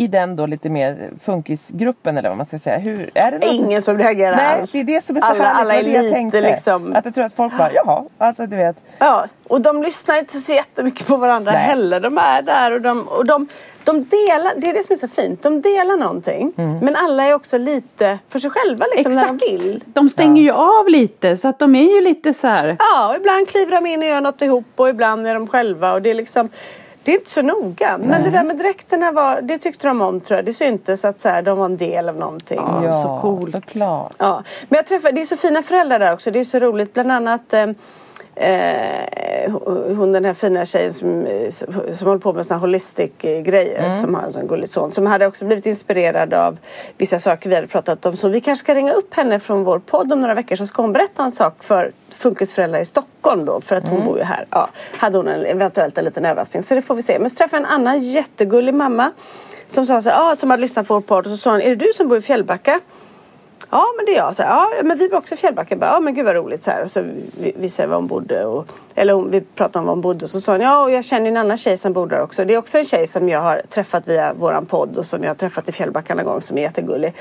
i 0.00 0.06
den 0.06 0.36
då 0.36 0.46
lite 0.46 0.68
mer 0.68 1.10
funkisgruppen 1.24 2.18
eller 2.18 2.28
vad 2.28 2.36
man 2.36 2.46
ska 2.46 2.58
säga. 2.58 2.78
Hur, 2.78 3.10
är 3.14 3.30
det 3.32 3.46
Ingen 3.46 3.82
som 3.82 3.98
reagerar 3.98 4.36
Nej, 4.36 4.60
alls. 4.60 4.70
det 4.72 4.80
är 4.80 4.84
det 4.84 5.04
som 5.04 5.16
är 5.16 5.20
så 5.20 5.26
alla, 5.26 5.44
härligt. 5.44 5.60
alla 5.60 5.74
är 5.74 5.82
det 5.82 5.90
jag 6.04 6.12
tänkte. 6.12 6.40
liksom. 6.40 6.92
Att 6.96 7.04
jag 7.04 7.14
tror 7.14 7.24
att 7.24 7.34
folk 7.34 7.58
bara, 7.58 7.72
jaha, 7.72 8.02
alltså 8.18 8.46
du 8.46 8.56
vet. 8.56 8.76
Ja, 8.98 9.26
och 9.48 9.60
de 9.60 9.82
lyssnar 9.82 10.18
inte 10.18 10.40
så 10.40 10.52
jättemycket 10.52 11.06
på 11.06 11.16
varandra 11.16 11.52
Nej. 11.52 11.60
heller. 11.60 12.00
De 12.00 12.18
är 12.18 12.42
där 12.42 12.72
och 12.72 12.80
de, 12.80 13.08
och 13.08 13.26
de, 13.26 13.48
de 13.88 14.04
delar, 14.04 14.54
det 14.56 14.70
är 14.70 14.74
det 14.74 14.86
som 14.86 14.92
är 14.92 14.96
så 14.98 15.08
fint. 15.08 15.42
De 15.42 15.62
delar 15.62 15.96
någonting. 15.96 16.52
Mm. 16.56 16.78
Men 16.78 16.96
alla 16.96 17.24
är 17.24 17.34
också 17.34 17.58
lite 17.58 18.18
för 18.28 18.38
sig 18.38 18.50
själva 18.50 18.86
liksom 18.96 19.12
när 19.12 19.26
de 19.26 19.34
Exakt. 19.34 19.52
vill. 19.52 19.84
De 19.86 20.08
stänger 20.08 20.42
ju 20.42 20.50
av 20.50 20.88
lite 20.88 21.36
så 21.36 21.48
att 21.48 21.58
de 21.58 21.74
är 21.74 21.94
ju 21.94 22.00
lite 22.00 22.34
så 22.34 22.48
här. 22.48 22.76
Ja, 22.78 23.08
och 23.08 23.16
ibland 23.16 23.48
kliver 23.48 23.72
de 23.72 23.86
in 23.86 24.02
och 24.02 24.08
gör 24.08 24.20
något 24.20 24.42
ihop 24.42 24.64
och 24.76 24.88
ibland 24.88 25.26
är 25.26 25.34
de 25.34 25.46
själva 25.46 25.92
och 25.92 26.02
det 26.02 26.10
är 26.10 26.14
liksom 26.14 26.48
det 27.02 27.12
är 27.12 27.18
inte 27.18 27.30
så 27.30 27.42
noga. 27.42 27.98
Men 27.98 28.22
det 28.22 28.30
där 28.30 28.42
med 28.42 28.56
dräkterna 28.56 29.12
var, 29.12 29.40
det 29.42 29.58
tyckte 29.58 29.86
de 29.86 30.00
om 30.00 30.20
tror 30.20 30.36
jag. 30.38 30.44
Det 30.44 30.54
syntes 30.54 31.04
att 31.04 31.20
så 31.20 31.28
här, 31.28 31.42
de 31.42 31.58
var 31.58 31.64
en 31.64 31.76
del 31.76 32.08
av 32.08 32.16
någonting. 32.16 32.60
Ja. 32.84 33.02
så 33.02 33.18
coolt. 33.22 33.50
såklart. 33.50 34.14
Ja, 34.18 34.42
men 34.68 34.76
jag 34.76 34.86
träffar, 34.86 35.12
det 35.12 35.20
är 35.20 35.26
så 35.26 35.36
fina 35.36 35.62
föräldrar 35.62 35.98
där 35.98 36.12
också. 36.12 36.30
Det 36.30 36.40
är 36.40 36.44
så 36.44 36.58
roligt. 36.58 36.94
Bland 36.94 37.12
annat 37.12 37.52
eh, 37.52 37.66
eh, 38.38 39.52
hon 39.96 40.12
den 40.12 40.24
här 40.24 40.34
fina 40.34 40.64
tjejen 40.64 40.94
som, 40.94 41.26
eh, 41.26 41.50
som 41.98 42.06
håller 42.06 42.18
på 42.18 42.32
med 42.32 42.46
såna 42.46 42.60
holistic 42.60 43.10
eh, 43.20 43.40
grejer. 43.40 44.00
Som 44.00 44.14
har 44.14 44.22
en 44.22 44.32
sån 44.32 44.46
gullig 44.46 44.68
son. 44.68 44.92
Som 44.92 45.06
hade 45.06 45.26
också 45.26 45.44
blivit 45.44 45.66
inspirerad 45.66 46.34
av 46.34 46.58
vissa 46.96 47.18
saker 47.18 47.48
vi 47.50 47.54
hade 47.54 47.66
pratat 47.66 48.06
om. 48.06 48.16
Så 48.16 48.28
vi 48.28 48.40
kanske 48.40 48.64
ska 48.64 48.74
ringa 48.74 48.92
upp 48.92 49.14
henne 49.14 49.40
från 49.40 49.64
vår 49.64 49.78
podd 49.78 50.12
om 50.12 50.20
några 50.20 50.34
veckor. 50.34 50.56
Så 50.56 50.66
ska 50.66 50.82
hon 50.82 50.92
berätta 50.92 51.24
en 51.24 51.32
sak 51.32 51.62
för 51.64 51.92
funkisföräldrar 52.10 52.80
i 52.80 52.84
Stockholm 52.84 53.44
då. 53.44 53.60
För 53.60 53.76
att 53.76 53.88
hon 53.88 54.04
bor 54.04 54.18
ju 54.18 54.24
här. 54.24 54.46
Ja, 54.50 54.68
hade 54.98 55.18
hon 55.18 55.28
en, 55.28 55.44
eventuellt 55.44 55.98
en 55.98 56.04
liten 56.04 56.24
överraskning. 56.24 56.62
Så 56.62 56.74
det 56.74 56.82
får 56.82 56.94
vi 56.94 57.02
se. 57.02 57.18
Men 57.18 57.30
så 57.30 57.36
träffade 57.36 57.62
jag 57.62 57.70
en 57.70 57.74
annan 57.74 58.00
jättegullig 58.00 58.74
mamma. 58.74 59.12
Som 59.68 59.86
sa 59.86 60.02
så 60.02 60.10
här, 60.10 60.32
ah, 60.32 60.36
som 60.36 60.50
hade 60.50 60.60
lyssnat 60.60 60.88
på 60.88 60.94
vår 60.94 61.00
podd. 61.00 61.26
Och 61.26 61.30
så 61.32 61.36
sa 61.36 61.50
hon, 61.50 61.60
är 61.60 61.68
det 61.68 61.76
du 61.76 61.92
som 61.96 62.08
bor 62.08 62.18
i 62.18 62.22
Fjällbacka? 62.22 62.80
Ja 63.70 63.86
men 63.96 64.06
det 64.06 64.12
är 64.12 64.16
jag. 64.16 64.36
Så 64.36 64.42
här, 64.42 64.50
ja 64.50 64.82
men 64.84 64.98
vi 64.98 65.08
bor 65.08 65.18
också 65.18 65.34
i 65.34 65.36
Fjällbacka. 65.36 65.76
Bara, 65.76 65.90
Ja 65.90 66.00
men 66.00 66.14
gud 66.14 66.24
vad 66.24 66.34
roligt. 66.34 66.62
Så 66.62 66.70
här. 66.70 66.84
Och 66.84 66.90
så 66.90 67.00
vi, 67.40 67.52
visade 67.56 67.86
vi 67.86 67.90
var 67.90 67.96
hon 67.96 68.06
bodde. 68.06 68.44
Och, 68.44 68.66
eller 68.94 69.12
hon, 69.12 69.30
vi 69.30 69.40
pratade 69.40 69.78
om 69.78 69.84
var 69.84 69.92
hon 69.92 70.00
bodde. 70.00 70.24
Och 70.24 70.30
så 70.30 70.40
sa 70.40 70.52
hon 70.52 70.60
ja 70.60 70.82
och 70.82 70.90
jag 70.90 71.04
känner 71.04 71.30
en 71.30 71.36
annan 71.36 71.56
tjej 71.56 71.78
som 71.78 71.92
bor 71.92 72.06
där 72.06 72.20
också. 72.20 72.44
Det 72.44 72.54
är 72.54 72.58
också 72.58 72.78
en 72.78 72.84
tjej 72.84 73.06
som 73.06 73.28
jag 73.28 73.40
har 73.40 73.62
träffat 73.68 74.08
via 74.08 74.32
våran 74.32 74.66
podd. 74.66 74.96
Och 74.96 75.06
som 75.06 75.22
jag 75.22 75.30
har 75.30 75.34
träffat 75.34 75.68
i 75.68 75.72
Fjällbacka 75.72 76.14
någon 76.14 76.24
gång. 76.24 76.40
Som 76.40 76.58
är 76.58 76.62
jättegullig. 76.62 77.14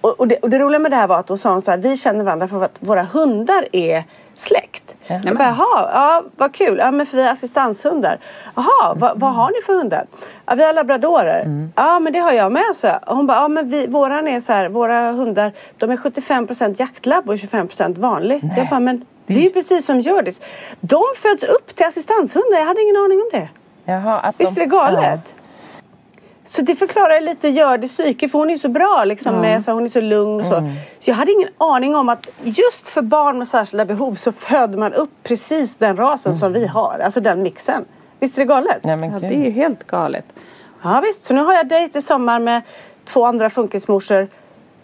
Och, 0.00 0.20
och, 0.20 0.28
det, 0.28 0.36
och 0.36 0.50
det 0.50 0.58
roliga 0.58 0.78
med 0.78 0.92
det 0.92 0.96
här 0.96 1.06
var 1.06 1.18
att 1.18 1.28
hon 1.28 1.38
sa 1.38 1.52
hon 1.52 1.62
så 1.62 1.70
här, 1.70 1.78
vi 1.78 1.96
känner 1.96 2.24
varandra 2.24 2.48
för 2.48 2.64
att 2.64 2.76
våra 2.80 3.02
hundar 3.02 3.68
är 3.72 4.04
släkt. 4.36 4.94
Jag 5.06 5.36
bara, 5.36 5.48
jaha, 5.48 5.90
ja 5.92 6.22
vad 6.36 6.54
kul. 6.54 6.78
Ja 6.78 6.90
men 6.90 7.06
för 7.06 7.16
vi 7.16 7.22
är 7.22 7.32
assistanshundar. 7.32 8.18
Jaha, 8.54 8.94
vad, 8.96 9.20
vad 9.20 9.34
har 9.34 9.50
ni 9.50 9.62
för 9.66 9.74
hundar? 9.74 10.06
Ja 10.46 10.54
vi 10.54 10.64
har 10.64 10.72
labradorer. 10.72 11.68
Ja 11.76 11.98
men 11.98 12.12
det 12.12 12.18
har 12.18 12.32
jag 12.32 12.52
med 12.52 12.76
så. 12.76 12.98
Och 13.06 13.16
hon 13.16 13.26
bara, 13.26 13.36
ja 13.38 13.48
men 13.48 13.70
vi, 13.70 13.86
våran 13.86 14.28
är 14.28 14.40
så 14.40 14.52
här, 14.52 14.68
våra 14.68 15.12
hundar 15.12 15.52
de 15.76 15.90
är 15.90 15.96
75% 15.96 16.74
jaktlab 16.78 17.28
och 17.28 17.34
25% 17.36 17.98
vanlig. 17.98 18.40
Jag 18.56 18.68
bara, 18.68 18.80
men 18.80 19.04
det 19.26 19.34
är 19.34 19.40
ju 19.40 19.50
precis 19.50 19.86
som 19.86 20.00
Hjördis. 20.00 20.40
De 20.80 21.02
föds 21.22 21.42
upp 21.42 21.76
till 21.76 21.86
assistanshundar, 21.86 22.58
jag 22.58 22.66
hade 22.66 22.82
ingen 22.82 22.96
aning 22.96 23.18
om 23.20 23.28
det. 23.32 23.48
Jaha, 23.84 24.18
att 24.18 24.40
Visst 24.40 24.52
är 24.52 24.54
de, 24.56 24.60
det 24.60 24.66
galet? 24.66 25.20
Så 26.46 26.62
det 26.62 26.74
förklarar 26.76 27.20
lite 27.20 27.48
Hjördis 27.48 27.92
psyke 27.96 28.28
för 28.28 28.38
hon 28.38 28.50
är 28.50 28.56
så 28.56 28.68
bra 28.68 29.04
liksom 29.04 29.34
med 29.40 29.62
så 29.64 29.72
hon 29.72 29.84
är 29.84 29.88
så 29.88 30.00
lugn 30.00 30.40
och 30.40 30.46
så. 30.46 30.54
Mm. 30.54 30.72
Så 31.00 31.10
jag 31.10 31.14
hade 31.14 31.32
ingen 31.32 31.48
aning 31.58 31.96
om 31.96 32.08
att 32.08 32.26
just 32.42 32.88
för 32.88 33.02
barn 33.02 33.38
med 33.38 33.48
särskilda 33.48 33.84
behov 33.84 34.14
så 34.14 34.32
föder 34.32 34.78
man 34.78 34.94
upp 34.94 35.10
precis 35.22 35.76
den 35.76 35.96
rasen 35.96 36.34
som 36.34 36.52
vi 36.52 36.66
har. 36.66 36.98
Alltså 37.04 37.20
den 37.20 37.42
mixen. 37.42 37.84
Visst 38.20 38.36
är 38.38 38.40
det 38.40 38.44
galet? 38.46 38.84
Nej 38.84 38.96
men 38.96 39.12
Ja, 39.12 39.18
det 39.18 39.26
är 39.34 39.44
ju 39.44 39.50
helt 39.50 39.86
galet. 39.86 40.24
Ja 40.82 41.00
visst, 41.04 41.22
så 41.24 41.34
nu 41.34 41.40
har 41.44 41.54
jag 41.54 41.68
dejt 41.68 41.98
i 41.98 42.02
sommar 42.02 42.38
med 42.38 42.62
två 43.04 43.24
andra 43.26 43.50
funkismorsor 43.50 44.28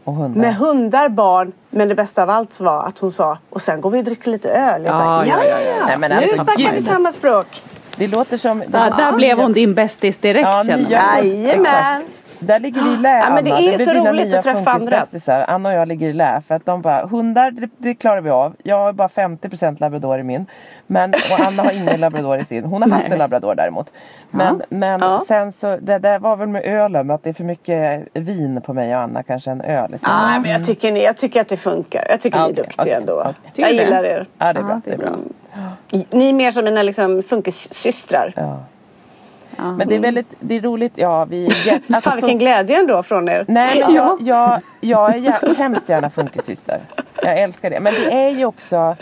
Och 0.05 0.15
hundar. 0.15 0.41
med 0.41 0.57
hundar, 0.57 1.09
barn. 1.09 1.53
Men 1.71 1.89
det 1.89 1.95
bästa 1.95 2.23
av 2.23 2.31
allt 2.31 2.61
var 2.61 2.87
att 2.87 2.99
hon 2.99 3.13
sa 3.13 3.39
och 3.51 3.63
sen 3.63 3.81
går 3.81 3.91
vi 3.91 4.01
och 4.01 4.05
dricker 4.05 4.31
lite 4.31 4.49
öl. 4.51 4.85
Jag 4.85 4.95
Ja, 4.95 4.99
bara, 4.99 5.27
ja, 5.27 5.45
ja, 5.45 5.61
ja, 5.61 5.75
ja. 5.79 5.87
Nej, 5.87 5.99
men 5.99 6.11
Nu 6.11 6.17
alltså, 6.17 6.37
snackar 6.45 6.73
vi 6.73 6.83
samma 6.83 7.13
språk. 7.13 7.63
Det 7.97 8.07
låter 8.07 8.37
som... 8.37 8.59
Där, 8.69 8.91
där 8.91 9.13
blev 9.13 9.39
hon 9.39 9.53
din 9.53 9.75
bästis 9.75 10.19
direkt 10.19 10.47
Ja, 10.47 10.63
känner 10.67 10.83
man. 10.83 10.93
Jajamän. 10.93 12.03
Där 12.43 12.61
ligger 12.61 12.83
vi 12.83 12.91
i 12.93 12.97
lä 12.97 13.19
Ja, 13.19 13.35
men 13.35 13.45
det 13.45 13.51
Anna. 13.51 13.61
är 13.61 13.71
det 13.71 13.77
blir 13.77 13.87
så 13.87 13.93
dina 13.93 14.11
roligt 14.13 14.27
nya 14.29 14.39
att 14.39 14.45
träffa 14.45 14.59
andra. 14.59 14.73
funkisbästisar. 14.73 15.45
Anna 15.49 15.69
och 15.69 15.75
jag 15.75 15.89
ligger 15.89 16.09
i 16.09 16.13
lä 16.13 16.43
för 16.49 16.55
att 16.55 16.67
de 16.67 16.83
bara 16.83 17.07
hundar 17.07 17.51
det, 17.51 17.69
det 17.79 17.95
klarar 17.95 18.21
vi 18.21 18.31
av. 18.31 18.57
Jag 18.63 18.77
har 18.79 18.93
bara 18.93 19.09
50% 19.09 19.77
labrador 19.81 20.19
i 20.19 20.23
min. 20.23 20.47
Men, 20.87 21.15
och 21.31 21.41
Anna 21.47 21.63
har 21.63 21.73
ingen 21.73 22.01
labrador 22.01 22.39
i 22.39 22.45
sin. 22.45 22.65
Hon 22.65 22.83
har 22.83 22.91
haft 22.91 23.09
en 23.13 23.19
labrador 23.19 23.55
däremot. 23.55 23.93
Men, 24.31 24.63
men 24.69 25.01
Ja. 25.01 25.25
sen 25.29 25.53
så 25.53 25.77
det 25.83 25.99
där 25.99 26.19
var 26.19 26.37
väl 26.37 26.49
med 26.49 26.65
ölen 26.65 27.11
att 27.11 27.23
det 27.25 27.31
är 27.31 27.35
för 27.35 27.45
mycket 27.45 28.09
vin 28.15 28.61
på 28.61 28.75
mig 28.75 28.97
och 28.97 29.03
Anna 29.03 29.23
kanske 29.23 29.51
en 29.51 29.61
öl 29.61 29.95
istället. 29.95 30.17
Nej 30.17 30.41
men 30.41 30.51
jag 30.51 30.67
tycker, 30.67 30.93
ni, 30.93 31.03
jag 31.05 31.17
tycker 31.17 31.41
att 31.41 31.49
det 31.49 31.57
funkar. 31.57 32.07
Jag 32.09 32.21
tycker 32.21 32.39
ni 32.39 32.45
är 32.45 32.53
Okej, 32.53 32.65
duktiga 32.65 32.97
ändå. 32.97 33.35
Tycker 33.55 33.63
Jag 33.63 33.85
gillar 33.85 34.05
er. 34.05 34.27
Ja 34.39 34.53
det 34.53 34.59
är 34.61 34.63
Ja, 34.63 34.67
bra. 34.67 34.81
det 34.85 34.93
är 34.93 34.97
bra. 34.99 35.11
Ni 36.11 36.29
är 36.29 36.33
mer 36.33 36.51
som 36.51 36.65
mina 36.65 36.83
liksom, 36.83 37.23
funkissystrar. 37.23 38.33
Ja. 38.37 38.59
Ja. 39.57 39.73
Men 39.73 39.89
det 39.89 39.95
är 39.95 39.99
väldigt 39.99 40.35
det 40.41 40.55
är 40.57 40.61
roligt. 40.61 40.93
Ja 40.97 41.25
vi 41.25 41.47
är 41.47 41.51
jä- 41.51 41.81
alltså, 41.95 42.11
Fan 42.11 42.17
vilken 42.21 42.39
glädje 42.39 42.79
ändå 42.79 43.03
från 43.03 43.29
er. 43.29 43.45
Nej 43.49 43.81
men 43.87 43.95
Ja. 43.95 44.17
jag, 44.21 44.29
jag, 44.29 44.61
jag 44.81 45.11
är 45.15 45.19
jä- 45.19 45.55
hemskt 45.57 45.89
gärna 45.89 46.11
funkissyster. 46.11 46.81
Jag 47.23 47.39
älskar 47.41 47.71
det. 47.71 47.81
Men 47.81 47.95
det 47.95 48.13
är 48.13 48.31
ju 48.31 48.45
också 48.45 48.97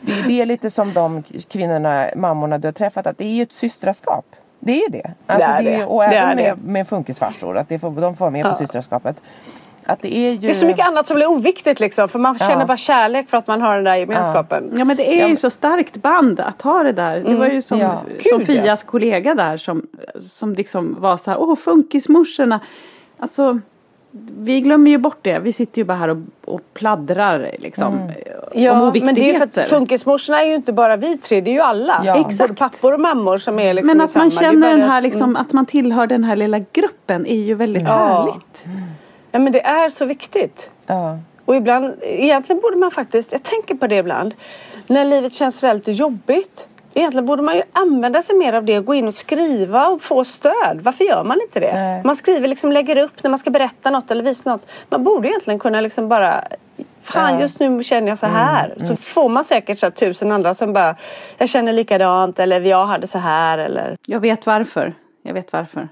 Det 0.00 0.12
är, 0.12 0.22
det 0.28 0.40
är 0.42 0.46
lite 0.46 0.70
som 0.70 0.92
de 0.92 1.22
kvinnorna, 1.48 2.06
mammorna 2.16 2.58
du 2.58 2.68
har 2.68 2.72
träffat. 2.72 3.06
Att 3.06 3.18
det 3.18 3.24
är 3.24 3.32
ju 3.32 3.42
ett 3.42 3.52
systraskap. 3.52 4.24
Det 4.60 4.72
är 4.72 4.76
ju 4.80 4.88
det. 5.02 5.10
Alltså 5.26 5.48
Det 5.48 5.54
är 5.54 5.62
det. 5.62 5.76
det. 5.76 5.84
och 5.84 6.00
Det 6.02 6.06
även 6.06 6.30
är 6.30 6.34
med, 6.36 6.56
det. 6.56 6.70
med 6.72 6.88
funkisfarsor. 6.88 7.56
Att 7.58 7.68
det 7.68 7.78
får, 7.78 7.90
de 7.90 8.16
får 8.16 8.24
vara 8.24 8.30
med 8.30 8.46
Ja. 8.46 8.48
på 8.50 8.54
systraskapet. 8.54 9.16
Att 9.86 10.02
det 10.02 10.16
är 10.16 10.30
ju 10.30 10.36
Det 10.38 10.48
är 10.50 10.54
så 10.54 10.66
mycket 10.66 10.86
annat 10.86 11.06
som 11.06 11.14
blir 11.16 11.26
oviktigt 11.30 11.80
liksom. 11.80 12.08
För 12.08 12.18
man 12.18 12.36
Ja. 12.40 12.46
känner 12.48 12.64
bara 12.66 12.76
kärlek 12.76 13.28
för 13.30 13.36
att 13.36 13.46
man 13.46 13.60
har 13.62 13.74
den 13.74 13.84
där 13.84 13.96
gemenskapen. 13.96 14.72
Ja 14.76 14.84
men 14.84 14.96
det 14.96 15.14
är 15.16 15.20
Ja, 15.20 15.28
ju 15.28 15.36
så 15.36 15.50
starkt 15.50 15.96
band 15.96 16.40
att 16.40 16.62
ha 16.62 16.82
det 16.82 16.92
där. 16.92 17.20
Det 17.20 17.34
var 17.34 17.46
ju 17.46 17.62
som, 17.62 17.78
Ja. 17.78 17.98
som 18.30 18.38
Gud, 18.38 18.50
ja. 18.56 18.62
Fias 18.62 18.82
kollega 18.82 19.34
där 19.34 19.56
som, 19.56 19.86
som 20.20 20.54
liksom 20.54 20.96
var 21.00 21.16
så 21.16 21.30
här, 21.30 21.40
åh 21.40 21.56
funkismorsorna. 21.56 22.60
Alltså 23.18 23.58
vi 24.38 24.60
glömmer 24.60 24.90
ju 24.90 24.98
bort 24.98 25.18
det. 25.22 25.38
Vi 25.38 25.52
sitter 25.52 25.78
ju 25.78 25.84
bara 25.84 25.96
här 25.96 26.08
och, 26.08 26.16
och 26.44 26.60
pladdrar 26.74 27.50
liksom. 27.58 27.94
om 27.94 28.12
Ja, 28.54 28.90
men 28.90 28.92
det 28.92 28.98
är 28.98 29.00
för 29.00 29.10
oviktigheter. 29.10 29.62
att 29.62 29.68
funkismorsorna 29.68 30.42
är 30.42 30.46
ju 30.46 30.54
inte 30.54 30.72
bara 30.72 30.96
vi 30.96 31.18
tre, 31.18 31.40
det 31.40 31.50
är 31.50 31.54
ju 31.54 31.60
alla. 31.60 32.02
Ja. 32.04 32.14
Både 32.14 32.26
Exakt. 32.28 32.58
pappor 32.58 32.92
och 32.94 33.00
mammor 33.00 33.38
som 33.38 33.58
är 33.58 33.74
liksom 33.74 33.86
Men 33.86 34.00
att 34.00 34.14
man 34.14 34.30
samma. 34.30 34.50
Känner 34.52 34.70
den 34.70 34.82
här 34.90 35.00
liksom, 35.00 35.30
Mm. 35.30 35.36
att 35.42 35.52
man 35.52 35.66
tillhör 35.66 36.06
den 36.06 36.24
här 36.24 36.36
lilla 36.36 36.58
gruppen 36.72 37.26
är 37.26 37.36
ju 37.36 37.54
väldigt 37.54 37.82
Ja. 37.82 37.88
härligt. 37.88 38.66
Ja 39.32 39.38
men 39.38 39.52
det 39.52 39.60
är 39.60 39.90
så 39.90 40.04
viktigt. 40.04 40.70
ja. 40.86 41.18
Och 41.44 41.56
ibland, 41.56 41.94
egentligen 42.02 42.60
borde 42.60 42.76
man 42.76 42.90
faktiskt, 42.90 43.32
jag 43.32 43.42
tänker 43.42 43.74
på 43.74 43.86
det 43.86 43.96
ibland. 43.96 44.34
När 44.86 45.04
livet 45.04 45.34
känns 45.34 45.62
relativt 45.62 45.98
jobbigt. 45.98 46.68
Egentligen 46.94 47.26
borde 47.26 47.42
man 47.42 47.56
ju 47.56 47.62
använda 47.72 48.22
sig 48.22 48.36
mer 48.36 48.52
av 48.52 48.64
det 48.64 48.80
gå 48.80 48.94
in 48.94 49.08
och 49.08 49.14
skriva 49.14 49.88
och 49.88 50.02
få 50.02 50.24
stöd. 50.24 50.80
Varför 50.82 51.04
gör 51.04 51.24
man 51.24 51.40
inte 51.40 51.60
det? 51.60 51.72
Nej. 51.74 52.02
Man 52.04 52.16
skriver 52.16 52.48
liksom, 52.48 52.72
lägger 52.72 52.96
upp 52.96 53.22
när 53.22 53.30
man 53.30 53.38
ska 53.38 53.50
berätta 53.50 53.90
något 53.90 54.10
eller 54.10 54.22
visa 54.24 54.50
något. 54.50 54.66
Man 54.88 55.04
borde 55.04 55.28
egentligen 55.28 55.58
kunna 55.58 55.80
liksom 55.80 56.08
bara 56.08 56.44
Fan 57.02 57.22
Ja. 57.22 57.28
Mm, 57.28 57.40
just 57.40 57.60
nu 57.60 57.82
känner 57.82 58.08
jag 58.08 58.18
så 58.18 58.26
här. 58.26 58.74
Så 58.78 58.96
får 58.96 59.28
man 59.28 59.44
säkert 59.44 59.78
så 59.78 59.86
här 59.86 59.90
tusen 59.90 60.32
andra 60.32 60.54
som 60.54 60.72
bara 60.72 60.96
Jag 61.38 61.48
känner 61.48 61.72
likadant 61.72 62.38
eller 62.38 62.60
jag 62.60 62.86
hade 62.86 63.06
så 63.06 63.18
här 63.18 63.58
eller 63.58 63.96
Jag 64.06 64.20
vet 64.20 64.46
varför. 64.46 64.94
Jag 65.22 65.34
vet 65.34 65.52
varför. 65.52 65.88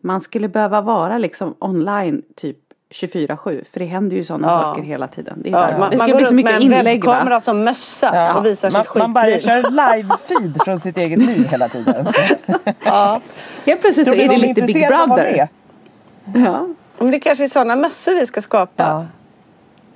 Man 0.00 0.20
skulle 0.20 0.48
behöva 0.48 0.80
vara 0.80 1.18
liksom 1.18 1.54
online 1.58 2.22
typ 2.36 2.58
24-7 2.90 3.64
för 3.72 3.80
det 3.80 3.86
händer 3.86 4.16
ju 4.16 4.24
sådana 4.24 4.48
Ja. 4.48 4.52
saker 4.52 4.82
hela 4.82 5.06
tiden. 5.08 5.42
Det, 5.42 5.48
är 5.48 5.52
Ja, 5.52 5.58
man, 5.60 5.70
det 5.70 5.78
man 5.78 5.92
skulle 5.98 6.12
går 6.12 6.16
bli 6.18 6.26
så 6.26 6.34
mycket 6.34 6.52
en 6.56 6.62
inlägg 6.62 7.04
va? 7.04 7.40
som 7.40 7.64
mössa 7.64 8.10
Ja. 8.14 8.34
och 8.38 8.46
visar 8.46 8.70
man, 8.70 8.84
sitt 8.84 8.94
man 8.94 9.12
bara 9.12 9.24
skitliv. 9.26 9.40
kör 9.48 9.62
live-feed 9.62 10.64
från 10.64 10.80
sitt 10.80 10.98
eget 10.98 11.18
liv 11.18 11.48
hela 11.50 11.68
tiden. 11.68 12.06
Ja. 12.84 13.20
Helt 13.66 13.80
plötsligt 13.80 14.06
så 14.08 14.12
Tror 14.12 14.24
är 14.24 14.28
det 14.28 14.36
lite 14.36 14.62
Big 14.62 14.86
Brother. 14.88 15.48
Ja. 16.34 16.66
Men 16.98 17.10
det 17.10 17.20
kanske 17.20 17.44
är 17.44 17.48
sådana 17.48 17.76
mössor 17.76 18.12
vi 18.14 18.26
ska 18.26 18.42
skapa. 18.42 19.06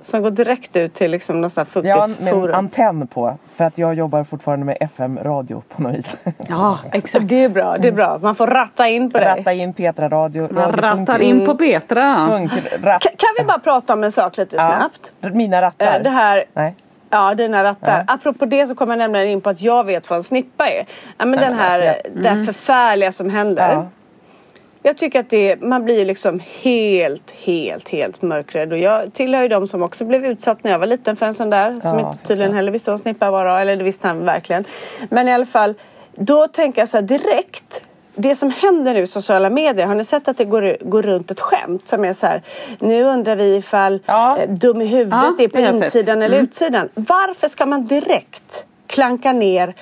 Ja. 0.05 0.11
Som 0.11 0.23
går 0.23 0.31
direkt 0.31 0.77
ut 0.77 0.95
till 0.95 1.11
liksom 1.11 1.41
någon 1.41 1.51
sån 1.51 1.67
här 1.75 1.87
Jag 1.87 1.97
har 1.97 2.05
en- 2.05 2.25
med 2.25 2.35
en 2.35 2.55
antenn 2.55 3.07
på. 3.07 3.39
För 3.57 3.65
att 3.65 3.79
jag 3.79 3.95
jobbar 3.95 4.25
fortfarande 4.25 4.67
med 4.67 4.77
FM-radio 4.81 5.63
på 5.69 5.83
något 5.83 5.95
vis. 5.95 6.17
ja, 6.49 6.79
exakt. 6.93 7.29
Det 7.29 7.45
är 7.45 7.49
bra, 7.49 7.79
det 7.79 7.89
är 7.89 7.93
bra. 7.93 8.19
Man 8.23 8.35
får 8.35 8.47
ratta 8.47 8.89
in 8.89 9.11
på 9.11 9.19
dig. 9.19 9.35
Ratta 9.39 9.53
in 9.53 9.73
Petra 9.73 10.09
radio. 10.09 10.49
Man 10.53 10.73
radio 10.73 10.81
rattar 10.81 11.23
in 11.23 11.47
på 11.47 11.55
Petra. 11.55 12.27
Funk, 12.29 12.51
ratt, 12.83 13.03
Kan, 13.03 13.13
kan 13.17 13.29
vi 13.39 13.45
bara 13.45 13.59
prata 13.59 13.93
om 13.93 14.05
en 14.05 14.13
sak 14.13 14.37
lite 14.37 14.57
ja. 14.57 14.75
snabbt? 14.77 15.35
Mina 15.35 15.63
rattar. 15.63 15.97
Eh, 15.97 16.03
Det 16.03 16.11
här, 16.11 16.45
Nej. 16.53 16.75
ja 17.11 17.35
dina 17.35 17.65
rattar. 17.65 18.05
Ja. 18.07 18.15
Apropå 18.15 18.45
det 18.47 18.67
så 18.67 18.75
kommer 18.75 18.93
jag 18.93 18.99
nämligen 18.99 19.29
in 19.29 19.41
på 19.41 19.51
att 19.51 19.61
jag 19.61 19.85
vet 19.85 20.11
vad 20.11 20.17
en 20.17 20.23
snippa 20.23 20.69
är. 20.69 20.87
Ja, 21.19 21.25
men 21.25 21.33
Ja, 21.35 21.41
den 21.49 21.59
här, 21.59 21.89
alltså, 21.89 22.11
det 22.23 22.29
här 22.29 22.45
förfärliga 22.45 23.13
som 23.13 23.31
händer. 23.31 23.87
Ja. 24.83 24.89
Jag 24.89 24.97
tycker 24.97 25.21
att 25.21 25.31
det, 25.31 25.61
man 25.63 25.85
blir 25.85 26.05
liksom 26.05 26.41
helt, 26.63 27.31
helt, 27.31 27.89
helt 27.89 28.23
mörkrädd. 28.23 28.73
Och 28.73 28.79
jag 28.79 29.13
tillhör 29.15 29.43
ju 29.43 29.49
de 29.49 29.69
som 29.69 29.83
också 29.83 30.05
blev 30.05 30.27
utsatt 30.27 30.65
när 30.65 30.71
jag 30.71 30.79
var 30.79 30.87
liten 30.87 31.17
för 31.17 31.27
en 31.27 31.35
sån 31.35 31.51
där. 31.51 31.81
Som 31.81 31.99
Ja, 31.99 32.11
inte 32.13 32.27
tydligen 32.29 32.55
heller 32.55 32.73
visste 32.73 32.91
vad 32.91 32.99
en 32.99 33.03
snippa 33.03 33.31
var. 33.31 33.61
Eller 33.61 33.77
det 33.77 33.85
visste 33.85 34.07
han 34.09 34.25
verkligen. 34.25 34.65
Men 35.11 35.29
i 35.29 35.33
alla 35.33 35.47
fall. 35.47 35.75
Då 36.15 36.49
tänker 36.49 36.83
jag 36.83 36.89
så 36.89 36.97
här 36.97 37.03
direkt. 37.03 37.85
det 38.15 38.35
som 38.37 38.51
händer 38.51 38.95
nu 38.95 39.01
i 39.03 39.07
sociala 39.07 39.51
medier, 39.51 39.87
har 39.87 39.95
ni 39.95 40.05
sett 40.05 40.29
att 40.29 40.39
det 40.39 40.45
går, 40.45 40.77
går 40.81 41.03
runt 41.03 41.31
ett 41.31 41.41
skämt 41.41 41.89
som 41.89 42.05
är 42.05 42.13
så 42.13 42.27
här, 42.27 42.43
nu 42.79 43.03
undrar 43.05 43.37
vi 43.37 43.57
ifall 43.57 44.01
Ja. 44.07 44.39
eh, 44.39 44.51
dum 44.51 44.81
i 44.83 44.87
huvudet 44.87 45.19
Ja, 45.39 45.45
är 45.45 45.49
på 45.49 45.59
insidan 45.61 46.23
eller 46.23 46.37
Mm. 46.37 46.45
utsidan. 46.45 46.89
Varför 46.95 47.49
ska 47.49 47.67
man 47.67 47.87
direkt 47.87 48.65
klanka 48.87 49.33
ner 49.33 49.75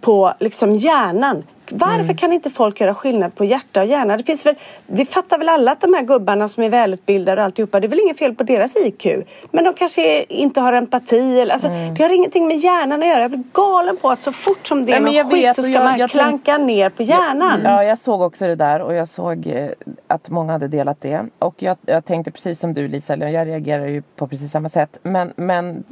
på 0.00 0.34
liksom 0.40 0.74
hjärnan? 0.76 1.42
Varför 1.70 2.00
Mm. 2.04 2.16
kan 2.16 2.32
inte 2.32 2.50
folk 2.50 2.80
göra 2.80 2.94
skillnad 2.94 3.34
på 3.34 3.44
hjärta 3.44 3.80
och 3.80 3.86
hjärna? 3.86 4.16
Det 4.16 4.22
finns 4.24 4.46
väl, 4.46 4.54
det 4.86 5.04
fattar 5.06 5.38
väl 5.38 5.48
alla 5.48 5.72
att 5.72 5.80
de 5.80 5.94
här 5.94 6.02
gubbarna 6.02 6.48
som 6.48 6.62
är 6.62 6.68
välutbildade 6.68 7.40
och 7.40 7.44
alltihopa, 7.44 7.80
det 7.80 7.86
är 7.86 7.88
väl 7.88 8.00
inget 8.00 8.18
fel 8.18 8.34
på 8.34 8.42
deras 8.42 8.76
IQ. 8.76 9.06
Men 9.50 9.64
de 9.64 9.74
kanske 9.74 10.22
inte 10.24 10.60
har 10.60 10.72
empati 10.72 11.40
eller, 11.40 11.52
alltså, 11.52 11.68
Mm. 11.68 11.94
det 11.94 12.02
har 12.02 12.10
ingenting 12.10 12.46
med 12.46 12.56
hjärnan 12.58 13.02
att 13.02 13.08
göra. 13.08 13.20
Jag 13.20 13.30
blir 13.30 13.42
galen 13.52 13.96
på 13.96 14.10
att 14.10 14.22
så 14.22 14.32
fort 14.32 14.66
som 14.66 14.84
det 14.86 14.92
är 14.92 15.00
Nej, 15.00 15.16
jag 15.16 15.30
skit 15.30 15.44
vet, 15.44 15.56
så 15.56 15.62
ska 15.62 15.72
jag- 15.72 15.84
man 15.84 15.98
jag 15.98 16.10
klanka 16.10 16.58
ner 16.58 16.90
på 16.90 17.02
hjärnan. 17.02 17.60
Ja, 17.64 17.84
jag 17.84 17.98
såg 17.98 18.20
också 18.20 18.46
det 18.46 18.54
där 18.56 18.82
och 18.82 18.94
jag 18.94 19.08
såg 19.08 19.46
eh, 19.46 19.68
att 20.06 20.30
många 20.30 20.52
hade 20.52 20.68
delat 20.68 21.00
det. 21.00 21.20
Och 21.38 21.54
jag, 21.62 21.76
jag 21.86 22.04
tänkte 22.04 22.30
precis 22.30 22.60
som 22.60 22.74
du 22.74 22.88
Lisa, 22.88 23.16
jag 23.16 23.46
reagerar 23.48 23.86
ju 23.86 24.02
på 24.16 24.26
precis 24.26 24.50
samma 24.52 24.68
sätt. 24.68 24.98
Men, 25.02 25.32
men 25.36 25.84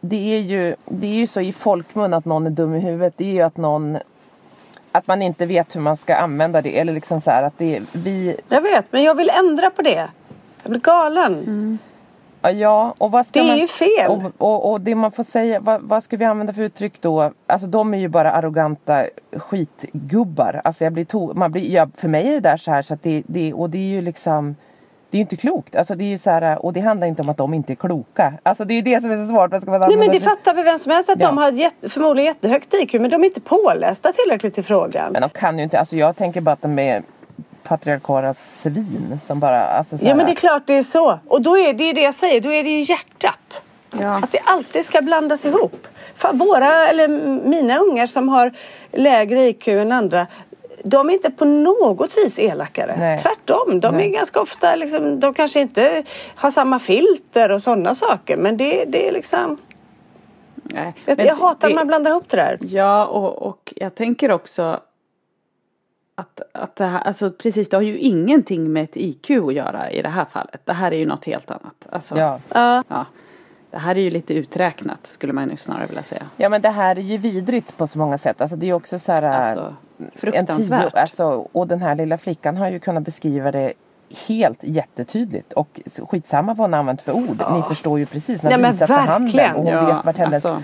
det, 0.00 0.34
är 0.36 0.40
ju, 0.40 0.74
det 0.84 1.06
är 1.06 1.14
ju 1.14 1.26
så 1.26 1.40
i 1.40 1.52
folkmun 1.52 2.14
att 2.14 2.24
någon 2.24 2.46
är 2.46 2.50
dum 2.50 2.74
i 2.74 2.78
huvudet. 2.80 3.14
Det 3.16 3.24
är 3.24 3.32
ju 3.32 3.42
att 3.42 3.56
någon 3.56 3.98
att 4.98 5.06
man 5.06 5.22
inte 5.22 5.46
vet 5.46 5.76
hur 5.76 5.80
man 5.80 5.96
ska 5.96 6.16
använda 6.16 6.62
det. 6.62 6.78
Eller 6.78 6.92
liksom 6.92 7.20
så 7.20 7.30
att 7.30 7.58
det 7.58 7.76
är 7.76 7.82
vi. 7.92 8.36
Jag 8.48 8.60
vet, 8.60 8.84
men 8.90 9.02
jag 9.02 9.14
vill 9.14 9.30
ändra 9.30 9.70
på 9.70 9.82
det. 9.82 10.08
Jag 10.62 10.70
blir 10.70 10.80
galen. 10.80 11.78
Ja, 12.42 12.94
och 12.98 13.10
vad 13.10 13.26
ska 13.26 13.40
Det 13.40 13.46
är 13.46 13.48
man, 13.48 13.58
ju 13.58 13.68
fel. 13.68 14.10
Och, 14.10 14.32
och, 14.38 14.72
och 14.72 14.80
det 14.80 14.94
man 14.94 15.12
får 15.12 15.24
säga, 15.24 15.60
vad, 15.60 15.82
vad 15.82 16.02
ska 16.02 16.16
vi 16.16 16.24
använda 16.24 16.52
för 16.52 16.62
uttryck 16.62 17.00
då? 17.00 17.32
Alltså 17.46 17.66
de 17.66 17.94
är 17.94 17.98
ju 17.98 18.08
bara 18.08 18.32
arroganta 18.32 19.06
skitgubbar. 19.36 20.60
Alltså 20.64 20.84
jag 20.84 20.92
blir 20.92 21.04
to, 21.04 21.34
man 21.34 21.52
blir, 21.52 21.72
ja, 21.72 21.88
för 21.96 22.08
mig 22.08 22.28
är 22.28 22.32
det 22.32 22.40
där 22.40 22.56
så 22.56 22.70
här 22.70 22.82
så 22.82 22.94
att 22.94 23.02
det, 23.02 23.22
det, 23.26 23.52
och 23.52 23.70
det 23.70 23.78
är 23.78 23.88
ju 23.88 24.00
liksom 24.00 24.56
det 25.10 25.16
är 25.16 25.18
ju 25.18 25.22
inte 25.22 25.36
klokt. 25.36 25.76
Alltså 25.76 25.94
det 25.94 26.04
är 26.04 26.08
ju 26.08 26.18
så 26.18 26.30
här, 26.30 26.64
och 26.64 26.72
det 26.72 26.80
handlar 26.80 27.06
inte 27.06 27.22
om 27.22 27.28
att 27.28 27.36
de 27.36 27.54
inte 27.54 27.72
är 27.72 27.74
kloka. 27.74 28.32
Alltså 28.42 28.64
det 28.64 28.74
är 28.74 28.76
ju 28.76 28.82
det 28.82 29.00
som 29.00 29.10
är 29.10 29.16
så 29.16 29.24
svårt. 29.32 29.50
Vad 29.50 29.62
ska 29.62 29.70
man 29.70 29.80
Nej 29.80 29.96
men 29.96 30.10
det 30.10 30.20
för- 30.20 30.26
fattar 30.30 30.54
väl 30.54 30.64
vem 30.64 30.78
som 30.78 30.92
helst 30.92 31.10
att 31.10 31.20
Ja. 31.20 31.26
de 31.26 31.38
har 31.38 31.52
jätte, 31.52 31.88
förmodligen 31.88 32.26
jättehögt 32.26 32.74
IQ 32.74 32.92
men 32.94 33.10
de 33.10 33.22
är 33.22 33.26
inte 33.26 33.40
pålästa 33.40 34.12
tillräckligt 34.12 34.58
i 34.58 34.62
frågan. 34.62 35.12
Men 35.12 35.22
de 35.22 35.30
kan 35.30 35.58
ju 35.58 35.64
inte, 35.64 35.78
alltså 35.78 35.96
jag 35.96 36.16
tänker 36.16 36.40
bara 36.40 36.52
att 36.52 36.62
de 36.62 36.78
är 36.78 37.02
patriarkala 37.62 38.34
svin 38.34 39.18
som 39.22 39.40
bara, 39.40 39.60
alltså 39.64 39.98
så 39.98 40.04
Ja 40.04 40.08
här, 40.08 40.14
men 40.16 40.26
det 40.26 40.32
är 40.32 40.36
klart 40.36 40.62
det 40.66 40.74
är 40.74 40.82
så. 40.82 41.18
Och 41.28 41.42
då 41.42 41.58
är 41.58 41.72
det 41.72 41.84
ju 41.84 41.92
det 41.92 42.02
jag 42.02 42.14
säger, 42.14 42.40
då 42.40 42.52
är 42.52 42.64
det 42.64 42.70
ju 42.70 42.80
hjärtat. 42.82 43.62
Ja. 44.00 44.14
Att 44.22 44.32
det 44.32 44.38
alltid 44.44 44.84
ska 44.86 45.02
blandas 45.02 45.44
ihop. 45.44 45.86
För 46.16 46.32
våra, 46.32 46.88
eller 46.88 47.08
mina 47.48 47.78
ungar 47.78 48.06
som 48.06 48.28
har 48.28 48.52
lägre 48.92 49.44
IQ 49.48 49.68
än 49.68 49.92
andra 49.92 50.26
de 50.84 51.08
är 51.08 51.12
inte 51.14 51.30
på 51.30 51.44
något 51.44 52.16
vis 52.16 52.38
elakare. 52.38 52.94
Nej. 52.98 53.22
Tvärtom. 53.22 53.80
De 53.80 53.94
Nej. 53.96 54.06
är 54.06 54.10
ganska 54.12 54.40
ofta 54.40 54.74
liksom, 54.74 55.20
de 55.20 55.34
kanske 55.34 55.60
inte 55.60 56.02
har 56.34 56.50
samma 56.50 56.78
filter 56.78 57.50
och 57.50 57.62
sådana 57.62 57.94
saker. 57.94 58.36
Men 58.36 58.56
det, 58.56 58.84
det 58.84 59.08
är 59.08 59.12
liksom. 59.12 59.58
Nej, 60.62 60.94
Jag, 61.04 61.20
jag 61.20 61.36
hatar 61.36 61.68
det- 61.68 61.74
när 61.74 61.80
man 61.80 61.86
blandar 61.86 62.10
ihop 62.10 62.24
det 62.30 62.36
där. 62.36 62.58
Ja, 62.60 63.06
och, 63.06 63.42
och 63.42 63.72
jag 63.76 63.94
tänker 63.94 64.30
också 64.30 64.80
att, 66.14 66.40
att 66.52 66.76
det 66.76 66.84
här, 66.84 67.00
alltså 67.00 67.30
precis, 67.30 67.68
det 67.68 67.76
har 67.76 67.82
ju 67.82 67.98
ingenting 67.98 68.72
med 68.72 68.84
ett 68.84 68.96
IQ 68.96 69.30
att 69.30 69.54
göra 69.54 69.90
i 69.90 70.02
det 70.02 70.08
här 70.08 70.24
fallet. 70.24 70.60
Det 70.64 70.72
här 70.72 70.92
är 70.92 70.96
ju 70.96 71.06
något 71.06 71.24
helt 71.24 71.50
annat. 71.50 71.86
Alltså, 71.90 72.18
Ja. 72.18 72.40
Ja. 72.48 72.84
ja. 72.88 73.04
Det 73.70 73.78
här 73.78 73.94
är 73.94 74.00
ju 74.00 74.10
lite 74.10 74.34
uträknat 74.34 75.06
skulle 75.06 75.32
man 75.32 75.50
ju 75.50 75.56
snarare 75.56 75.86
vilja 75.86 76.02
säga. 76.02 76.22
ja 76.36 76.48
men 76.48 76.62
det 76.62 76.68
här 76.70 76.96
är 76.98 77.02
ju 77.02 77.18
vidrigt 77.18 77.76
på 77.76 77.86
så 77.86 77.98
många 77.98 78.18
sätt. 78.18 78.40
Alltså 78.40 78.56
det 78.56 78.64
är 78.66 78.68
ju 78.68 78.74
också 78.74 78.98
så 78.98 79.12
här 79.12 79.22
Alltså, 79.22 79.74
en 79.98 80.10
fruktansvärt. 80.14 80.92
tio, 80.92 81.00
alltså, 81.00 81.46
och 81.52 81.66
den 81.66 81.82
här 81.82 81.94
lilla 81.94 82.18
flickan 82.18 82.56
har 82.56 82.70
ju 82.70 82.78
kunnat 82.78 83.02
beskriva 83.02 83.52
det 83.52 83.72
helt 84.28 84.58
jättetydligt 84.62 85.52
och 85.52 85.80
skitsamma 86.08 86.54
vad 86.54 86.64
hon 86.64 86.74
använt 86.74 87.00
för 87.02 87.12
ord. 87.12 87.42
Ni 87.52 87.62
förstår 87.62 87.98
ju 87.98 88.06
precis. 88.06 88.42
Hon 88.42 88.50
Ja, 88.50 88.56
har 88.58 88.72
visat 88.72 88.88
på 88.88 88.94
handen 88.94 89.54
och 89.54 89.62
hon 89.62 89.72
Ja, 89.72 89.86
vet 89.96 90.04
vart 90.06 90.16
hennes... 90.16 90.44
alltså. 90.44 90.62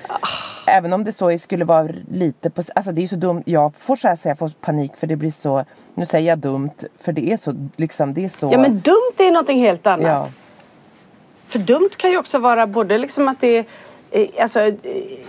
Även 0.66 0.92
om 0.92 1.04
det 1.04 1.12
så 1.12 1.38
skulle 1.38 1.64
vara 1.64 1.88
lite 2.10 2.50
på... 2.50 2.62
Alltså 2.74 2.92
det 2.92 3.02
är 3.02 3.06
så 3.06 3.16
dumt. 3.16 3.42
Jag 3.46 3.72
får 3.78 3.96
så 3.96 4.08
här 4.08 4.16
säga, 4.16 4.30
jag 4.30 4.38
får 4.38 4.48
panik 4.48 4.96
för 4.96 5.06
det 5.06 5.16
blir 5.16 5.30
så... 5.30 5.64
Nu 5.94 6.06
säger 6.06 6.28
jag 6.28 6.38
dumt 6.38 6.70
för 6.98 7.12
det 7.12 7.32
är 7.32 7.36
så 7.36 7.54
liksom 7.76 8.14
det 8.14 8.24
är 8.24 8.28
så... 8.28 8.50
ja 8.52 8.58
men 8.58 8.80
dumt 8.80 9.14
är 9.18 9.30
någonting 9.30 9.58
helt 9.60 9.86
annat. 9.86 10.06
ja. 10.06 10.28
För 11.48 11.58
dumt 11.58 11.90
kan 11.96 12.10
ju 12.10 12.18
också 12.18 12.38
vara 12.38 12.66
både 12.66 12.98
liksom 12.98 13.28
att 13.28 13.40
det 13.40 13.56
är 13.56 13.64
Alltså 14.38 14.60
eh, 14.60 14.74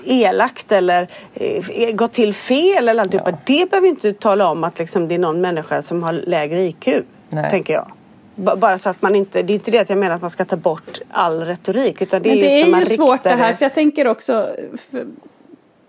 elakt 0.05 0.71
eller 0.71 1.07
eh, 1.33 1.91
gått 1.95 2.13
till 2.13 2.33
fel 2.33 2.89
eller 2.89 3.01
alltihopa. 3.01 3.29
Ja. 3.31 3.37
Det 3.45 3.69
behöver 3.69 3.87
inte 3.87 4.13
tala 4.13 4.47
om 4.49 4.63
att 4.63 4.79
liksom 4.79 5.07
det 5.07 5.15
är 5.15 5.19
någon 5.19 5.41
människa 5.41 5.81
som 5.81 6.03
har 6.03 6.13
lägre 6.13 6.63
IQ. 6.63 6.87
Nej. 7.29 7.51
Tänker 7.51 7.73
jag. 7.73 7.91
B- 8.35 8.51
bara 8.57 8.77
så 8.79 8.89
att 8.89 9.01
man 9.01 9.15
inte, 9.15 9.41
det 9.41 9.53
är 9.53 9.55
inte 9.55 9.71
det 9.71 9.79
att 9.79 9.89
jag 9.89 9.97
menar 9.97 10.15
att 10.15 10.21
man 10.21 10.29
ska 10.29 10.45
ta 10.45 10.55
bort 10.55 10.99
all 11.09 11.45
retorik. 11.45 12.01
Utan 12.01 12.21
det 12.21 12.29
Men 12.29 12.37
är 12.37 12.41
det 12.41 12.59
just 12.59 12.73
är 12.73 12.79
ju 12.79 12.97
svårt 12.97 13.23
det 13.23 13.29
här 13.29 13.53
för 13.53 13.65
jag 13.65 13.73
tänker 13.73 14.07
också 14.07 14.49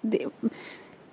det, 0.00 0.24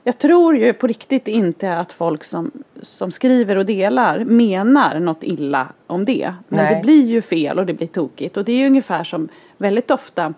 Jag 0.04 0.17
tror 0.17 0.58
ju 0.58 0.74
på 0.74 0.88
riktigt 0.88 1.28
inte 1.28 1.74
att 1.78 1.93
folk 1.93 2.24
som, 2.24 2.52
som 2.82 3.12
skriver 3.12 3.56
och 3.56 3.65
delar 3.65 4.19
menar 4.19 5.00
något 5.00 5.24
illa 5.24 5.67
om 5.88 6.06
det. 6.06 6.34
Men 6.48 6.65
Nej. 6.65 6.76
det 6.76 6.82
blir 6.82 7.06
ju 7.06 7.22
fel 7.22 7.60
och 7.60 7.65
det 7.65 7.74
blir 7.74 7.88
tokigt 7.88 8.38
och 8.38 8.46
det 8.46 8.52
är 8.52 8.58
ju 8.58 8.67
ungefär 8.67 9.04
som 9.04 9.30
väldigt 9.58 9.91
ofta 9.91 10.34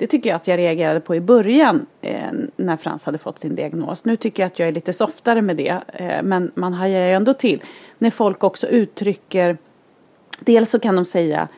det 0.00 0.06
tycker 0.06 0.30
jag 0.30 0.36
att 0.36 0.48
jag 0.48 0.58
reagerade 0.58 1.00
på 1.00 1.14
i 1.14 1.20
början 1.20 1.86
eh, 2.00 2.30
när 2.56 2.76
Frans 2.76 3.06
hade 3.06 3.18
fått 3.18 3.38
sin 3.38 3.54
diagnos. 3.54 4.04
Nu 4.04 4.16
tycker 4.16 4.42
jag 4.42 4.46
att 4.46 4.58
jag 4.58 4.68
är 4.68 4.72
lite 4.72 4.92
softare 4.92 5.42
med 5.42 5.56
det. 5.56 5.80
Eh, 5.86 6.22
men 6.22 6.50
man 6.54 6.72
hajar 6.72 7.06
ju 7.06 7.12
ändå 7.12 7.34
till. 7.34 7.62
När 7.98 8.10
folk 8.10 8.44
också 8.44 8.66
uttrycker 8.66 9.56
Dels 10.40 10.70
så 10.70 10.78
kan 10.78 10.96
de 10.96 11.04
säga 11.04 11.48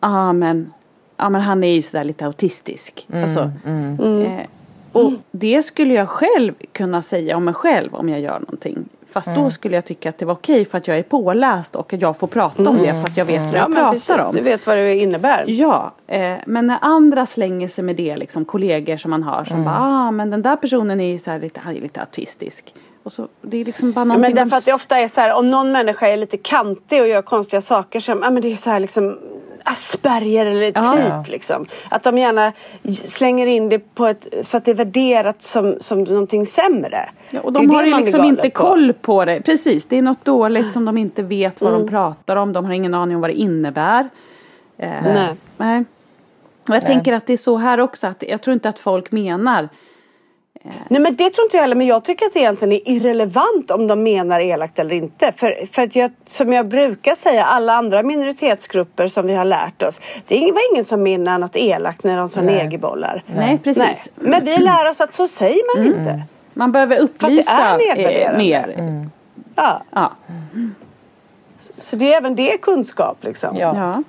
ah, 0.00 0.32
men, 0.32 0.72
ah, 1.16 1.30
men 1.30 1.40
han 1.40 1.64
är 1.64 1.72
ju 1.72 1.82
sådär 1.82 2.04
lite 2.04 2.26
autistisk. 2.26 3.06
Alltså, 3.12 3.50
eh, 3.64 4.46
och 4.92 5.12
det 5.30 5.62
skulle 5.62 5.94
jag 5.94 6.08
själv 6.08 6.54
kunna 6.72 7.02
säga 7.02 7.36
om 7.36 7.44
mig 7.44 7.54
själv 7.54 7.94
om 7.94 8.08
jag 8.08 8.20
gör 8.20 8.40
någonting. 8.40 8.88
Fast 9.10 9.34
då 9.34 9.50
skulle 9.50 9.74
jag 9.74 9.84
tycka 9.84 10.08
att 10.08 10.18
det 10.18 10.24
var 10.24 10.34
okej 10.34 10.64
för 10.64 10.78
att 10.78 10.88
jag 10.88 10.98
är 10.98 11.02
påläst 11.02 11.76
och 11.76 11.92
att 11.92 12.00
jag 12.02 12.16
får 12.18 12.26
prata 12.26 12.70
om 12.70 12.78
det 12.78 12.92
för 12.92 13.02
att 13.10 13.16
jag 13.16 13.24
vet 13.24 13.40
vad 13.40 13.54
Ja 13.54 13.68
jag 13.76 13.92
precis, 13.92 14.06
pratar 14.06 14.24
om. 14.28 14.34
du 14.34 14.40
vet 14.40 14.66
vad 14.66 14.76
det 14.76 14.94
innebär. 14.96 15.44
Ja, 15.46 15.92
eh, 16.06 16.34
men 16.46 16.66
när 16.66 16.78
andra 16.80 17.26
slänger 17.26 17.68
sig 17.68 17.84
med 17.84 17.96
det, 17.96 18.16
liksom 18.16 18.44
kollegor 18.44 18.96
som 18.96 19.10
man 19.10 19.22
har 19.22 19.44
som 19.44 19.64
bara, 19.64 19.76
ah 19.78 20.10
men 20.10 20.30
den 20.30 20.42
där 20.42 20.56
personen 20.56 21.00
är 21.00 21.12
ju 21.12 21.18
så 21.18 21.30
här 21.30 21.40
lite, 21.40 21.60
han 21.60 21.76
är 21.76 21.80
lite 21.80 22.00
autistisk. 22.00 22.74
Och 23.02 23.12
så, 23.12 23.28
det 23.42 23.56
är 23.56 23.64
liksom 23.64 23.92
bara 23.92 24.00
Ja, 24.00 24.04
någonting 24.04 24.34
men 24.34 24.44
därför 24.48 24.56
att 24.58 24.64
det 24.64 24.72
ofta 24.74 24.98
är 24.98 25.08
så 25.08 25.20
här 25.20 25.34
om 25.34 25.50
någon 25.50 25.72
människa 25.72 26.08
är 26.08 26.16
lite 26.16 26.36
kantig 26.36 27.00
och 27.02 27.08
gör 27.08 27.22
konstiga 27.22 27.60
saker 27.60 28.00
som, 28.00 28.22
ja 28.22 28.30
men 28.30 28.42
det 28.42 28.52
är 28.52 28.56
så 28.56 28.70
här 28.70 28.80
liksom 28.80 29.18
Asperger 29.64 30.46
eller 30.46 30.72
Ja. 30.74 31.22
typ 31.22 31.32
liksom. 31.32 31.66
Att 31.90 32.02
de 32.02 32.18
gärna 32.18 32.52
slänger 33.06 33.46
in 33.46 33.68
det 33.68 33.78
på 33.94 34.06
ett, 34.06 34.26
för 34.44 34.58
att 34.58 34.64
det 34.64 34.70
är 34.70 34.74
värderat 34.74 35.42
som, 35.42 35.76
som 35.80 36.02
någonting 36.02 36.46
sämre. 36.46 37.08
Ja, 37.30 37.40
och 37.40 37.52
de 37.52 37.70
har 37.70 37.84
ju 37.84 37.96
liksom 37.96 38.24
inte 38.24 38.50
på. 38.50 38.62
koll 38.62 38.92
på 38.92 39.24
det. 39.24 39.40
Precis, 39.40 39.86
det 39.86 39.98
är 39.98 40.02
något 40.02 40.24
dåligt 40.24 40.72
som 40.72 40.84
de 40.84 40.98
inte 40.98 41.22
vet 41.22 41.60
vad 41.60 41.72
de 41.72 41.88
pratar 41.88 42.36
om. 42.36 42.52
De 42.52 42.64
har 42.64 42.72
ingen 42.72 42.94
aning 42.94 43.16
om 43.16 43.20
vad 43.20 43.30
det 43.30 43.34
innebär. 43.34 44.08
Eh, 44.78 44.90
Nej. 45.02 45.34
nej. 45.56 45.84
Och 46.68 46.74
jag 46.74 46.86
tänker 46.86 47.12
att 47.12 47.26
det 47.26 47.32
är 47.32 47.36
så 47.36 47.56
här 47.56 47.80
också. 47.80 48.06
Att 48.06 48.24
jag 48.28 48.42
tror 48.42 48.54
inte 48.54 48.68
att 48.68 48.78
folk 48.78 49.10
menar. 49.12 49.68
Nej 50.62 51.00
men 51.00 51.16
det 51.16 51.30
tror 51.30 51.44
inte 51.44 51.56
jag 51.56 51.62
heller 51.62 51.74
men 51.74 51.86
jag 51.86 52.04
tycker 52.04 52.26
att 52.26 52.34
det 52.34 52.40
egentligen 52.40 52.72
är 52.72 52.88
irrelevant 52.88 53.70
om 53.70 53.86
de 53.86 54.02
menar 54.02 54.40
elakt 54.40 54.78
eller 54.78 54.94
inte. 54.94 55.32
För, 55.36 55.66
för 55.72 55.82
att 55.82 55.96
jag, 55.96 56.10
som 56.26 56.52
jag 56.52 56.66
brukar 56.66 57.14
säga, 57.14 57.44
alla 57.44 57.72
andra 57.72 58.02
minoritetsgrupper 58.02 59.08
som 59.08 59.26
vi 59.26 59.34
har 59.34 59.44
lärt 59.44 59.82
oss. 59.82 60.00
Det 60.28 60.52
var 60.52 60.74
ingen 60.74 60.84
som 60.84 61.02
menar 61.02 61.38
något 61.38 61.56
elakt 61.56 62.04
när 62.04 62.18
de 62.18 62.28
sa 62.28 62.40
Nej. 62.40 62.54
negerbollar. 62.54 63.22
Nej, 63.26 63.46
Nej. 63.46 63.58
precis. 63.58 64.12
Men 64.14 64.44
vi 64.44 64.56
lär 64.56 64.90
oss 64.90 65.00
att 65.00 65.14
så 65.14 65.28
säger 65.28 65.76
man 65.76 65.86
inte. 65.86 66.22
Man 66.54 66.72
behöver 66.72 66.98
upplysa 66.98 67.78
eh, 67.96 68.36
mer. 68.36 68.74
Ja. 69.54 69.82
Ja. 69.90 70.12
Så 71.76 71.96
det 71.96 72.12
är 72.12 72.16
även 72.16 72.34
det 72.34 72.58
kunskap 72.58 73.24
liksom. 73.24 73.56
Ja, 73.56 73.76
ja. 73.76 74.02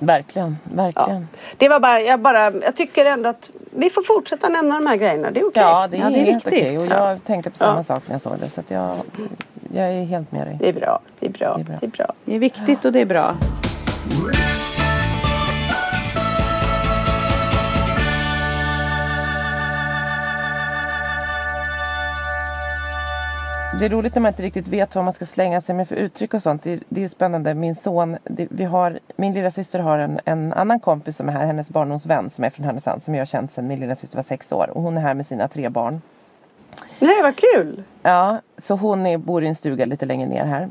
Verkligen, 0.00 0.56
verkligen. 0.64 1.28
Det 1.56 1.68
var 1.68 1.80
bara, 1.80 2.00
jag 2.00 2.20
bara, 2.20 2.52
jag 2.52 2.76
tycker 2.76 3.04
ändå 3.04 3.28
att 3.28 3.50
vi 3.76 3.90
får 3.90 4.02
fortsätta 4.02 4.48
nämna 4.48 4.74
de 4.74 4.86
här 4.86 4.96
grejerna. 4.96 5.30
Det 5.30 5.40
är 5.40 5.46
okej. 5.48 5.62
Ja, 5.62 5.88
det 5.90 5.96
är, 5.96 6.00
Ja, 6.00 6.10
det 6.10 6.20
är 6.20 6.24
helt 6.24 6.46
viktigt. 6.46 6.62
okej. 6.62 6.78
Och 6.78 6.86
jag 6.86 7.24
tänkte 7.24 7.50
på 7.50 7.56
samma 7.56 7.78
Ja. 7.78 7.82
sak 7.82 8.02
när 8.06 8.14
jag 8.14 8.20
såg 8.22 8.38
det. 8.40 8.48
Så 8.48 8.60
att 8.60 8.70
jag, 8.70 8.96
jag 9.74 9.88
är 9.88 10.04
helt 10.04 10.32
med 10.32 10.46
dig. 10.46 10.56
Det 10.60 10.68
är 10.68 10.72
bra, 10.72 10.98
det 11.20 11.26
är 11.26 11.30
bra, 11.30 11.54
Det 11.56 11.60
är 11.60 11.64
bra. 11.64 11.76
det 11.80 11.86
är 11.86 11.90
bra. 11.90 12.12
Det 12.24 12.34
är 12.34 12.38
viktigt 12.38 12.84
och 12.84 12.92
det 12.92 13.00
är 13.00 13.06
bra. 13.06 13.34
Det 23.78 23.84
är 23.84 23.88
roligt 23.88 24.14
när 24.14 24.22
man 24.22 24.28
inte 24.28 24.42
riktigt 24.42 24.68
vet 24.68 24.94
vad 24.94 25.04
man 25.04 25.12
ska 25.12 25.26
slänga 25.26 25.60
sig 25.60 25.74
med 25.74 25.88
för 25.88 25.96
uttryck 25.96 26.34
och 26.34 26.42
sånt. 26.42 26.62
Det, 26.62 26.82
det 26.88 27.04
är 27.04 27.08
spännande. 27.08 27.54
Min 27.54 27.74
son, 27.74 28.16
det, 28.24 28.46
vi 28.50 28.64
har, 28.64 28.98
min 29.16 29.32
lilla 29.32 29.50
syster 29.50 29.78
har 29.78 29.98
en, 29.98 30.20
en 30.24 30.52
annan 30.52 30.80
kompis 30.80 31.16
som 31.16 31.28
är 31.28 31.32
här, 31.32 31.46
hennes 31.46 31.70
barndomsvän 31.70 32.30
som 32.30 32.44
är 32.44 32.50
från 32.50 32.64
Härnösand 32.64 33.02
som 33.02 33.14
jag 33.14 33.20
har 33.20 33.26
känt 33.26 33.52
sedan 33.52 33.66
min 33.66 33.80
lilla 33.80 33.94
syster 33.94 34.16
var 34.16 34.22
sex 34.22 34.52
år. 34.52 34.70
Och 34.74 34.82
hon 34.82 34.96
är 34.96 35.00
här 35.00 35.14
med 35.14 35.26
sina 35.26 35.48
tre 35.48 35.68
barn. 35.68 36.02
Nej, 36.98 37.22
vad 37.22 37.36
kul! 37.36 37.82
Ja, 38.02 38.40
så 38.58 38.74
hon 38.74 39.06
är, 39.06 39.18
bor 39.18 39.44
i 39.44 39.46
en 39.46 39.54
stuga 39.54 39.84
lite 39.84 40.06
längre 40.06 40.28
ner 40.28 40.44
här. 40.44 40.70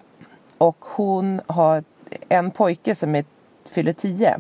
Och 0.58 0.78
hon 0.80 1.42
har 1.48 1.84
en 2.30 2.52
pojke 2.52 2.96
som 2.96 3.16
är, 3.16 3.26
fyller 3.66 3.94
10. 3.94 4.40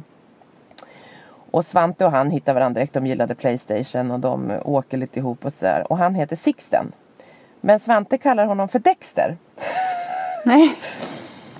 Och 1.51 1.65
Svante 1.65 2.05
och 2.05 2.11
han 2.11 2.31
hittar 2.31 2.53
varandra 2.53 2.79
direkt. 2.79 2.93
De 2.93 3.07
gillade 3.07 3.35
Playstation 3.35 4.11
och 4.11 4.19
de 4.19 4.51
åker 4.65 4.97
lite 4.97 5.19
ihop 5.19 5.45
och 5.45 5.53
sådär. 5.53 5.85
Och 5.89 5.97
han 5.97 6.15
heter 6.15 6.35
Sixten. 6.35 6.91
Men 7.65 7.79
Svante 7.79 8.17
kallar 8.17 8.45
honom 8.45 8.67
för 8.69 8.79
Dexter. 8.79 9.37
Nej. 10.45 10.75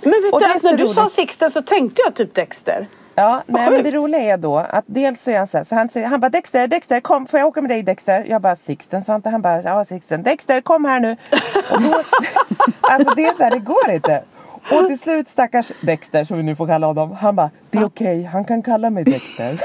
Men 0.02 0.12
vet 0.24 0.34
Och 0.34 0.40
du, 0.40 0.46
det 0.46 0.52
är 0.52 0.56
att 0.56 0.62
så 0.62 0.70
när 0.72 0.78
du 0.78 0.84
roligt. 0.84 0.96
sa 0.96 1.10
Sixten 1.10 1.52
så 1.52 1.62
tänkte 1.62 2.02
jag 2.06 2.16
typ 2.16 2.36
Dexter. 2.36 2.88
Ja, 3.16 3.44
nej, 3.48 3.70
men 3.72 3.84
det 3.84 3.92
roliga 3.92 4.22
är 4.22 4.38
då 4.38 4.58
att 4.58 4.84
dels 4.88 5.28
är 5.28 5.38
han 5.38 5.48
så 5.48 5.58
här, 5.58 5.64
så 5.66 5.76
han 5.76 5.90
säger, 5.90 6.08
han 6.08 6.20
bara 6.20 6.30
Dexter, 6.30 6.68
Dexter 6.68 7.00
kom, 7.00 7.28
får 7.28 7.40
jag 7.40 7.48
åka 7.48 7.62
med 7.62 7.70
dig 7.70 7.84
Dexter? 7.84 8.26
Jag 8.28 8.42
bara 8.42 8.56
Sixten 8.56 9.04
Svante, 9.04 9.30
han 9.30 9.42
bara 9.42 9.62
ja 9.62 9.86
Sixten, 9.86 10.24
Dexter 10.24 10.62
kom 10.62 10.86
här 10.86 11.00
nu. 11.00 11.18
Och 11.72 11.82
då, 11.82 11.94
alltså 12.82 13.14
det 13.16 13.26
är 13.26 13.38
så 13.38 13.44
här, 13.44 13.52
det 13.52 13.60
går 13.60 13.92
inte. 13.92 14.24
Och 14.72 14.88
till 14.88 15.00
slut 15.00 15.30
stackars 15.30 15.72
Dexter 15.82 16.24
som 16.24 16.38
vi 16.38 16.44
nu 16.44 16.56
får 16.56 16.68
kalla 16.68 16.88
honom, 16.88 17.12
han 17.12 17.36
bara 17.36 17.50
det 17.70 17.78
är 17.78 17.86
okej, 17.86 18.24
han 18.24 18.46
kan 18.46 18.64
kalla 18.64 18.90
mig 18.90 19.04
Dexter. 19.04 19.60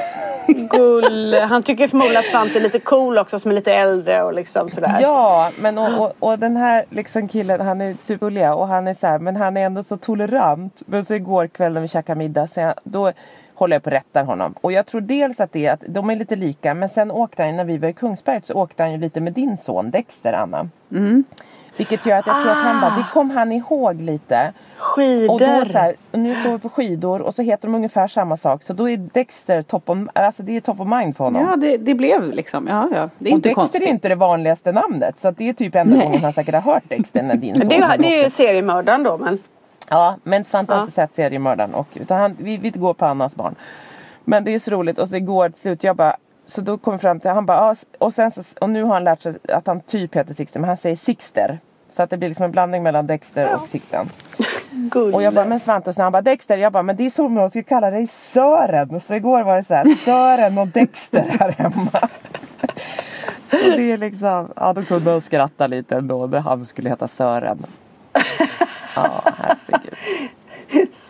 Gull. 0.55 1.35
Han 1.35 1.63
tycker 1.63 1.89
förmodligen 1.89 2.21
att 2.21 2.27
Svante 2.27 2.59
är 2.59 2.63
lite 2.63 2.79
cool 2.79 3.19
också 3.19 3.41
som 3.41 3.51
är 3.51 3.55
lite 3.55 3.73
äldre 3.75 4.23
och 4.23 4.35
liksom 4.35 4.71
sådär. 4.71 4.99
Ja, 5.01 5.51
men 5.61 5.79
och, 5.79 6.01
och, 6.01 6.13
och 6.19 6.39
den 6.39 6.57
här 6.57 6.85
liksom 6.91 7.29
killen 7.29 7.61
han 7.61 7.81
är 7.81 7.95
supergullig 7.95 8.53
och 8.53 8.69
han 8.69 8.89
är 8.89 8.95
så 8.95 9.07
här, 9.07 9.19
men 9.19 9.37
han 9.37 9.57
är 9.57 9.67
ändå 9.67 9.83
så 9.83 9.97
tolerant. 9.97 10.83
Men 10.87 11.05
så 11.05 11.15
igår 11.15 11.47
kväll 11.47 11.73
när 11.73 11.81
vi 11.81 11.89
käkade 11.89 12.19
middag 12.19 12.47
så 12.47 12.61
jag, 12.61 12.75
då 12.85 13.13
håller 13.55 13.77
jag 13.77 13.83
på 13.83 13.89
och 13.89 13.93
rättar 13.93 14.25
honom. 14.25 14.55
Och 14.61 14.73
jag 14.73 14.87
tror 14.87 15.01
dels 15.01 15.41
att 15.41 15.53
det 15.53 15.67
är 15.67 15.73
att 15.73 15.83
de 15.89 16.11
är 16.11 16.17
lite 16.17 16.37
lika 16.37 16.75
men 16.75 16.89
sen 16.89 17.11
åkte 17.11 17.43
han, 17.43 17.57
när 17.57 17.65
vi 17.65 17.79
var 17.79 17.89
i 17.89 17.93
Kungsberg 17.93 18.41
så 18.45 18.55
åkte 18.55 18.83
han 18.83 18.93
ju 18.93 18.99
lite 18.99 19.21
med 19.21 19.33
din 19.33 19.57
son 19.57 19.91
Dexter 19.91 20.33
Anna. 20.33 20.69
Vilket 21.79 22.07
gör 22.07 22.19
att 22.19 22.27
jag 22.27 22.43
tror 22.43 22.51
att 22.53 22.57
han 22.65 22.81
bara, 22.81 22.91
det 22.91 23.07
kom 23.13 23.31
han 23.31 23.53
ihåg 23.53 24.01
lite. 24.01 24.53
Skidor. 24.79 25.31
Och 25.35 25.41
då 25.41 25.65
så 25.73 25.79
här, 25.79 25.95
nu 26.13 26.35
står 26.37 26.53
vi 26.53 26.59
på 26.59 26.69
skidor 26.69 27.21
och 27.21 27.35
så 27.35 27.43
heter 27.43 27.69
de 27.69 27.75
ungefär 27.75 28.09
samma 28.09 28.37
sak. 28.37 28.63
Så 28.63 28.73
då 28.73 28.89
är 28.89 28.97
Dexter 28.97 29.63
top 29.63 29.89
of, 29.91 29.99
alltså 30.13 30.43
det 30.43 30.57
är 30.57 30.61
top 30.61 30.81
of 30.81 30.89
mind 30.89 31.17
för 31.17 31.25
honom. 31.25 31.47
Ja, 31.51 31.57
det, 31.57 31.77
det 31.77 31.95
blev 31.95 32.33
liksom. 32.33 32.67
Ja, 32.67 32.89
ja. 32.95 33.09
Det 33.19 33.29
är 33.29 33.33
och 33.33 33.37
inte 33.37 33.49
Dexter 33.49 33.55
konstigt. 33.55 33.83
är 33.83 33.87
inte 33.87 34.09
det 34.09 34.15
vanligaste 34.15 34.73
namnet. 34.73 35.21
Så 35.21 35.31
det 35.31 35.49
är 35.49 35.53
typ 35.53 35.75
enda 35.75 35.97
Nej. 35.97 36.07
gången 36.07 36.21
han 36.23 36.33
säkert 36.33 36.55
har 36.55 36.61
hört 36.63 36.83
Dexter 36.89 37.23
när 37.23 37.37
din 37.37 37.55
son 37.61 37.69
det, 37.69 37.97
det 37.99 38.19
är 38.21 38.25
ju 38.25 38.31
seriemördaren 38.31 39.03
då 39.03 39.19
men. 39.19 39.39
Ja, 39.91 40.17
men 40.23 40.45
Svante 40.45 40.73
har 40.73 40.79
Ja. 40.79 40.83
inte 40.83 40.93
sett 40.93 41.17
seriemördaren. 41.17 41.75
Och, 41.75 41.89
utan 41.95 42.21
han, 42.21 42.37
vi, 42.39 42.57
vi 42.57 42.71
går 42.71 42.95
på 42.95 43.07
Annas 43.07 43.37
barn. 43.37 43.55
Men 44.25 44.45
det 44.45 44.55
är 44.55 44.59
så 44.59 44.71
roligt. 44.71 44.99
Och 44.99 45.09
så 45.09 45.17
igår 45.17 45.49
till 45.49 45.61
slut, 45.61 45.85
jag 45.85 45.97
bara 45.97 46.17
så 46.47 46.61
då 46.61 46.79
kom 46.79 46.93
vi 46.93 46.99
fram 46.99 47.21
till, 47.21 47.31
han 47.31 47.47
bara, 47.47 47.57
ja, 47.57 47.75
och 47.99 48.13
sen 48.15 48.31
så, 48.31 48.43
och 48.61 48.71
nu 48.71 48.83
har 48.83 48.95
han 48.95 49.05
lärt 49.05 49.23
sig 49.23 49.35
att 49.53 49.67
han 49.67 49.81
typ 49.81 50.17
heter 50.17 50.35
Sixten, 50.35 50.63
men 50.63 50.69
han 50.69 50.77
säger 50.77 50.97
Sixter. 50.97 51.59
Så 51.99 52.03
att 52.03 52.11
det 52.11 52.17
blir 52.17 52.29
liksom 52.29 52.45
en 52.45 52.51
blandning 52.51 52.83
mellan 52.83 53.07
Dexter 53.07 53.55
och 53.55 53.69
Sixten. 53.69 54.11
Gull. 54.71 55.15
Och 55.15 55.23
jag 55.23 55.35
bara, 55.35 55.45
men 55.45 55.61
Svante, 55.61 55.91
och 55.91 55.95
så 55.95 56.03
han 56.03 56.13
bara 56.13 56.23
Dexter, 56.23 56.57
jag 56.57 56.73
bara, 56.73 56.83
men 56.83 56.97
det 56.97 57.19
är 57.19 57.21
om 57.21 57.37
jag 57.37 57.51
skulle 57.51 57.63
kalla 57.63 57.91
dig 57.91 58.07
Sören. 58.07 59.01
Så 59.01 59.15
igår 59.15 59.43
var 59.43 59.57
det 59.57 59.63
så 59.63 59.75
här, 59.75 59.85
Sören 60.05 60.59
och 60.59 60.67
Dexter 60.67 61.25
här 61.41 61.51
hemma. 61.51 61.91
Så 63.51 63.57
det 63.57 63.93
är 63.93 63.97
liksom, 63.97 64.53
ja 64.57 64.73
då 64.73 64.83
kunde 64.83 65.11
de 65.13 65.21
skratta 65.21 65.67
lite 65.67 65.97
ändå 65.97 66.27
när 66.27 66.41
han 66.41 66.67
skulle 66.67 66.89
heta 66.89 67.09
Sören. 67.09 67.67
Ja, 68.95 69.23
herregud. 69.37 69.95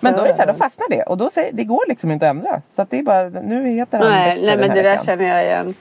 Men 0.01 0.17
då 0.17 0.23
är 0.23 0.27
det 0.27 0.35
så 0.35 0.43
här, 0.43 0.53
då 0.53 0.55
fastnar 0.55 0.87
det 0.91 1.03
och 1.03 1.19
då 1.19 1.31
säger, 1.31 1.53
det 1.53 1.65
går 1.65 1.85
liksom 1.89 2.11
inte 2.11 2.31
att 2.31 2.37
ändra. 2.37 2.63
Så 2.75 2.83
att 2.83 2.91
det 2.91 2.99
är 2.99 3.03
bara, 3.03 3.29
nu 3.29 3.69
heter 3.69 3.99
han 3.99 4.09
Nej, 4.09 4.31
Dexter 4.31 4.47
nej 4.47 4.57
den 4.57 4.61
men 4.61 4.71
här 4.71 4.77
det 4.77 4.83
där 4.83 4.91
veckan. 4.91 5.05
känner 5.05 5.25
jag 5.25 5.45
igen. 5.45 5.75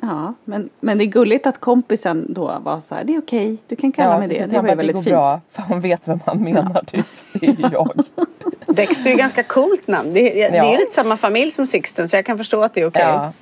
Ja, 0.00 0.34
men, 0.44 0.68
men 0.80 0.98
det 0.98 1.04
är 1.04 1.06
gulligt 1.06 1.46
att 1.46 1.60
kompisen 1.60 2.26
då 2.34 2.58
var 2.62 2.80
så 2.80 2.94
här, 2.94 3.04
det 3.04 3.14
är 3.14 3.18
okej, 3.18 3.56
du 3.66 3.76
kan 3.76 3.92
kalla 3.92 4.18
mig 4.18 4.28
till 4.28 4.38
det. 4.38 4.46
Det 4.46 4.56
han 4.56 4.64
var 4.64 4.70
ju 4.70 4.76
det 4.76 4.76
väldigt 4.76 4.96
fint. 4.96 5.06
bra. 5.08 5.40
För 5.50 5.62
han 5.62 5.80
vet 5.80 6.08
vem 6.08 6.20
han 6.26 6.42
menar 6.42 6.82
typ. 6.82 7.06
Det 7.32 7.46
är 7.46 7.70
jag. 7.72 7.90
Dexter 8.66 9.06
är 9.06 9.10
ju 9.10 9.16
ganska 9.16 9.42
coolt 9.42 9.86
namn. 9.86 10.12
Det, 10.14 10.42
är- 10.44 10.50
det 10.50 10.56
Ja. 10.56 10.64
är 10.64 10.72
ju 10.72 10.78
lite 10.78 10.94
samma 10.94 11.16
familj 11.16 11.52
som 11.52 11.66
Sixten 11.66 12.08
så 12.08 12.16
jag 12.16 12.26
kan 12.26 12.38
förstå 12.38 12.62
att 12.62 12.74
det 12.74 12.80
är 12.80 12.86
okej. 12.86 13.02
Ja. 13.02 13.32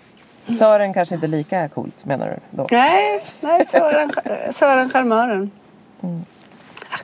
Sören 0.59 0.95
kanske 0.95 1.15
inte 1.15 1.27
är 1.27 1.29
lika 1.29 1.69
coolt 1.69 2.05
menar 2.05 2.27
du 2.29 2.57
då? 2.57 2.67
Nej, 2.71 3.23
nej 3.41 3.67
Sören, 3.71 4.13
Sören 4.59 4.89
Charmören. 4.91 5.51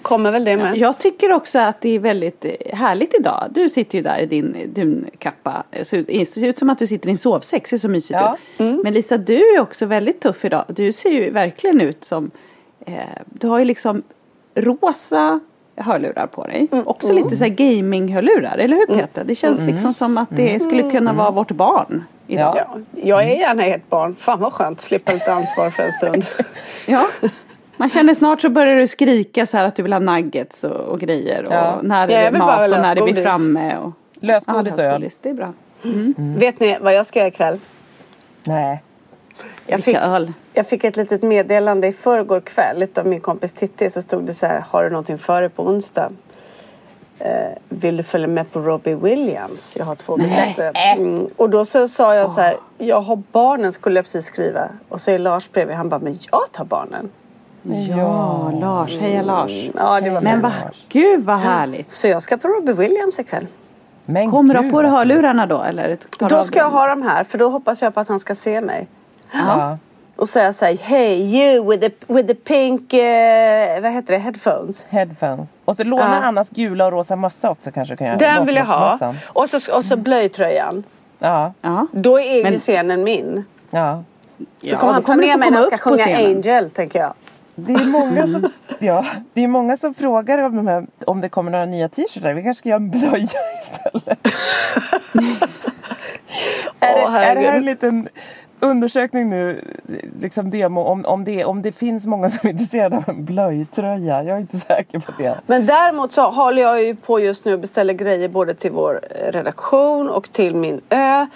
Kommer 0.03 0.31
väl 0.33 0.45
det 0.45 0.57
med. 0.57 0.77
Jag 0.77 0.99
tycker 0.99 1.33
också 1.33 1.59
att 1.59 1.81
det 1.81 1.89
är 1.95 1.99
väldigt 1.99 2.45
härligt 2.73 3.15
idag. 3.15 3.49
Du 3.51 3.69
sitter 3.69 3.99
ju 3.99 4.03
där 4.05 4.19
i 4.19 4.27
din 4.27 4.57
dunkappa. 4.75 5.63
Det 5.71 5.85
ser 5.85 5.99
ut- 5.99 6.35
det 6.35 6.59
som 6.59 6.71
att 6.71 6.79
du 6.79 6.87
sitter 6.87 7.09
i 7.09 7.13
en 7.13 7.19
sovsäck. 7.19 7.67
ser 7.69 7.77
så 7.77 7.89
mysigt 7.89 8.19
Ja. 8.21 8.37
ut. 8.59 8.85
Men 8.85 8.95
Lisa, 8.95 9.17
du 9.19 9.55
är 9.55 9.61
också 9.61 9.87
väldigt 9.87 10.21
tuff 10.21 10.45
idag. 10.45 10.65
Du 10.69 10.93
ser 10.93 11.11
ju 11.11 11.31
verkligen 11.31 11.81
ut 11.81 12.05
som... 12.05 12.31
Eh, 12.87 12.95
du 13.27 13.47
har 13.49 13.59
ju 13.59 13.65
liksom 13.65 14.03
rosa 14.55 15.41
hörlurar 15.77 16.27
på 16.27 16.47
dig. 16.47 16.69
Också 16.85 17.13
lite 17.13 17.37
så 17.37 17.45
här 17.45 17.51
gaming-hörlurar. 17.51 18.59
Eller 18.59 18.77
hur 18.77 18.87
Peter? 18.87 19.25
Det 19.25 19.35
känns 19.35 19.63
liksom 19.63 19.95
som 19.95 20.19
att 20.19 20.29
det 20.31 20.61
skulle 20.63 20.91
kunna 20.91 21.13
vara 21.13 21.31
vårt 21.31 21.51
barn 21.51 22.05
idag. 22.27 22.57
Ja. 22.57 22.67
Ja, 22.91 23.03
jag 23.03 23.23
är 23.23 23.37
gärna 23.37 23.65
ert 23.65 23.89
barn. 23.89 24.17
Fan 24.19 24.41
vad 24.41 24.53
skönt 24.53 24.81
slippa 24.81 25.13
lite 25.13 25.33
ansvar 25.33 25.71
för 25.71 25.83
en 25.83 25.93
stund. 25.93 26.27
Ja. 26.87 27.07
Man 27.83 27.89
känner 27.89 28.15
snart 28.15 28.41
så 28.41 28.49
börjar 28.49 28.77
du 28.77 28.87
skrika 28.87 29.47
så 29.47 29.57
här 29.57 29.65
att 29.65 29.77
du 29.77 29.83
vill 29.83 29.93
ha 29.93 30.01
nuggets 30.01 30.65
och, 30.65 30.71
och 30.71 31.01
grejer. 31.01 31.47
Ja. 31.51 31.75
Och 31.75 31.85
när 31.85 32.01
Ja, 32.01 32.07
det 32.07 32.13
jag 32.13 32.23
är 32.23 32.33
mat 32.33 32.73
och 32.73 32.79
när 32.79 32.95
det 32.95 33.03
blir 33.03 33.23
framme. 33.23 33.77
Och, 33.77 33.93
Lösgodis 34.15 34.79
och 34.79 34.85
öl. 34.85 35.11
Det 35.23 35.31
är 35.31 35.35
bra. 35.35 35.53
Vet 36.17 36.61
ni 36.61 36.79
vad 36.81 36.95
jag 36.95 37.07
ska 37.07 37.19
göra 37.19 37.29
ikväll? 37.29 37.61
Nej. 38.45 38.83
Jag 39.67 39.81
fick, 39.81 39.97
öl. 39.97 40.33
jag 40.53 40.67
fick 40.67 40.85
ett 40.85 40.97
litet 40.97 41.23
meddelande 41.23 41.87
i 41.87 41.93
förrgår 41.93 42.41
kväll 42.41 42.87
av 42.95 43.07
min 43.07 43.21
kompis 43.21 43.53
Titti 43.53 43.91
så 43.91 44.03
stod 44.03 44.25
det 44.25 44.35
så 44.35 44.47
här 44.47 44.65
Har 44.69 44.85
du 44.85 44.91
någonting 44.91 45.19
för 45.19 45.41
dig 45.41 45.51
på 45.51 45.63
onsdag? 45.63 46.13
Eh, 47.19 47.59
vill 47.69 47.97
du 47.97 48.03
följa 48.03 48.29
med 48.29 48.53
på 48.53 48.61
Robbie 48.61 48.95
Williams? 48.95 49.73
Jag 49.75 49.85
har 49.85 49.95
två 49.95 50.17
biljetter. 50.17 50.73
Mm. 50.75 51.27
Och 51.37 51.51
då 51.51 51.65
så 51.65 51.89
sa 51.89 52.15
jag 52.15 52.31
så 52.31 52.41
här 52.41 52.57
Jag 52.79 53.01
har 53.01 53.23
barnen 53.33 53.73
skulle 53.73 53.99
jag 53.99 54.05
precis 54.05 54.27
skriva. 54.27 54.69
Och 54.89 55.01
så 55.01 55.11
är 55.11 55.19
Lars 55.19 55.51
bredvid. 55.51 55.77
Han 55.77 55.89
bara 55.89 56.01
Men 56.01 56.19
jag 56.33 56.53
tar 56.53 56.65
barnen. 56.65 57.11
Ja, 57.63 58.51
Lars. 58.61 58.99
Heja 58.99 59.23
Lars. 59.23 59.51
Ja 59.77 60.01
det 60.01 60.11
var 60.11 60.21
Men 60.21 60.41
vad, 60.41 60.53
gud 60.89 61.25
vad 61.25 61.39
härligt. 61.39 61.93
Så 61.93 62.07
jag 62.09 62.23
ska 62.23 62.37
på 62.37 62.49
Robbie 62.49 62.73
Williams 62.73 63.19
ikväll. 63.19 63.47
Men 64.05 64.31
Kommer 64.31 64.55
du 64.55 64.61
ha 64.61 64.71
på 64.71 64.83
dig 64.83 64.91
hörlurarna 64.91 65.47
då? 65.47 65.63
Eller 65.63 65.97
tar 66.19 66.29
du 66.29 66.35
Då 66.35 66.41
av 66.41 66.45
ska 66.45 66.59
jag 66.59 66.67
dem? 66.67 66.73
ha 66.79 66.87
dem 66.87 67.03
här 67.03 67.25
för 67.25 67.39
då 67.39 67.49
hoppas 67.51 67.83
jag 67.83 67.95
på 67.95 68.01
att 68.01 68.09
han 68.09 68.19
ska 68.19 68.35
se 68.35 68.61
mig. 68.61 68.87
Ja. 69.33 69.79
Och 70.17 70.29
säga 70.29 70.53
så 70.53 70.65
här 70.65 70.75
Hey 70.77 71.15
you 71.37 71.71
with 71.71 71.89
the, 71.89 72.13
with 72.15 72.27
the 72.29 72.35
pink, 72.35 72.93
eh, 72.93 73.83
vad 73.83 73.93
heter 73.93 74.13
det, 74.13 74.19
headphones. 74.19 74.85
Headphones. 74.89 75.55
Och 75.65 75.77
så 75.77 75.85
låna 75.85 76.19
Ja. 76.23 76.27
Annas 76.29 76.51
gula 76.51 76.87
och 76.87 76.93
rosa 76.93 77.17
mössa 77.17 77.51
också 77.51 77.71
kanske 77.71 77.97
kan 77.97 78.07
göra. 78.07 78.17
Den 78.17 78.45
vill 78.45 78.57
jag 78.57 78.65
ha. 78.65 78.79
Blåsrocksmössan. 78.79 79.17
Och 79.33 79.49
så, 79.49 79.77
och 79.77 79.85
så 79.85 79.97
blöjtröjan. 79.97 80.85
Ja, 81.19 81.53
Ja. 81.63 81.87
Då 81.93 82.21
är 82.21 82.43
Men- 82.43 82.53
ju 82.53 82.59
scenen 82.59 83.05
min. 83.05 83.45
ja. 83.71 84.03
Så 84.39 84.45
Ja, 84.61 84.79
kommer 84.79 84.93
han 84.93 85.03
ta 85.03 85.07
kommer 85.07 85.23
du 85.23 85.27
med 85.29 85.33
få 85.33 85.39
mig 85.39 85.51
när 85.51 85.57
komma 85.57 85.59
han 85.61 85.67
ska 85.67 85.77
upp 85.77 85.83
på 85.83 85.89
sjunga 86.05 86.17
scenen. 86.17 86.37
Angel 86.37 86.71
tänker 86.71 86.99
jag. 86.99 87.13
Det 87.55 87.73
är 87.73 87.85
många 87.85 88.27
som, 88.27 88.51
ja, 88.79 89.05
det 89.33 89.45
är 89.45 89.49
många 89.49 89.77
som 89.77 89.95
frågar 89.95 90.39
om, 90.39 90.57
de 90.57 90.67
här, 90.67 90.87
om 91.07 91.21
det 91.21 91.29
kommer 91.29 91.51
några 91.51 91.65
nya 91.65 91.89
t-shirtar. 91.89 92.35
Vi 92.35 92.43
kanske 92.43 92.59
ska 92.59 92.69
göra 92.69 92.77
en 92.77 92.91
blöja 92.91 93.23
istället. 93.63 94.19
är, 96.81 96.95
det, 96.95 97.27
är 97.27 97.35
det 97.35 97.41
här 97.41 97.57
en 97.57 97.65
liten 97.65 98.09
undersökning 98.61 99.31
nu, 99.31 99.65
liksom 100.21 100.51
demo, 100.51 100.81
om, 100.81 101.05
om, 101.05 101.25
det, 101.25 101.45
om 101.45 101.63
det 101.63 101.73
finns 101.73 102.07
många 102.07 102.31
som 102.31 102.49
är 102.49 102.53
intresserade 102.53 102.97
av 102.97 103.09
en 103.09 103.25
blöjtröja? 103.25 104.23
Jag 104.23 104.37
är 104.37 104.41
inte 104.41 104.59
säker 104.59 104.99
på 104.99 105.13
det. 105.19 105.41
Men 105.47 105.67
däremot 105.67 106.13
så 106.13 106.31
håller 106.31 106.63
jag 106.63 106.83
ju 106.83 106.97
på 106.97 107.21
just 107.21 107.45
nu 107.45 107.53
och 107.53 107.61
beställer 107.61 107.95
grejer 107.95 108.29
både 108.29 108.55
till 108.55 108.71
vår 108.71 109.01
redaktion 109.33 110.11
och 110.11 110.33
till 110.33 110.55
min 110.55 110.81
ö. 110.89 111.27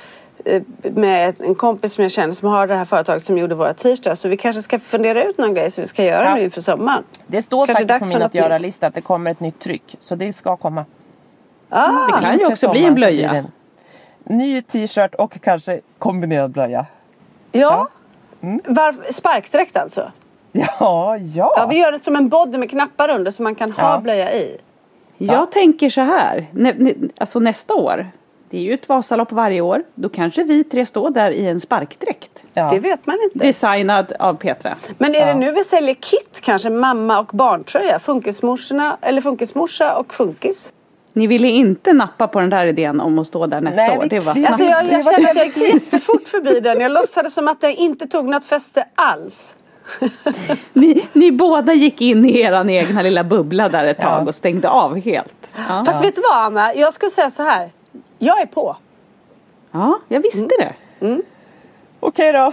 Eh, 0.45 0.62
Med 0.82 1.34
en 1.41 1.55
kompis 1.55 1.93
som 1.95 2.03
jag 2.03 2.11
känner 2.12 2.34
som 2.34 2.49
har 2.49 2.66
det 2.66 2.74
här 2.74 2.84
företaget 2.84 3.24
som 3.24 3.39
gjorde 3.39 3.55
våra 3.55 3.74
t-shirtar. 3.74 4.14
Så 4.14 4.28
vi 4.28 4.37
kanske 4.37 4.62
ska 4.62 4.78
fundera 4.78 5.24
ut 5.24 5.39
någon 5.39 5.55
grej 5.55 5.70
som 5.70 5.82
vi 5.82 5.89
ska 5.89 6.05
göra 6.05 6.24
Ja. 6.24 6.34
nu 6.34 6.43
inför 6.43 6.61
sommaren. 6.61 7.05
Det 7.26 7.43
står 7.43 7.66
Kanske 7.66 7.82
faktiskt 7.84 8.01
på 8.01 8.07
min 8.07 8.22
att 8.22 8.34
göra-lista 8.34 8.87
att 8.87 8.95
det 8.95 9.01
kommer 9.01 9.30
ett 9.30 9.41
nytt 9.41 9.59
tryck. 9.61 9.97
Så 10.01 10.14
det 10.14 10.32
ska 10.32 10.57
komma. 10.57 10.84
Ah, 11.68 12.07
Det 12.07 12.12
kan 12.22 12.39
ju 12.39 12.47
också 12.47 12.70
bli 12.70 12.84
en 12.84 12.95
blöja. 12.95 13.30
en 13.34 13.47
Ny 14.24 14.62
t-shirt 14.62 15.14
och 15.14 15.41
kanske 15.43 15.80
kombinerad 15.99 16.51
blöja. 16.51 16.87
ja. 17.53 17.89
Mm. 18.41 18.61
Var, 18.64 19.12
sparkdräkt 19.12 19.76
alltså? 19.76 20.12
Ja, 20.53 21.16
ja. 21.18 21.53
Ja, 21.57 21.66
vi 21.70 21.78
gör 21.78 21.93
det 21.93 22.05
som 22.05 22.16
en 22.16 22.28
body 22.28 22.59
med 22.59 22.70
knappar 22.70 23.09
under 23.11 23.30
så 23.30 23.43
man 23.43 23.55
kan 23.55 23.72
ha 23.72 23.93
Ja. 23.93 24.01
blöja 24.01 24.32
i. 24.32 24.59
Jag 25.18 25.53
tänker 25.53 25.91
så 25.91 26.01
här. 26.01 26.47
Nä, 26.51 26.72
nä, 26.76 26.93
alltså 27.18 27.39
nästa 27.39 27.74
år. 27.74 28.07
Det 28.51 28.59
är 28.59 28.63
ju 28.63 28.75
ett 28.75 28.89
Vasalopp 28.89 29.33
varje 29.33 29.61
år. 29.61 29.83
Då 29.95 30.09
kanske 30.09 30.43
vi 30.45 30.65
tre 30.65 30.87
står 30.87 31.11
där 31.11 31.31
i 31.31 31.47
en 31.47 31.61
sparkdräkt. 31.61 32.45
ja. 32.55 32.71
Det 32.71 32.79
vet 32.79 33.07
man 33.07 33.17
inte. 33.25 33.39
Designad 33.47 34.13
av 34.19 34.35
Petra. 34.35 34.75
Men 34.99 35.15
är 35.15 35.21
det 35.27 35.31
Ja. 35.33 35.37
nu 35.39 35.53
vi 35.53 35.65
säljer 35.65 35.95
kit 35.95 36.39
kanske? 36.41 36.71
Mamma 36.71 37.19
och 37.19 37.27
barntröja? 37.33 37.99
Funkismorsorna 37.99 38.97
eller 39.01 39.21
funkismorsa 39.21 39.97
och 39.97 40.15
funkis? 40.15 40.69
Ni 41.13 41.27
ville 41.27 41.49
inte 41.49 41.93
nappa 41.93 42.29
på 42.29 42.41
den 42.41 42.51
där 42.51 42.67
idén 42.67 43.01
om 43.01 43.19
att 43.19 43.27
stå 43.27 43.47
där 43.47 43.61
nästa 43.61 43.83
Nej, 43.83 43.99
år. 43.99 44.07
Det 44.11 44.21
var 44.21 44.35
snabbt. 44.35 44.49
Alltså 44.51 44.65
jag, 44.65 44.85
det 44.87 44.93
jag 44.93 45.05
kände 45.05 45.29
att 45.29 45.35
det 45.35 45.41
jag 45.41 45.47
gick 45.47 45.75
jättefort 45.75 46.29
förbi 46.29 46.61
den. 46.61 46.81
Jag 46.81 46.93
låtsades 46.93 47.35
som 47.35 47.49
att 47.49 47.61
det 47.61 47.73
inte 47.75 48.07
tog 48.07 48.29
något 48.29 48.45
fäste 48.45 48.85
alls. 48.95 49.55
Ni, 50.73 51.07
ni 51.13 51.33
båda 51.33 51.73
gick 51.75 52.01
in 52.01 52.25
i 52.25 52.41
eran 52.41 52.71
egna 52.71 53.03
lilla 53.03 53.25
bubbla 53.25 53.69
där 53.69 53.85
ett 53.87 54.01
tag 54.01 54.23
Ja. 54.23 54.27
och 54.29 54.35
stängde 54.35 54.69
av 54.69 55.01
helt. 55.01 55.53
Ja, 55.69 55.83
Fast 55.87 56.05
vet 56.05 56.15
du 56.15 56.21
vad 56.23 56.37
Anna? 56.39 56.75
Jag 56.75 56.95
skulle 56.95 57.11
säga 57.11 57.31
så 57.31 57.43
här. 57.43 57.71
Jag 58.19 58.41
är 58.41 58.47
på. 58.47 58.77
ja 59.73 59.99
jag 60.09 60.21
visste 60.21 60.49
det. 60.59 60.73
Okej 62.01 62.33
då. 62.33 62.53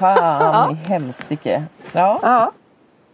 Fan 0.00 0.70
i 0.72 0.74
helsike. 0.74 1.64
Ja, 1.92 2.18
Ja. 2.22 2.52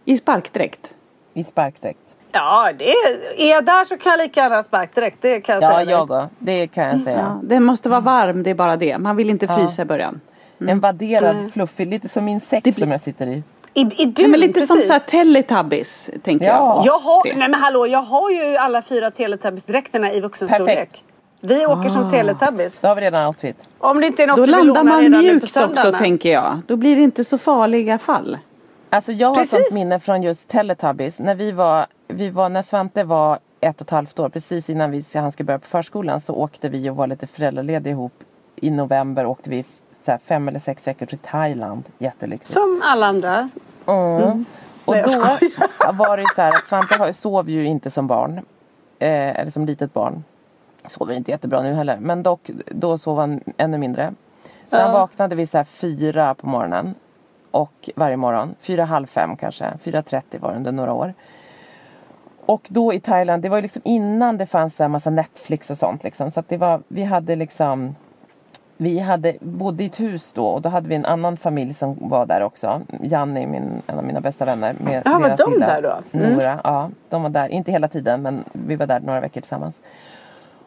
I 0.05 0.17
sparkdräkt. 0.17 0.93
i 1.33 1.43
sparkdräkt. 1.43 1.99
Ja, 2.31 2.71
det 2.77 2.91
är, 2.91 3.39
är 3.41 3.49
jag 3.49 3.65
där 3.65 3.85
så 3.85 3.97
kan 3.97 4.09
jag 4.11 4.17
lika 4.17 4.39
gärna 4.41 4.55
ha 4.55 4.63
spark 4.63 4.95
direkt. 4.95 5.17
Det 5.21 5.41
kan 5.41 5.55
jag 5.55 5.63
Ja, 5.63 5.69
säga. 5.69 6.05
dig. 6.05 6.15
jag. 6.17 6.27
Det 6.39 6.67
kan 6.67 6.83
jag 6.87 7.01
säga. 7.01 7.17
Ja, 7.17 7.39
den 7.43 7.63
måste 7.63 7.89
vara 7.89 7.99
varm, 7.99 8.43
det 8.43 8.49
är 8.49 8.55
bara 8.55 8.77
det. 8.77 8.97
Man 8.97 9.15
vill 9.15 9.29
inte 9.29 9.45
Ja. 9.45 9.55
frysa 9.55 9.81
i 9.81 9.85
början. 9.85 10.21
En 10.67 10.79
vadderad 10.79 11.53
fluffig, 11.53 11.87
lite 11.87 12.09
som 12.09 12.25
min 12.25 12.39
säck 12.39 12.63
blir- 12.63 12.73
som 12.73 12.91
jag 12.91 13.01
sitter 13.01 13.27
i. 13.27 13.43
I, 13.73 13.81
i 13.81 14.05
du, 14.05 14.21
Nej, 14.21 14.31
men 14.31 14.39
lite 14.39 14.61
som 14.61 14.75
precis. 14.77 14.87
så 14.87 14.93
här 14.93 14.99
Teletubbies 14.99 16.09
tänker 16.23 16.45
Ja. 16.45 16.51
jag. 16.51 16.85
Jag 16.85 16.99
har, 16.99 17.23
nej 17.37 17.49
men 17.49 17.53
hallå, 17.61 17.87
jag 17.87 18.01
har 18.01 18.29
ju 18.29 18.57
alla 18.57 18.81
fyra 18.81 19.09
Teletubbies-dräkterna 19.11 20.11
i 20.13 20.19
vuxenstorlek. 20.21 20.75
Perfekt. 20.77 21.01
Vi 21.41 21.65
åker 21.65 21.89
som 21.89 22.11
Teletubbies. 22.11 22.73
Då 22.81 22.87
har 22.87 22.95
vi 22.95 23.01
redan 23.01 23.27
outfit. 23.27 23.67
Om 23.77 24.01
det 24.01 24.07
inte 24.07 24.23
är 24.23 24.27
något 24.27 24.37
Då 24.37 24.41
vi 24.45 24.51
landar 24.51 24.83
man 24.83 25.09
mjukt 25.11 25.57
också 25.57 25.91
tänker 25.97 26.31
jag. 26.31 26.61
Då 26.67 26.75
blir 26.75 26.95
det 26.95 27.01
inte 27.01 27.23
så 27.23 27.37
farliga 27.37 27.97
fall. 27.97 28.37
Alltså 28.89 29.11
jag 29.11 29.27
har 29.27 29.35
Precis. 29.35 29.51
sånt 29.51 29.71
minne 29.71 29.99
från 29.99 30.23
just 30.23 30.47
Teletubbies. 30.47 31.19
När 31.19 31.35
vi 31.35 31.51
var, 31.51 31.85
vi 32.07 32.29
var, 32.29 32.49
när 32.49 32.61
Svante 32.61 33.03
var 33.03 33.39
ett 33.59 33.81
och 33.81 33.87
ett 33.87 33.91
halvt 33.91 34.19
år, 34.19 34.29
precis 34.29 34.69
innan 34.69 34.91
vi, 34.91 35.03
han 35.13 35.31
skulle 35.31 35.45
börja 35.47 35.59
på 35.59 35.67
förskolan 35.67 36.21
så 36.21 36.33
åkte 36.33 36.69
vi 36.69 36.89
och 36.89 36.95
var 36.95 37.07
lite 37.07 37.27
föräldralediga 37.27 37.91
ihop. 37.91 38.13
I 38.55 38.69
november 38.69 39.25
åkte 39.25 39.49
vi 39.49 39.65
så 40.05 40.11
här, 40.11 40.19
fem 40.25 40.47
eller 40.47 40.59
sex 40.59 40.87
veckor 40.87 41.05
till 41.05 41.17
Thailand. 41.17 41.83
Jättelyxigt. 41.97 42.53
Som 42.53 42.81
alla 42.85 43.07
andra. 43.07 43.49
Mm. 43.87 44.45
Och 44.85 44.93
Nej, 44.95 45.03
jag 45.79 45.95
då 45.95 46.03
var 46.03 46.17
det 46.17 46.21
ju 46.23 46.27
så 46.35 46.41
här 46.41 46.49
att 46.49 46.67
Svante 46.67 46.95
har- 46.95 47.11
sov 47.11 47.49
ju 47.49 47.65
inte 47.65 47.89
som 47.89 48.07
barn. 48.07 48.37
Eh, 48.99 49.39
eller 49.39 49.51
som 49.51 49.65
litet 49.65 49.93
barn. 49.93 50.23
Sover 50.87 51.13
inte 51.13 51.31
jättebra 51.31 51.61
nu 51.61 51.73
heller. 51.73 51.97
Men 51.99 52.23
dock, 52.23 52.49
då 52.71 52.97
sov 52.97 53.19
han 53.19 53.39
ännu 53.57 53.77
mindre. 53.77 54.13
Sen 54.69 54.79
Ja. 54.79 54.91
vaknade 54.91 55.35
vi 55.35 55.47
så 55.47 55.57
här 55.57 55.63
fyra 55.65 56.33
på 56.35 56.47
morgonen. 56.47 56.95
Och 57.51 57.89
varje 57.95 58.17
morgon. 58.17 58.55
Fyra, 58.59 58.85
halv 58.85 59.05
fem 59.07 59.35
kanske. 59.35 59.65
Fyra 59.81 60.01
trettio 60.01 60.39
var 60.39 60.51
det 60.51 60.57
under 60.57 60.71
några 60.71 60.93
år. 60.93 61.13
Och 62.45 62.67
då 62.69 62.93
i 62.93 62.99
Thailand, 62.99 63.43
det 63.43 63.49
var 63.49 63.57
ju 63.57 63.61
liksom 63.61 63.81
innan 63.85 64.37
det 64.37 64.45
fanns 64.45 64.81
en 64.81 64.91
massa 64.91 65.09
Netflix 65.09 65.69
och 65.69 65.77
sånt 65.77 66.03
liksom. 66.03 66.31
Så 66.31 66.39
att 66.39 66.49
det 66.49 66.57
var, 66.57 66.81
vi 66.87 67.03
hade 67.03 67.35
liksom 67.35 67.95
vi 68.77 68.99
hade, 68.99 69.35
bodde 69.41 69.83
i 69.83 69.85
ett 69.85 69.99
hus 69.99 70.33
då 70.33 70.47
och 70.47 70.61
då 70.61 70.69
hade 70.69 70.89
vi 70.89 70.95
en 70.95 71.05
annan 71.05 71.37
familj 71.37 71.73
som 71.73 71.97
var 72.09 72.25
där 72.25 72.41
också. 72.43 72.81
Janni, 73.01 73.45
min, 73.47 73.81
en 73.87 73.97
av 73.97 74.03
mina 74.03 74.21
bästa 74.21 74.45
vänner. 74.45 74.75
Med 74.79 75.01
Ja, 75.05 75.19
var 75.19 75.37
de 75.37 75.51
lilla 75.53 75.67
där 75.67 75.81
då? 75.81 76.17
Mm. 76.17 76.33
Nora, 76.33 76.59
ja. 76.63 76.89
De 77.09 77.23
var 77.23 77.29
där, 77.29 77.49
inte 77.49 77.71
hela 77.71 77.87
tiden 77.87 78.21
men 78.21 78.43
vi 78.51 78.75
var 78.75 78.85
där 78.87 78.99
några 78.99 79.19
veckor 79.19 79.41
tillsammans. 79.41 79.81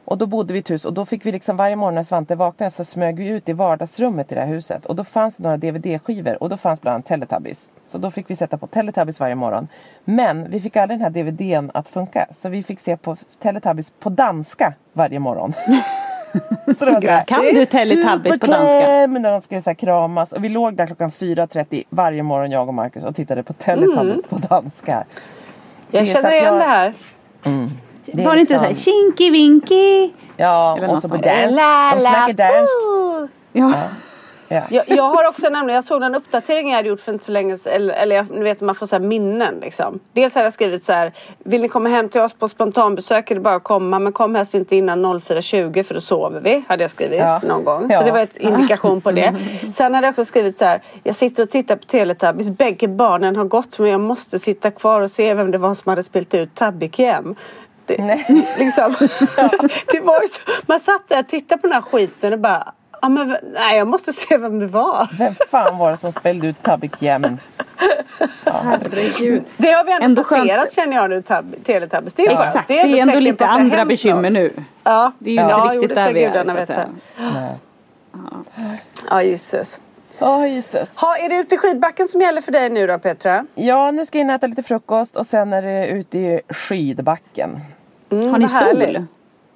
Och 0.04 0.18
då 0.18 0.26
bodde 0.26 0.52
vi 0.52 0.58
i 0.58 0.60
ett 0.60 0.70
hus 0.70 0.84
och 0.84 0.92
då 0.92 1.04
fick 1.06 1.26
vi 1.26 1.32
liksom 1.32 1.56
varje 1.56 1.76
morgon 1.76 1.94
när 1.94 2.02
Svante 2.02 2.34
vaknade 2.34 2.70
så 2.70 2.84
smög 2.84 3.16
vi 3.18 3.26
ut 3.26 3.48
i 3.48 3.52
vardagsrummet 3.52 4.32
i 4.32 4.34
det 4.34 4.40
här 4.40 4.48
huset. 4.48 4.86
Och 4.86 4.96
då 4.96 5.04
fanns 5.04 5.36
det 5.36 5.42
några 5.42 5.56
DVD-skivor 5.56 6.42
och 6.42 6.48
då 6.48 6.56
fanns 6.56 6.80
bland 6.80 6.94
annat 6.94 7.06
Teletubbies. 7.06 7.70
Så 7.86 7.98
då 7.98 8.10
fick 8.10 8.30
vi 8.30 8.36
sätta 8.36 8.56
på 8.58 8.66
Teletubbies 8.66 9.20
varje 9.20 9.34
morgon. 9.34 9.68
Men 10.04 10.50
vi 10.50 10.60
fick 10.60 10.76
aldrig 10.76 11.00
den 11.00 11.04
här 11.14 11.22
DVDn 11.22 11.70
att 11.74 11.88
funka. 11.88 12.26
Så 12.36 12.48
vi 12.48 12.62
fick 12.62 12.80
se 12.80 12.96
på 12.96 13.16
Teletubbies 13.42 13.92
på 14.00 14.10
danska 14.10 14.72
varje 14.92 15.18
morgon. 15.18 15.52
så 16.78 16.84
det 16.84 16.90
var 16.92 17.00
så 17.00 17.06
här, 17.06 17.24
Kan 17.24 17.40
du 17.42 17.66
Teletubbies 17.66 18.38
på 18.38 18.46
danska? 18.46 19.06
När 19.06 19.32
de 19.32 19.40
skulle 19.40 19.62
så 19.62 19.70
här 19.70 19.74
kramas. 19.74 20.32
Och 20.32 20.44
vi 20.44 20.48
låg 20.48 20.74
där 20.74 20.86
klockan 20.86 21.10
4.30 21.10 21.84
varje 21.90 22.22
morgon 22.22 22.50
jag 22.50 22.68
och 22.68 22.74
Marcus 22.74 23.04
och 23.04 23.16
tittade 23.16 23.42
på 23.42 23.52
Teletubbies 23.52 24.22
på 24.22 24.36
danska. 24.36 25.04
Jag 25.90 26.06
känner 26.06 26.32
igen 26.32 26.44
jag- 26.44 26.58
det 26.58 26.64
här 26.64 26.94
det 28.12 28.24
var 28.24 28.34
det 28.34 28.40
inte 28.40 28.58
så 28.58 28.64
här 28.64 28.70
liksom- 28.70 28.92
kinky 28.92 29.30
vinky? 29.30 30.10
Ja, 30.36 30.78
och 30.88 31.02
så 31.02 31.08
på 31.08 31.16
dans. 31.16 31.56
De 31.56 32.00
snackar 32.00 32.32
dans. 32.32 32.70
Ja. 32.82 33.28
ja. 33.52 33.72
ja. 33.74 33.84
jag, 34.70 34.84
jag, 34.86 35.04
har 35.04 35.24
också 35.28 35.48
nämligen, 35.48 35.74
jag 35.74 35.84
såg 35.84 36.02
en 36.02 36.14
uppdatering 36.14 36.68
jag 36.68 36.76
hade 36.76 36.88
gjort 36.88 37.00
för 37.00 37.12
inte 37.12 37.24
så 37.24 37.32
länge 37.32 37.58
eller, 37.64 37.94
eller 37.94 38.26
ni 38.30 38.40
vet 38.40 38.60
man 38.60 38.74
får 38.74 38.86
så 38.86 38.98
minnen 38.98 39.54
liksom. 39.60 40.00
Dels 40.12 40.34
hade 40.34 40.46
jag 40.46 40.52
skrivit 40.52 40.84
så 40.84 40.92
här, 40.92 41.12
vill 41.38 41.62
ni 41.62 41.68
komma 41.68 41.88
hem 41.88 42.08
till 42.08 42.20
oss 42.20 42.32
på 42.32 42.48
spontanbesök 42.48 43.30
är 43.30 43.34
det 43.34 43.40
bara 43.40 43.54
att 43.54 43.62
komma 43.62 43.98
men 43.98 44.12
kom 44.12 44.34
helst 44.34 44.54
inte 44.54 44.76
innan 44.76 45.06
04.20 45.06 45.82
för 45.82 45.94
då 45.94 46.00
sover 46.00 46.40
vi, 46.40 46.64
hade 46.68 46.84
jag 46.84 46.90
skrivit 46.90 47.18
ja. 47.18 47.40
någon 47.44 47.64
gång. 47.64 47.90
Så 47.92 48.02
det 48.02 48.12
var 48.12 48.18
en 48.18 48.28
indikation 48.54 49.00
på 49.00 49.10
det. 49.10 49.34
Sen 49.76 49.94
hade 49.94 50.06
jag 50.06 50.12
också 50.12 50.24
skrivit 50.24 50.58
så 50.58 50.64
här, 50.64 50.82
jag 51.02 51.16
sitter 51.16 51.42
och 51.42 51.50
tittar 51.50 51.76
på 51.76 51.84
Teletubbies, 51.84 52.50
bägge 52.50 52.88
barnen 52.88 53.36
har 53.36 53.44
gått 53.44 53.78
men 53.78 53.90
jag 53.90 54.00
måste 54.00 54.38
sitta 54.38 54.70
kvar 54.70 55.00
och 55.00 55.10
se 55.10 55.34
vem 55.34 55.50
det 55.50 55.58
var 55.58 55.74
som 55.74 55.90
hade 55.90 56.02
spelat 56.02 56.34
ut 56.34 56.54
Tabby 56.54 56.90
igen. 56.96 57.36
80. 57.84 57.96
Nej. 57.98 58.26
Liksom. 58.58 58.94
Ja, 59.36 59.50
det 59.92 60.00
var 60.00 60.22
ju 60.22 60.28
så, 60.28 60.40
man 60.66 60.80
satt 60.80 61.08
där 61.08 61.18
och 61.18 61.28
tittade 61.28 61.60
på 61.60 61.66
den 61.66 61.74
här 61.74 61.82
skiten 61.82 62.32
och 62.32 62.38
bara 62.38 62.72
Ja, 63.04 63.08
men, 63.08 63.36
nej, 63.52 63.78
jag 63.78 63.88
måste 63.88 64.12
se 64.12 64.36
vem 64.36 64.58
det 64.58 64.66
var. 64.66 65.08
Vem 65.18 65.34
fan 65.50 65.78
var 65.78 65.90
det 65.90 65.96
som 65.96 66.12
spelade 66.12 66.48
ut 66.48 66.62
Tabik 66.62 67.02
Jämn? 67.02 67.40
Ja. 68.44 68.52
Herregud. 68.64 69.42
Det 69.56 69.72
har 69.72 69.84
vi 69.84 69.92
ändå, 69.92 70.04
ändå 70.04 70.22
passerat 70.22 70.62
skönt. 70.62 70.72
känner 70.72 70.96
jag 70.96 71.10
nu, 71.10 71.22
Teletubbies. 71.64 72.14
Det 72.14 72.22
är 72.22 72.32
ja. 72.32 72.42
Exakt, 72.42 72.68
det 72.68 72.80
är 72.80 72.84
ändå, 72.84 72.94
det 72.94 72.98
är 72.98 73.02
ändå 73.02 73.18
lite 73.20 73.46
andra 73.46 73.84
bekymmer 73.84 74.30
nu. 74.30 74.52
Ja. 74.82 75.12
Det 75.18 75.30
är 75.30 75.34
ju 75.34 75.40
ja. 75.40 75.64
inte 75.64 75.74
riktigt 75.74 75.94
där 75.94 76.12
vi 76.12 76.24
är. 76.24 76.44
Så 76.44 76.58
att 76.58 76.66
säga. 76.66 76.88
Nej. 77.16 77.58
Ja, 79.10 79.22
gisses. 79.22 79.78
Ja, 80.18 80.36
oh, 80.36 80.48
Jesus. 80.48 80.96
Ha, 80.96 81.16
är 81.16 81.28
det 81.28 81.36
ute 81.36 81.54
i 81.54 81.58
skidbacken 81.58 82.08
som 82.08 82.20
gäller 82.20 82.40
för 82.40 82.52
dig 82.52 82.70
nu 82.70 82.86
då 82.86 82.98
Petra? 82.98 83.46
Ja, 83.54 83.90
nu 83.90 84.06
ska 84.06 84.18
jag 84.18 84.24
in 84.24 84.30
och 84.30 84.34
äta 84.34 84.46
lite 84.46 84.62
frukost 84.62 85.16
och 85.16 85.26
sen 85.26 85.52
är 85.52 85.62
det 85.62 85.86
ute 85.86 86.18
i 86.18 86.40
skidbacken. 86.48 87.60
Mm, 88.20 88.30
Har 88.30 88.38
ni 88.38 88.46
härligt. 88.46 88.96
sol? 88.96 89.06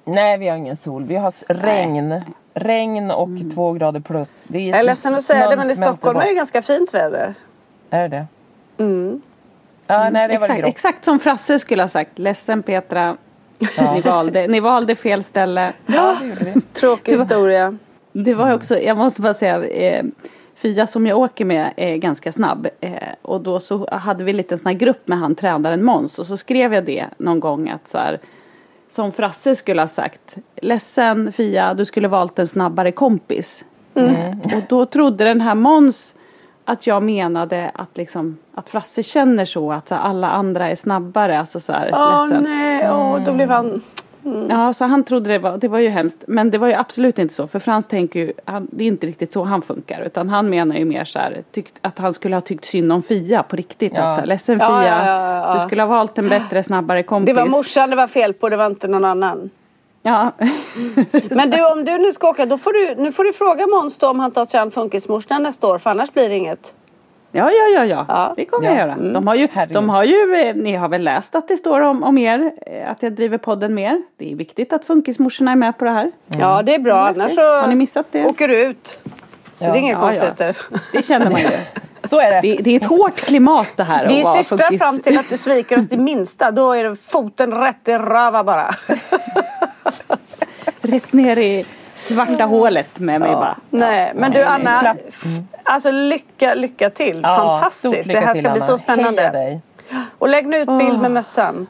Nej, 0.05 0.37
vi 0.37 0.47
har 0.47 0.57
ingen 0.57 0.77
sol. 0.77 1.03
Vi 1.03 1.15
har 1.15 1.53
regn. 1.53 2.21
Regn 2.53 3.11
och 3.11 3.29
två 3.55 3.71
grader 3.73 3.99
plus. 3.99 4.43
Det 4.47 4.57
är, 4.57 4.69
Jag 4.69 4.79
är 4.79 4.83
ledsen 4.83 5.15
att 5.15 5.23
säga 5.25 5.49
det 5.49 5.55
men 5.55 5.71
i 5.71 5.75
Stockholm 5.75 6.17
är 6.17 6.21
det 6.23 6.29
bort. 6.29 6.35
ganska 6.37 6.61
fint 6.61 6.93
väder. 6.93 7.33
Är 7.89 8.07
det? 8.09 8.25
Mm. 8.77 9.21
Ja, 9.87 10.09
nej, 10.09 10.27
det 10.27 10.37
var 10.37 10.45
Exakt, 10.45 10.67
exakt 10.67 11.05
som 11.05 11.19
Frasse 11.19 11.59
skulle 11.59 11.83
ha 11.83 11.87
sagt. 11.89 12.19
Ledsen 12.19 12.63
Petra. 12.63 13.17
Ni, 13.93 14.01
valde, 14.01 14.47
ni 14.47 14.59
valde 14.59 14.95
fel 14.95 15.23
ställe. 15.23 15.73
Ja. 15.85 16.17
Tråkig 16.73 17.19
historia. 17.19 17.77
Det 18.11 18.33
var 18.33 18.53
också, 18.53 18.79
jag 18.79 18.97
måste 18.97 19.21
bara 19.21 19.33
säga, 19.33 19.63
eh, 19.65 20.05
Fia 20.55 20.87
som 20.87 21.07
jag 21.07 21.17
åker 21.17 21.45
med 21.45 21.73
är 21.77 21.95
ganska 21.95 22.31
snabb. 22.31 22.67
Eh, 22.81 22.91
och 23.21 23.41
då 23.41 23.59
så 23.59 23.89
hade 23.91 24.23
vi 24.23 24.31
en 24.31 24.37
liten 24.37 24.57
sån 24.57 24.67
här 24.67 24.73
grupp 24.73 25.07
med 25.07 25.17
han 25.19 25.35
tränaren 25.35 25.85
Måns. 25.85 26.19
Och 26.19 26.25
så 26.25 26.37
skrev 26.37 26.73
jag 26.73 26.85
det 26.85 27.05
någon 27.17 27.39
gång 27.39 27.69
att 27.69 27.87
så 27.89 27.97
här, 27.97 28.19
som 28.89 29.11
Frasse 29.11 29.55
skulle 29.55 29.81
ha 29.81 29.87
sagt. 29.87 30.37
Ledsen 30.61 31.31
Fia, 31.31 31.73
du 31.73 31.85
skulle 31.85 32.07
valt 32.07 32.39
en 32.39 32.47
snabbare 32.47 32.91
kompis. 32.91 33.65
Eh, 33.95 34.29
och 34.57 34.63
då 34.69 34.85
trodde 34.85 35.23
den 35.23 35.41
här 35.41 35.55
Måns 35.55 36.15
att 36.65 36.87
jag 36.87 37.03
menade 37.03 37.71
att 37.73 37.97
liksom 37.97 38.37
att 38.55 38.69
Frasse 38.69 39.03
känner 39.03 39.45
så 39.45 39.71
att 39.71 39.87
så 39.87 39.95
alla 39.95 40.29
andra 40.29 40.69
är 40.69 40.75
snabbare. 40.75 41.39
Alltså 41.39 41.59
så 41.59 41.73
här, 41.73 41.89
Åh 41.93 42.27
ledsen. 42.27 42.43
nej, 42.43 42.91
åh, 42.91 43.23
då 43.25 43.33
blev 43.33 43.49
han... 43.49 43.81
Ja, 44.49 44.73
så 44.73 44.85
han 44.85 45.03
trodde 45.03 45.29
det 45.29 45.39
var, 45.39 45.57
det 45.57 45.67
var 45.67 45.79
ju 45.79 45.89
hemskt. 45.89 46.23
Men 46.27 46.51
det 46.51 46.57
var 46.57 46.67
ju 46.67 46.73
absolut 46.73 47.19
inte 47.19 47.33
så. 47.33 47.47
För 47.47 47.59
Frans 47.59 47.87
tänker 47.87 48.19
ju, 48.19 48.33
han, 48.45 48.67
det 48.71 48.83
är 48.83 48.87
inte 48.87 49.07
riktigt 49.07 49.31
så 49.31 49.43
han 49.43 49.61
funkar. 49.61 50.01
Utan 50.01 50.29
han 50.29 50.49
menar 50.49 50.75
ju 50.75 50.85
mer 50.85 51.03
så 51.03 51.19
här, 51.19 51.43
tyckt, 51.51 51.79
att 51.81 51.99
han 51.99 52.13
skulle 52.13 52.35
ha 52.35 52.41
tyckt 52.41 52.65
synd 52.65 52.91
om 52.91 53.03
Fia 53.03 53.43
på 53.43 53.55
riktigt. 53.55 53.93
Ja. 53.95 54.03
Att 54.03 54.13
så 54.13 54.19
här, 54.19 54.27
ledsen 54.27 54.59
Ja, 54.59 54.67
Fia, 54.67 54.89
ja, 54.89 55.05
ja, 55.05 55.47
ja. 55.47 55.53
du 55.53 55.59
skulle 55.59 55.81
ha 55.81 55.87
valt 55.87 56.17
en 56.17 56.29
bättre, 56.29 56.63
snabbare 56.63 57.03
kompis. 57.03 57.35
Det 57.35 57.41
var 57.41 57.49
morsan 57.49 57.89
det 57.89 57.95
var 57.95 58.07
fel 58.07 58.33
på, 58.33 58.49
det 58.49 58.57
var 58.57 58.67
inte 58.67 58.87
någon 58.87 59.05
annan. 59.05 59.49
Ja. 60.01 60.31
Men 61.29 61.49
du 61.49 61.71
om 61.71 61.85
du 61.85 61.97
nu 61.97 62.13
ska 62.13 62.29
åka, 62.29 62.45
då 62.45 62.57
får 62.57 62.73
du, 62.73 62.95
nu 63.03 63.11
får 63.11 63.23
du 63.23 63.33
fråga 63.33 63.67
Måns 63.67 63.97
då 63.97 64.07
om 64.09 64.19
han 64.19 64.31
tar 64.31 64.45
sig 64.45 64.59
an 64.59 64.71
funkismorsan 64.71 65.43
nästa 65.43 65.67
år 65.67 65.77
för 65.77 65.89
annars 65.89 66.13
blir 66.13 66.29
det 66.29 66.35
inget. 66.35 66.73
Ja, 67.31 67.51
ja, 67.51 67.67
ja, 67.75 67.85
ja, 67.85 68.05
Ja. 68.07 68.33
det 68.35 68.45
kommer 68.45 68.65
Ja. 68.65 68.71
jag 68.71 68.79
göra. 68.79 68.95
De 69.13 69.27
har 69.27 69.35
ju, 69.35 69.47
Herregud. 69.51 69.75
de 69.75 69.89
har 69.89 70.03
ju 70.03 70.35
eh, 70.35 70.55
ni 70.55 70.75
har 70.75 70.89
väl 70.89 71.01
läst 71.03 71.35
att 71.35 71.47
det 71.47 71.57
står 71.57 71.81
om, 71.81 72.03
om 72.03 72.17
er, 72.17 72.51
eh, 72.65 72.91
att 72.91 73.03
jag 73.03 73.13
driver 73.13 73.37
podden 73.37 73.73
mer. 73.73 74.01
Det 74.17 74.31
är 74.31 74.35
viktigt 74.35 74.73
att 74.73 74.85
funkismorsorna 74.85 75.51
är 75.51 75.55
med 75.55 75.77
på 75.77 75.85
det 75.85 75.91
här. 75.91 76.11
Ja 76.39 76.61
det 76.61 76.75
är 76.75 76.79
bra, 76.79 77.07
Läst 77.07 77.19
annars 77.19 77.35
det. 77.35 77.41
Har 77.41 77.67
ni 77.67 77.73
så 77.73 77.77
missat 77.77 78.05
det? 78.11 78.25
åker 78.25 78.47
du 78.47 78.65
ut. 78.65 78.99
Så 79.57 79.65
Ja. 79.65 79.71
det 79.71 79.77
är 79.77 79.81
inga 79.81 79.99
konstigheter. 79.99 80.57
Det 80.91 81.05
känner 81.05 81.29
man 81.31 81.41
ju. 81.41 81.47
Så 82.03 82.19
är 82.19 82.31
det. 82.31 82.41
Det, 82.41 82.63
det 82.63 82.71
är 82.71 82.75
ett 82.75 82.85
hårt 82.85 83.15
klimat 83.15 83.67
det 83.75 83.83
här 83.83 84.07
Vi 84.07 84.21
är 84.21 84.37
systrar 84.43 84.57
funkis. 84.57 84.81
fram 84.81 84.99
till 84.99 85.19
att 85.19 85.29
du 85.29 85.37
sviker 85.37 85.79
oss 85.79 85.87
det 85.89 85.97
minsta. 86.11 86.51
Då 86.51 86.71
är 86.73 86.83
det 86.83 86.95
foten 87.07 87.51
rätt 87.53 87.87
i 87.87 87.91
röva 87.91 88.43
bara. 88.43 88.75
Rätt 90.81 91.13
ner 91.13 91.37
i 91.37 91.65
svarta 91.99 92.43
hålet 92.45 92.99
med 92.99 93.19
mig 93.21 93.31
bara. 93.31 93.57
Nej 93.69 94.11
men 94.15 94.31
du 94.31 94.43
Anna. 94.43 94.77
Klapp. 94.77 94.97
Alltså 95.63 95.91
lycka, 95.91 96.53
lycka 96.53 96.89
till. 96.89 97.19
Ja, 97.23 97.35
Fantastiskt. 97.35 97.79
stort 97.79 98.05
lycka 98.05 98.19
det 98.19 98.25
här 98.25 98.33
till, 98.33 98.43
ska 98.43 98.51
bli 98.53 98.61
Anna. 98.61 98.67
så 98.67 98.77
spännande. 98.77 99.21
Heja 99.21 99.31
dig. 99.31 99.61
Och 100.17 100.29
lägg 100.29 100.47
nu 100.47 100.57
ut 100.57 100.67
bild 100.79 101.01
med 101.01 101.11
mössan. 101.11 101.67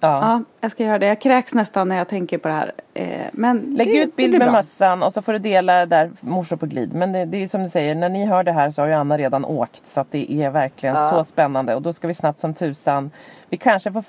Ja. 0.00 0.18
Ja, 0.20 0.42
jag 0.60 0.70
ska 0.70 0.84
göra 0.84 0.98
det. 0.98 1.06
Jag 1.06 1.20
kräks 1.20 1.54
nästan 1.54 1.88
när 1.88 1.96
jag 1.96 2.08
tänker 2.08 2.38
på 2.38 2.48
det 2.48 2.54
här. 2.54 2.72
Eh, 2.94 3.06
men 3.32 3.58
Lägg 3.78 3.88
det, 3.88 3.98
ut 4.02 4.16
bild 4.16 4.38
med 4.38 4.52
mössan 4.52 5.02
och 5.02 5.12
så 5.12 5.22
får 5.22 5.32
du 5.32 5.38
dela 5.38 5.86
där 5.86 6.10
morsor 6.20 6.56
på 6.56 6.66
glid. 6.66 6.94
Men 6.94 7.12
det, 7.12 7.24
det 7.24 7.42
är 7.42 7.46
som 7.48 7.62
du 7.62 7.68
säger, 7.68 7.94
när 7.94 8.08
ni 8.08 8.26
hör 8.26 8.42
det 8.44 8.52
här 8.52 8.70
så 8.70 8.82
har 8.82 8.86
ju 8.86 8.94
Anna 8.94 9.18
redan 9.18 9.44
åkt. 9.44 9.86
Så 9.86 10.00
att 10.00 10.10
det 10.10 10.32
är 10.32 10.50
verkligen 10.50 10.96
Ja. 10.96 11.08
så 11.10 11.24
spännande. 11.24 11.74
Och 11.74 11.82
då 11.82 11.92
ska 11.92 12.08
vi 12.08 12.14
snabbt 12.14 12.40
som 12.40 12.54
tusan. 12.54 13.10
Vi 13.48 13.56
kanske 13.56 13.92
får, 13.92 14.04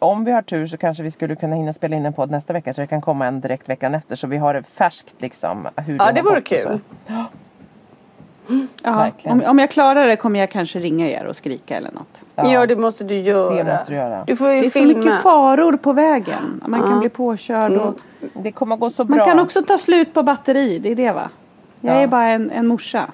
om 0.00 0.24
vi 0.24 0.32
har 0.32 0.42
tur 0.42 0.66
så 0.66 0.76
kanske 0.76 1.02
vi 1.02 1.10
skulle 1.10 1.36
kunna 1.36 1.56
hinna 1.56 1.72
spela 1.72 1.96
in 1.96 2.06
en 2.06 2.12
podd 2.12 2.30
nästa 2.30 2.52
vecka. 2.52 2.74
Så 2.74 2.80
det 2.80 2.86
kan 2.86 3.00
komma 3.00 3.26
en 3.26 3.40
direkt 3.40 3.68
veckan 3.68 3.94
efter. 3.94 4.16
Så 4.16 4.26
vi 4.26 4.36
har 4.36 4.54
det 4.54 4.62
färskt 4.62 5.14
liksom. 5.18 5.68
Hur 5.76 5.96
Ja, 5.98 6.12
det 6.12 6.22
vore 6.22 6.40
så. 6.40 6.42
kul. 6.44 6.78
Ja, 8.82 9.10
om, 9.24 9.42
om 9.46 9.58
jag 9.58 9.70
klarar 9.70 10.06
det 10.06 10.16
kommer 10.16 10.40
jag 10.40 10.50
kanske 10.50 10.78
ringa 10.78 11.08
er 11.08 11.24
och 11.26 11.36
skrika 11.36 11.76
eller 11.76 11.90
något. 11.92 12.22
Ja. 12.34 12.66
det 12.66 12.76
måste 12.76 13.04
du 13.04 13.14
göra. 13.20 13.54
Det 13.64 13.72
måste 13.72 13.92
du 13.92 13.96
göra. 13.96 14.24
Du 14.26 14.36
får 14.36 14.50
ju 14.50 14.60
Det 14.60 14.66
är 14.66 14.70
så 14.70 14.78
filma. 14.78 14.98
mycket 14.98 15.22
faror 15.22 15.76
på 15.76 15.92
vägen. 15.92 16.62
Man 16.66 16.80
kan 16.82 16.90
Ja. 16.92 16.98
bli 17.00 17.08
påkörd 17.08 17.72
och 17.72 17.94
Det 18.32 18.52
kommer 18.52 18.76
gå 18.76 18.90
så 18.90 19.04
bra. 19.04 19.16
man 19.16 19.26
kan 19.26 19.38
också 19.38 19.62
ta 19.62 19.78
slut 19.78 20.14
på 20.14 20.22
batteri. 20.22 20.78
Det 20.78 20.90
är 20.90 20.94
det 20.96 21.12
va? 21.12 21.28
Jag 21.80 21.96
Ja. 21.96 22.00
är 22.00 22.06
bara 22.06 22.28
en, 22.30 22.50
en 22.50 22.66
morsa. 22.66 23.06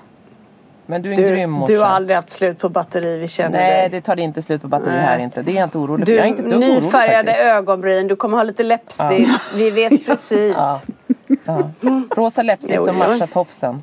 Men 0.87 1.03
du 1.03 1.09
är 1.13 1.15
en 1.17 1.23
Du, 1.23 1.29
grym 1.29 1.51
morsa. 1.51 1.73
du 1.73 1.79
har 1.79 1.87
aldrig 1.87 2.17
haft 2.17 2.31
slut 2.31 2.59
på 2.59 2.69
batteri, 2.69 3.19
vi 3.19 3.29
känner 3.29 3.59
Nej, 3.59 3.81
dig. 3.81 3.89
det 3.91 4.01
tar 4.01 4.19
inte 4.19 4.43
slut 4.43 4.63
på 4.63 4.69
batteri 4.69 4.95
Nej. 4.95 5.05
här 5.05 5.19
inte. 5.19 5.43
Det 5.43 5.51
är 5.53 5.55
jag 5.57 5.65
inte 5.65 5.79
orolig 5.79 6.07
för. 6.07 6.13
Du, 6.13 6.17
Jag 6.19 6.25
är 6.25 6.29
inte 6.29 6.43
dugg 6.43 6.53
orolig 6.63 6.83
nyfärgade 6.83 7.35
ögonbryn, 7.37 8.07
du 8.07 8.17
kommer 8.17 8.37
ha 8.37 8.45
lite 8.45 8.63
läppstift. 8.63 9.41
Vi 9.55 9.71
vet 9.71 10.07
precis. 10.07 10.55
Ja. 10.57 10.81
Ja. 11.45 11.71
Rosa 12.17 12.43
läppstift 12.43 12.85
som 12.85 12.99
matchar 12.99 13.27
tofsen. 13.27 13.83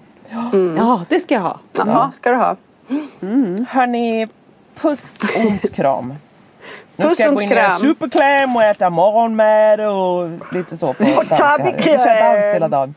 Ja, 0.77 1.01
det 1.09 1.19
ska 1.19 1.33
jag 1.33 1.41
ha. 1.41 1.59
Jaha, 1.73 2.11
ska 2.17 2.29
du 2.29 2.35
ha. 2.37 2.55
Hörni, 3.69 4.27
puss 4.81 5.19
ont 5.45 5.73
kram. 5.75 6.13
Nu 6.95 7.03
Puss, 7.05 7.13
ska 7.13 7.23
jag 7.23 7.29
ont, 7.29 7.37
gå 7.37 7.41
in 7.41 7.49
och 7.51 7.55
göra 7.57 7.67
kram. 7.67 7.79
superkläm 7.79 8.55
och 8.55 8.63
äta 8.63 8.89
morgonmad 8.89 9.79
och 9.79 10.29
lite 10.55 10.77
så 10.77 10.93
på 10.93 11.03
danska. 11.03 11.25
ta 11.25 11.57
köra 11.57 11.57
bekväm. 11.71 11.97
dans 11.97 12.53
hela 12.53 12.67
dagen. 12.67 12.95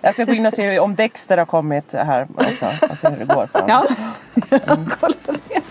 Jag 0.00 0.14
ska 0.14 0.24
gå 0.24 0.32
in 0.32 0.46
och 0.46 0.52
se 0.52 0.78
om 0.78 0.94
Dexter 0.94 1.38
har 1.38 1.44
kommit 1.46 1.92
här 1.92 2.26
också. 2.34 2.66
Och 2.90 2.98
se 2.98 3.08
hur 3.08 3.16
det 3.16 3.34
går 3.34 3.46
för 3.46 3.60
honom. 3.60 3.86
Ja, 4.50 4.56
kolla 5.00 5.14
det. 5.24 5.62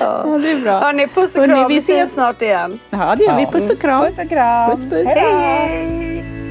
Ja, 0.00 0.38
det 0.42 0.50
är 0.50 0.60
bra. 0.60 0.80
Hörni, 0.80 1.06
puss 1.06 1.34
och 1.36 1.44
kram. 1.44 1.68
vi 1.68 1.74
Vi 1.74 1.80
ses 1.80 2.12
snart 2.12 2.42
igen. 2.42 2.78
Ja, 2.90 3.14
det 3.16 3.24
gör 3.24 3.36
vi. 3.36 3.46
Puss 3.46 3.70
och 3.70 3.78
kram. 3.78 4.04
Puss 4.06 4.18
och 4.18 4.28
kram. 4.28 4.70
Puss, 4.70 4.90
puss. 4.90 5.06
Hej! 5.06 6.41